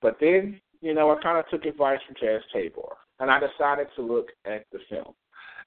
But 0.00 0.16
then, 0.20 0.60
you 0.80 0.94
know, 0.94 1.10
I 1.10 1.22
kind 1.22 1.38
of 1.38 1.48
took 1.50 1.64
advice 1.64 1.98
from 2.06 2.16
Chaz 2.16 2.40
Tabor, 2.52 2.96
and 3.20 3.30
I 3.30 3.40
decided 3.40 3.88
to 3.96 4.02
look 4.02 4.28
at 4.44 4.64
the 4.72 4.78
film. 4.88 5.14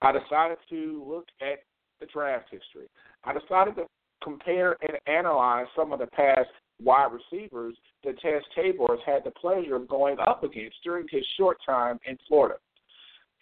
I 0.01 0.11
decided 0.11 0.57
to 0.69 1.03
look 1.07 1.27
at 1.41 1.59
the 1.99 2.05
draft 2.07 2.45
history. 2.49 2.87
I 3.23 3.33
decided 3.33 3.75
to 3.75 3.85
compare 4.23 4.77
and 4.81 4.97
analyze 5.07 5.67
some 5.75 5.91
of 5.91 5.99
the 5.99 6.07
past 6.07 6.49
wide 6.81 7.11
receivers 7.11 7.75
that 8.03 8.21
Chaz 8.21 8.41
Tabor 8.55 8.87
has 8.89 8.99
had 9.05 9.23
the 9.23 9.31
pleasure 9.31 9.75
of 9.75 9.87
going 9.87 10.17
up 10.19 10.43
against 10.43 10.77
during 10.83 11.07
his 11.09 11.25
short 11.37 11.57
time 11.65 11.99
in 12.07 12.17
Florida. 12.27 12.55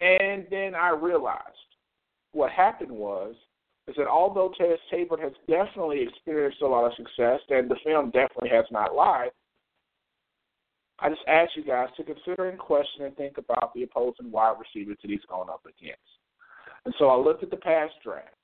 And 0.00 0.46
then 0.50 0.74
I 0.74 0.90
realized 0.90 1.42
what 2.32 2.50
happened 2.50 2.90
was 2.90 3.34
is 3.86 3.94
that 3.96 4.06
although 4.06 4.52
Chaz 4.60 4.76
Tabor 4.90 5.16
has 5.20 5.32
definitely 5.48 6.02
experienced 6.02 6.60
a 6.60 6.66
lot 6.66 6.84
of 6.84 6.92
success, 6.94 7.40
and 7.48 7.70
the 7.70 7.76
film 7.84 8.10
definitely 8.10 8.50
has 8.50 8.66
not 8.70 8.94
lied, 8.94 9.30
I 11.00 11.08
just 11.08 11.22
ask 11.28 11.52
you 11.54 11.64
guys 11.64 11.88
to 11.96 12.04
consider 12.04 12.48
and 12.48 12.58
question 12.58 13.04
and 13.04 13.16
think 13.16 13.38
about 13.38 13.72
the 13.74 13.84
opposing 13.84 14.30
wide 14.30 14.56
receivers 14.58 14.98
that 15.00 15.10
he's 15.10 15.24
going 15.28 15.48
up 15.48 15.62
against. 15.64 16.00
And 16.84 16.94
so 16.98 17.08
I 17.08 17.16
looked 17.16 17.42
at 17.42 17.50
the 17.50 17.56
past 17.56 17.94
draft, 18.04 18.34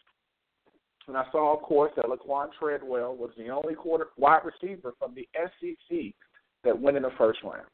and 1.09 1.17
I 1.17 1.25
saw, 1.31 1.55
of 1.55 1.63
course, 1.63 1.93
that 1.97 2.07
Laquon 2.07 2.49
Treadwell 2.59 3.17
was 3.17 3.31
the 3.37 3.49
only 3.49 3.75
quarter 3.75 4.07
wide 4.17 4.43
receiver 4.45 4.95
from 4.99 5.15
the 5.15 5.29
SEC 5.35 6.15
that 6.63 6.79
went 6.81 6.97
in 6.97 7.03
the 7.03 7.11
first 7.19 7.41
round. 7.43 7.67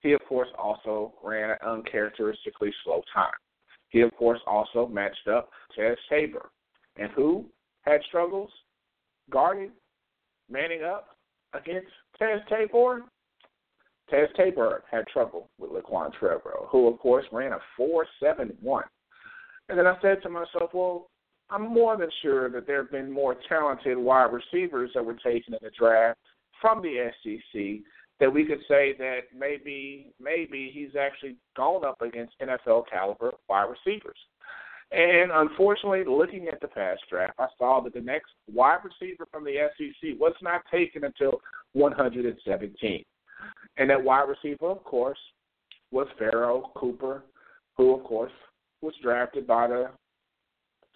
He, 0.00 0.12
of 0.12 0.20
course, 0.28 0.48
also 0.58 1.14
ran 1.22 1.50
an 1.50 1.56
uncharacteristically 1.66 2.72
slow 2.84 3.02
time. 3.12 3.32
He, 3.94 4.00
of 4.00 4.12
course, 4.16 4.40
also 4.44 4.88
matched 4.88 5.28
up 5.28 5.48
Chaz 5.78 5.94
Tabor. 6.10 6.50
And 6.96 7.12
who 7.12 7.44
had 7.82 8.00
struggles 8.08 8.50
guarding, 9.30 9.70
manning 10.50 10.82
up 10.82 11.10
against 11.52 11.92
Chaz 12.20 12.40
Tabor? 12.48 13.04
Chaz 14.12 14.34
Tabor 14.36 14.82
had 14.90 15.06
trouble 15.06 15.48
with 15.60 15.70
Laquon 15.70 16.12
Treadwell, 16.18 16.68
who, 16.72 16.88
of 16.88 16.98
course, 16.98 17.24
ran 17.30 17.52
a 17.52 17.58
4.71. 17.80 18.82
And 19.68 19.78
then 19.78 19.86
I 19.86 19.96
said 20.02 20.20
to 20.24 20.28
myself, 20.28 20.70
well, 20.74 21.08
I'm 21.48 21.72
more 21.72 21.96
than 21.96 22.10
sure 22.20 22.50
that 22.50 22.66
there 22.66 22.82
have 22.82 22.90
been 22.90 23.12
more 23.12 23.36
talented 23.48 23.96
wide 23.96 24.32
receivers 24.32 24.90
that 24.94 25.04
were 25.04 25.14
taken 25.14 25.54
in 25.54 25.60
the 25.62 25.70
draft 25.78 26.18
from 26.60 26.82
the 26.82 27.12
SEC 27.22 27.84
that 28.20 28.32
we 28.32 28.44
could 28.44 28.60
say 28.68 28.94
that 28.98 29.20
maybe 29.36 30.12
maybe 30.20 30.70
he's 30.72 30.96
actually 30.98 31.36
gone 31.56 31.84
up 31.84 32.00
against 32.00 32.34
NFL 32.40 32.84
caliber 32.90 33.32
wide 33.48 33.68
receivers. 33.70 34.18
And 34.92 35.32
unfortunately, 35.32 36.04
looking 36.06 36.48
at 36.48 36.60
the 36.60 36.68
past 36.68 37.00
draft, 37.10 37.34
I 37.38 37.46
saw 37.58 37.80
that 37.80 37.94
the 37.94 38.00
next 38.00 38.30
wide 38.52 38.78
receiver 38.84 39.26
from 39.30 39.44
the 39.44 39.68
SEC 39.76 40.20
was 40.20 40.34
not 40.42 40.62
taken 40.70 41.04
until 41.04 41.40
117. 41.72 43.04
And 43.76 43.90
that 43.90 44.02
wide 44.02 44.28
receiver, 44.28 44.70
of 44.70 44.84
course, 44.84 45.18
was 45.90 46.06
Pharoh 46.18 46.70
Cooper, 46.76 47.24
who, 47.76 47.94
of 47.94 48.04
course, 48.04 48.32
was 48.82 48.94
drafted 49.02 49.46
by 49.46 49.66
the 49.66 49.90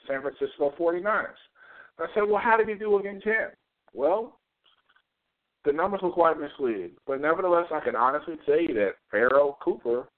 San 0.06 0.22
Francisco 0.22 0.72
49ers. 0.78 1.34
I 1.98 2.06
said, 2.14 2.22
well, 2.28 2.40
how 2.42 2.56
did 2.56 2.68
he 2.68 2.74
do 2.74 2.98
against 2.98 3.26
him? 3.26 3.48
Well, 3.92 4.38
the 5.68 5.74
numbers 5.74 6.00
were 6.02 6.10
quite 6.10 6.40
misleading. 6.40 6.92
But 7.06 7.20
nevertheless, 7.20 7.66
I 7.70 7.80
can 7.80 7.94
honestly 7.94 8.36
say 8.46 8.68
that 8.68 8.92
Pharoh 9.10 9.58
Cooper 9.62 10.08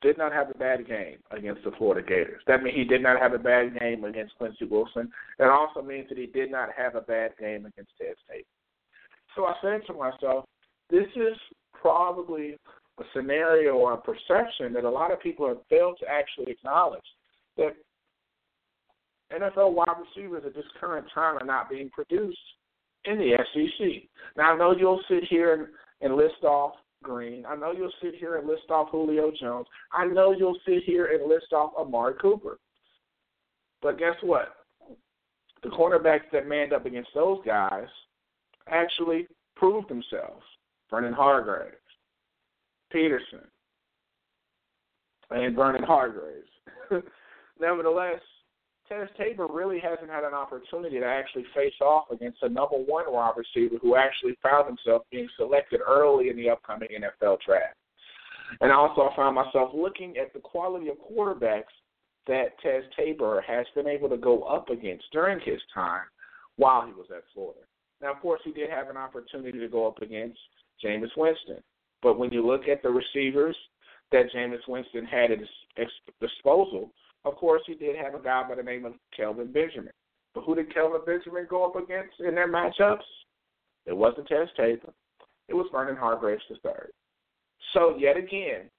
did 0.00 0.16
not 0.16 0.32
have 0.32 0.50
a 0.50 0.58
bad 0.58 0.86
game 0.86 1.16
against 1.32 1.64
the 1.64 1.72
Florida 1.76 2.06
Gators. 2.06 2.42
That 2.46 2.62
means 2.62 2.76
he 2.76 2.84
did 2.84 3.02
not 3.02 3.20
have 3.20 3.32
a 3.32 3.38
bad 3.38 3.76
game 3.76 4.04
against 4.04 4.36
Quincy 4.36 4.66
Wilson. 4.66 5.10
It 5.40 5.48
also 5.48 5.82
means 5.82 6.08
that 6.10 6.18
he 6.18 6.26
did 6.26 6.48
not 6.48 6.68
have 6.76 6.94
a 6.94 7.00
bad 7.00 7.32
game 7.40 7.66
against 7.66 7.90
Ted 7.98 8.14
State. 8.24 8.46
So 9.34 9.46
I 9.46 9.54
said 9.60 9.80
to 9.88 9.94
myself, 9.94 10.44
this 10.90 11.08
is 11.16 11.36
probably 11.72 12.56
a 13.00 13.02
scenario 13.12 13.74
or 13.74 13.94
a 13.94 14.00
perception 14.00 14.72
that 14.74 14.84
a 14.84 14.90
lot 14.90 15.12
of 15.12 15.20
people 15.20 15.48
have 15.48 15.58
failed 15.68 15.98
to 16.02 16.06
actually 16.08 16.52
acknowledge 16.52 17.02
that 17.56 17.74
NFL 19.32 19.72
wide 19.72 19.96
receivers 19.98 20.44
at 20.46 20.54
this 20.54 20.64
current 20.78 21.06
time 21.12 21.36
are 21.36 21.44
not 21.46 21.68
being 21.68 21.90
produced 21.90 22.38
in 23.04 23.18
the 23.18 23.36
SEC. 23.52 24.08
Now, 24.36 24.54
I 24.54 24.56
know 24.56 24.74
you'll 24.76 25.02
sit 25.08 25.24
here 25.24 25.54
and, 25.54 25.66
and 26.00 26.16
list 26.16 26.42
off 26.44 26.74
Green. 27.02 27.44
I 27.46 27.54
know 27.54 27.72
you'll 27.72 27.92
sit 28.02 28.14
here 28.14 28.36
and 28.36 28.48
list 28.48 28.70
off 28.70 28.88
Julio 28.90 29.30
Jones. 29.38 29.66
I 29.92 30.06
know 30.06 30.32
you'll 30.32 30.58
sit 30.66 30.82
here 30.84 31.06
and 31.06 31.28
list 31.28 31.52
off 31.52 31.72
Amari 31.78 32.14
Cooper. 32.20 32.58
But 33.82 33.98
guess 33.98 34.16
what? 34.22 34.54
The 35.62 35.68
cornerbacks 35.68 36.30
that 36.32 36.48
manned 36.48 36.72
up 36.72 36.86
against 36.86 37.10
those 37.14 37.38
guys 37.44 37.86
actually 38.68 39.26
proved 39.54 39.88
themselves. 39.88 40.42
Vernon 40.90 41.12
Hargreaves, 41.12 41.76
Peterson, 42.90 43.40
and 45.30 45.56
Vernon 45.56 45.82
Hargreaves. 45.82 46.48
Nevertheless, 47.60 48.20
Chaz 48.90 49.08
Tabor 49.16 49.46
really 49.50 49.80
hasn't 49.80 50.10
had 50.10 50.24
an 50.24 50.34
opportunity 50.34 50.98
to 51.00 51.06
actually 51.06 51.44
face 51.54 51.74
off 51.80 52.10
against 52.10 52.42
a 52.42 52.48
number 52.48 52.76
one 52.76 53.10
wide 53.10 53.32
receiver 53.36 53.76
who 53.80 53.96
actually 53.96 54.36
found 54.42 54.66
himself 54.66 55.02
being 55.10 55.28
selected 55.36 55.80
early 55.86 56.28
in 56.28 56.36
the 56.36 56.50
upcoming 56.50 56.88
NFL 56.88 57.38
draft. 57.46 57.76
And 58.60 58.70
also, 58.70 59.02
I 59.02 59.16
found 59.16 59.36
myself 59.36 59.70
looking 59.74 60.16
at 60.18 60.32
the 60.34 60.40
quality 60.40 60.88
of 60.88 60.96
quarterbacks 60.98 61.72
that 62.26 62.60
Chaz 62.64 62.82
Tabor 62.96 63.42
has 63.46 63.66
been 63.74 63.88
able 63.88 64.08
to 64.10 64.16
go 64.16 64.42
up 64.42 64.68
against 64.68 65.04
during 65.12 65.40
his 65.40 65.60
time 65.72 66.04
while 66.56 66.86
he 66.86 66.92
was 66.92 67.06
at 67.10 67.24
Florida. 67.32 67.60
Now, 68.02 68.12
of 68.12 68.20
course, 68.20 68.40
he 68.44 68.52
did 68.52 68.70
have 68.70 68.90
an 68.90 68.96
opportunity 68.96 69.58
to 69.58 69.68
go 69.68 69.86
up 69.86 70.02
against 70.02 70.38
Jameis 70.84 71.16
Winston. 71.16 71.62
But 72.02 72.18
when 72.18 72.30
you 72.30 72.46
look 72.46 72.68
at 72.68 72.82
the 72.82 72.90
receivers 72.90 73.56
that 74.12 74.30
Jameis 74.34 74.68
Winston 74.68 75.06
had 75.06 75.30
at 75.30 75.38
his 75.38 75.88
disposal, 76.20 76.90
of 77.24 77.36
course, 77.36 77.62
he 77.66 77.74
did 77.74 77.96
have 77.96 78.14
a 78.14 78.22
guy 78.22 78.42
by 78.48 78.54
the 78.54 78.62
name 78.62 78.84
of 78.84 78.94
Kelvin 79.16 79.52
Benjamin. 79.52 79.92
But 80.34 80.44
who 80.44 80.54
did 80.54 80.72
Kelvin 80.74 81.00
Benjamin 81.06 81.46
go 81.48 81.64
up 81.64 81.76
against 81.76 82.20
in 82.20 82.34
their 82.34 82.50
matchups? 82.50 82.98
It 83.86 83.96
wasn't 83.96 84.28
Chaz 84.28 84.48
Taylor. 84.56 84.92
It 85.48 85.54
was 85.54 85.66
Vernon 85.70 85.96
Hargreaves 85.96 86.42
III. 86.50 86.72
So 87.72 87.96
yet 87.98 88.16
again, 88.16 88.70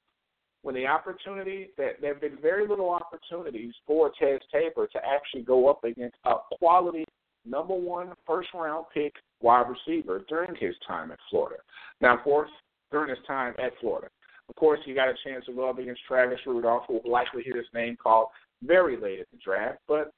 when 0.63 0.75
the 0.75 0.87
opportunity 0.87 1.69
that 1.77 2.01
there 2.01 2.13
have 2.13 2.21
been 2.21 2.37
very 2.41 2.67
little 2.67 2.89
opportunities 2.89 3.73
for 3.85 4.11
Chaz 4.19 4.39
Tabor 4.51 4.87
to 4.87 4.99
actually 5.05 5.43
go 5.43 5.69
up 5.69 5.83
against 5.83 6.17
a 6.25 6.35
quality 6.57 7.05
number 7.45 7.75
one 7.75 8.13
first 8.25 8.49
round 8.53 8.85
pick 8.93 9.13
wide 9.41 9.67
receiver 9.69 10.25
during 10.27 10.55
his 10.55 10.73
time 10.87 11.11
at 11.11 11.19
Florida. 11.29 11.61
Now, 12.01 12.17
of 12.17 12.23
course, 12.23 12.49
during 12.91 13.09
his 13.09 13.23
time 13.27 13.53
at 13.63 13.73
Florida, 13.79 14.07
of 14.49 14.55
course, 14.55 14.79
he 14.85 14.93
got 14.93 15.09
a 15.09 15.15
chance 15.23 15.45
to 15.45 15.53
go 15.53 15.69
up 15.69 15.79
against 15.79 16.01
Travis 16.07 16.39
Rudolph, 16.45 16.83
who 16.87 16.99
will 17.03 17.11
likely 17.11 17.43
hear 17.43 17.57
his 17.57 17.65
name 17.73 17.97
called 18.01 18.27
very 18.63 18.97
late 18.97 19.19
at 19.19 19.27
the 19.31 19.37
draft. 19.43 19.79
But 19.87 20.11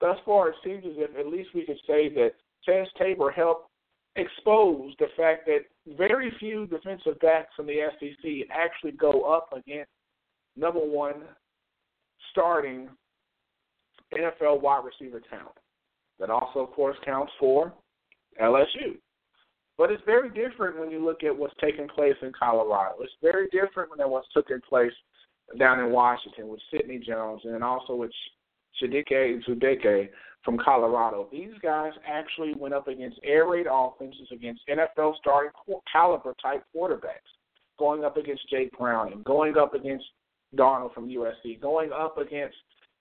thus 0.00 0.16
far, 0.24 0.50
it 0.50 0.56
seems 0.64 0.84
as 0.86 0.92
if 0.96 1.16
at 1.18 1.26
least 1.26 1.50
we 1.54 1.66
could 1.66 1.80
say 1.86 2.08
that 2.14 2.32
Chaz 2.66 2.86
Tabor 2.98 3.30
helped 3.30 3.68
expose 4.16 4.92
the 4.98 5.06
fact 5.16 5.46
that 5.46 5.60
very 5.96 6.32
few 6.38 6.66
defensive 6.66 7.18
backs 7.20 7.54
in 7.58 7.66
the 7.66 7.88
SEC 7.98 8.48
actually 8.52 8.92
go 8.92 9.22
up 9.22 9.48
against 9.52 9.90
number 10.56 10.80
one 10.80 11.22
starting 12.30 12.88
NFL 14.14 14.60
wide 14.60 14.84
receiver 14.84 15.20
talent. 15.30 15.56
That 16.18 16.30
also, 16.30 16.60
of 16.60 16.70
course, 16.72 16.96
counts 17.04 17.32
for 17.40 17.72
LSU. 18.40 18.98
But 19.82 19.90
it's 19.90 20.02
very 20.06 20.28
different 20.30 20.78
when 20.78 20.92
you 20.92 21.04
look 21.04 21.24
at 21.24 21.36
what's 21.36 21.56
taking 21.60 21.88
place 21.88 22.14
in 22.22 22.30
Colorado. 22.38 22.94
It's 23.00 23.12
very 23.20 23.48
different 23.48 23.90
than 23.98 24.10
what's 24.10 24.28
taking 24.32 24.60
place 24.60 24.92
down 25.58 25.80
in 25.80 25.90
Washington 25.90 26.46
with 26.46 26.60
Sidney 26.70 27.00
Jones 27.04 27.40
and 27.42 27.64
also 27.64 27.96
with 27.96 28.12
Chidike 28.80 29.42
Zudike 29.44 30.08
from 30.44 30.56
Colorado. 30.56 31.26
These 31.32 31.54
guys 31.60 31.90
actually 32.06 32.54
went 32.56 32.74
up 32.74 32.86
against 32.86 33.18
air 33.24 33.48
raid 33.48 33.66
offenses 33.68 34.28
against 34.30 34.60
NFL 34.68 35.16
starting 35.16 35.50
caliber 35.92 36.36
type 36.40 36.64
quarterbacks, 36.72 37.32
going 37.76 38.04
up 38.04 38.16
against 38.16 38.48
Jake 38.50 38.70
Browning, 38.78 39.24
going 39.24 39.56
up 39.56 39.74
against 39.74 40.04
Darnold 40.54 40.94
from 40.94 41.08
USC, 41.08 41.60
going 41.60 41.90
up 41.90 42.18
against 42.18 42.54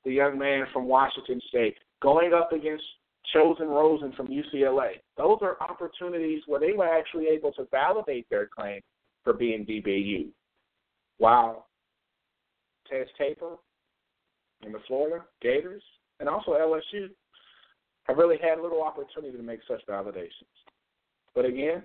the 0.04 0.14
young 0.14 0.36
man 0.36 0.66
from 0.74 0.88
Washington 0.88 1.40
State, 1.48 1.76
going 2.02 2.34
up 2.34 2.52
against 2.52 2.86
Chosen 3.34 3.68
Rosen 3.68 4.14
from 4.14 4.28
UCLA. 4.28 4.94
Those 5.18 5.38
are 5.42 5.58
opportunities 5.62 6.42
where 6.48 6.60
they 6.60 6.74
were 6.74 6.88
actually 6.88 7.28
able 7.28 7.52
to 7.54 7.68
validate 7.72 8.28
their 8.30 8.48
claim 8.48 8.82
for 9.24 9.34
being 9.34 9.66
DBU. 9.66 10.30
While 11.18 11.68
Chaz 12.92 13.06
Tabor 13.18 13.58
and 14.64 14.74
the 14.74 14.80
Florida 14.88 15.24
Gators 15.42 15.84
and 16.20 16.28
also 16.28 16.52
LSU 16.52 17.10
have 18.06 18.18
really 18.18 18.38
had 18.42 18.60
little 18.60 18.84
opportunity 18.84 19.36
to 19.38 19.44
make 19.44 19.60
such 19.68 19.86
validations. 19.88 20.28
But 21.36 21.46
again, 21.46 21.84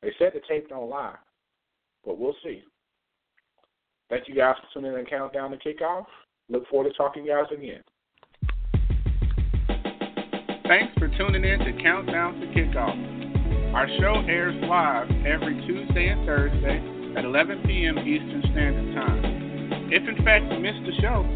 they 0.00 0.10
said 0.18 0.32
the 0.34 0.40
tape 0.48 0.68
don't 0.68 0.88
lie, 0.88 1.16
but 2.04 2.18
we'll 2.18 2.36
see. 2.42 2.62
Thank 4.10 4.28
you 4.28 4.34
guys 4.34 4.56
for 4.60 4.80
tuning 4.80 4.92
in 4.92 4.98
and 4.98 5.08
Countdown 5.08 5.52
to 5.52 5.56
Kickoff. 5.58 6.06
Look 6.48 6.66
forward 6.68 6.90
to 6.90 6.96
talking 6.96 7.24
to 7.24 7.28
you 7.30 7.34
guys 7.34 7.56
again. 7.56 7.82
Thanks 10.72 10.96
for 10.96 11.08
tuning 11.20 11.44
in 11.44 11.58
to 11.58 11.82
Countdown 11.82 12.40
to 12.40 12.46
Kickoff. 12.46 12.96
Our 13.74 13.86
show 14.00 14.24
airs 14.24 14.56
live 14.64 15.04
every 15.26 15.52
Tuesday 15.68 16.08
and 16.08 16.24
Thursday 16.24 16.80
at 17.14 17.26
11 17.26 17.64
p.m. 17.66 17.98
Eastern 17.98 18.40
Standard 18.40 18.94
Time. 18.96 19.92
If 19.92 20.08
in 20.08 20.24
fact 20.24 20.48
you 20.48 20.58
missed 20.64 20.80
the 20.88 20.96
show, 21.04 21.28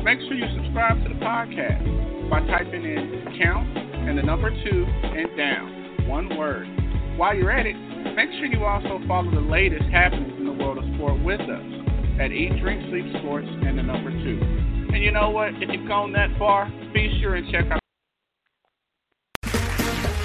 make 0.00 0.16
sure 0.24 0.32
you 0.32 0.48
subscribe 0.56 1.04
to 1.04 1.08
the 1.12 1.20
podcast 1.20 1.84
by 2.30 2.40
typing 2.48 2.80
in 2.80 3.36
count 3.36 3.76
and 3.76 4.16
the 4.16 4.22
number 4.22 4.48
two 4.48 4.86
and 4.88 5.36
down, 5.36 6.08
one 6.08 6.38
word. 6.38 6.64
While 7.18 7.36
you're 7.36 7.52
at 7.52 7.66
it, 7.66 7.76
make 8.16 8.32
sure 8.40 8.46
you 8.46 8.64
also 8.64 9.04
follow 9.06 9.30
the 9.30 9.44
latest 9.52 9.84
happenings 9.92 10.32
in 10.38 10.46
the 10.46 10.64
world 10.64 10.78
of 10.78 10.84
sport 10.96 11.22
with 11.22 11.42
us 11.42 11.68
at 12.24 12.32
Eat, 12.32 12.56
Drink, 12.56 12.88
Sleep 12.88 13.20
Sports 13.20 13.48
and 13.52 13.76
the 13.76 13.82
number 13.82 14.08
two. 14.08 14.40
And 14.96 15.04
you 15.04 15.12
know 15.12 15.28
what? 15.28 15.52
If 15.60 15.68
you've 15.68 15.86
gone 15.86 16.14
that 16.14 16.30
far, 16.38 16.72
be 16.94 17.20
sure 17.20 17.34
and 17.34 17.52
check 17.52 17.70
out. 17.70 17.82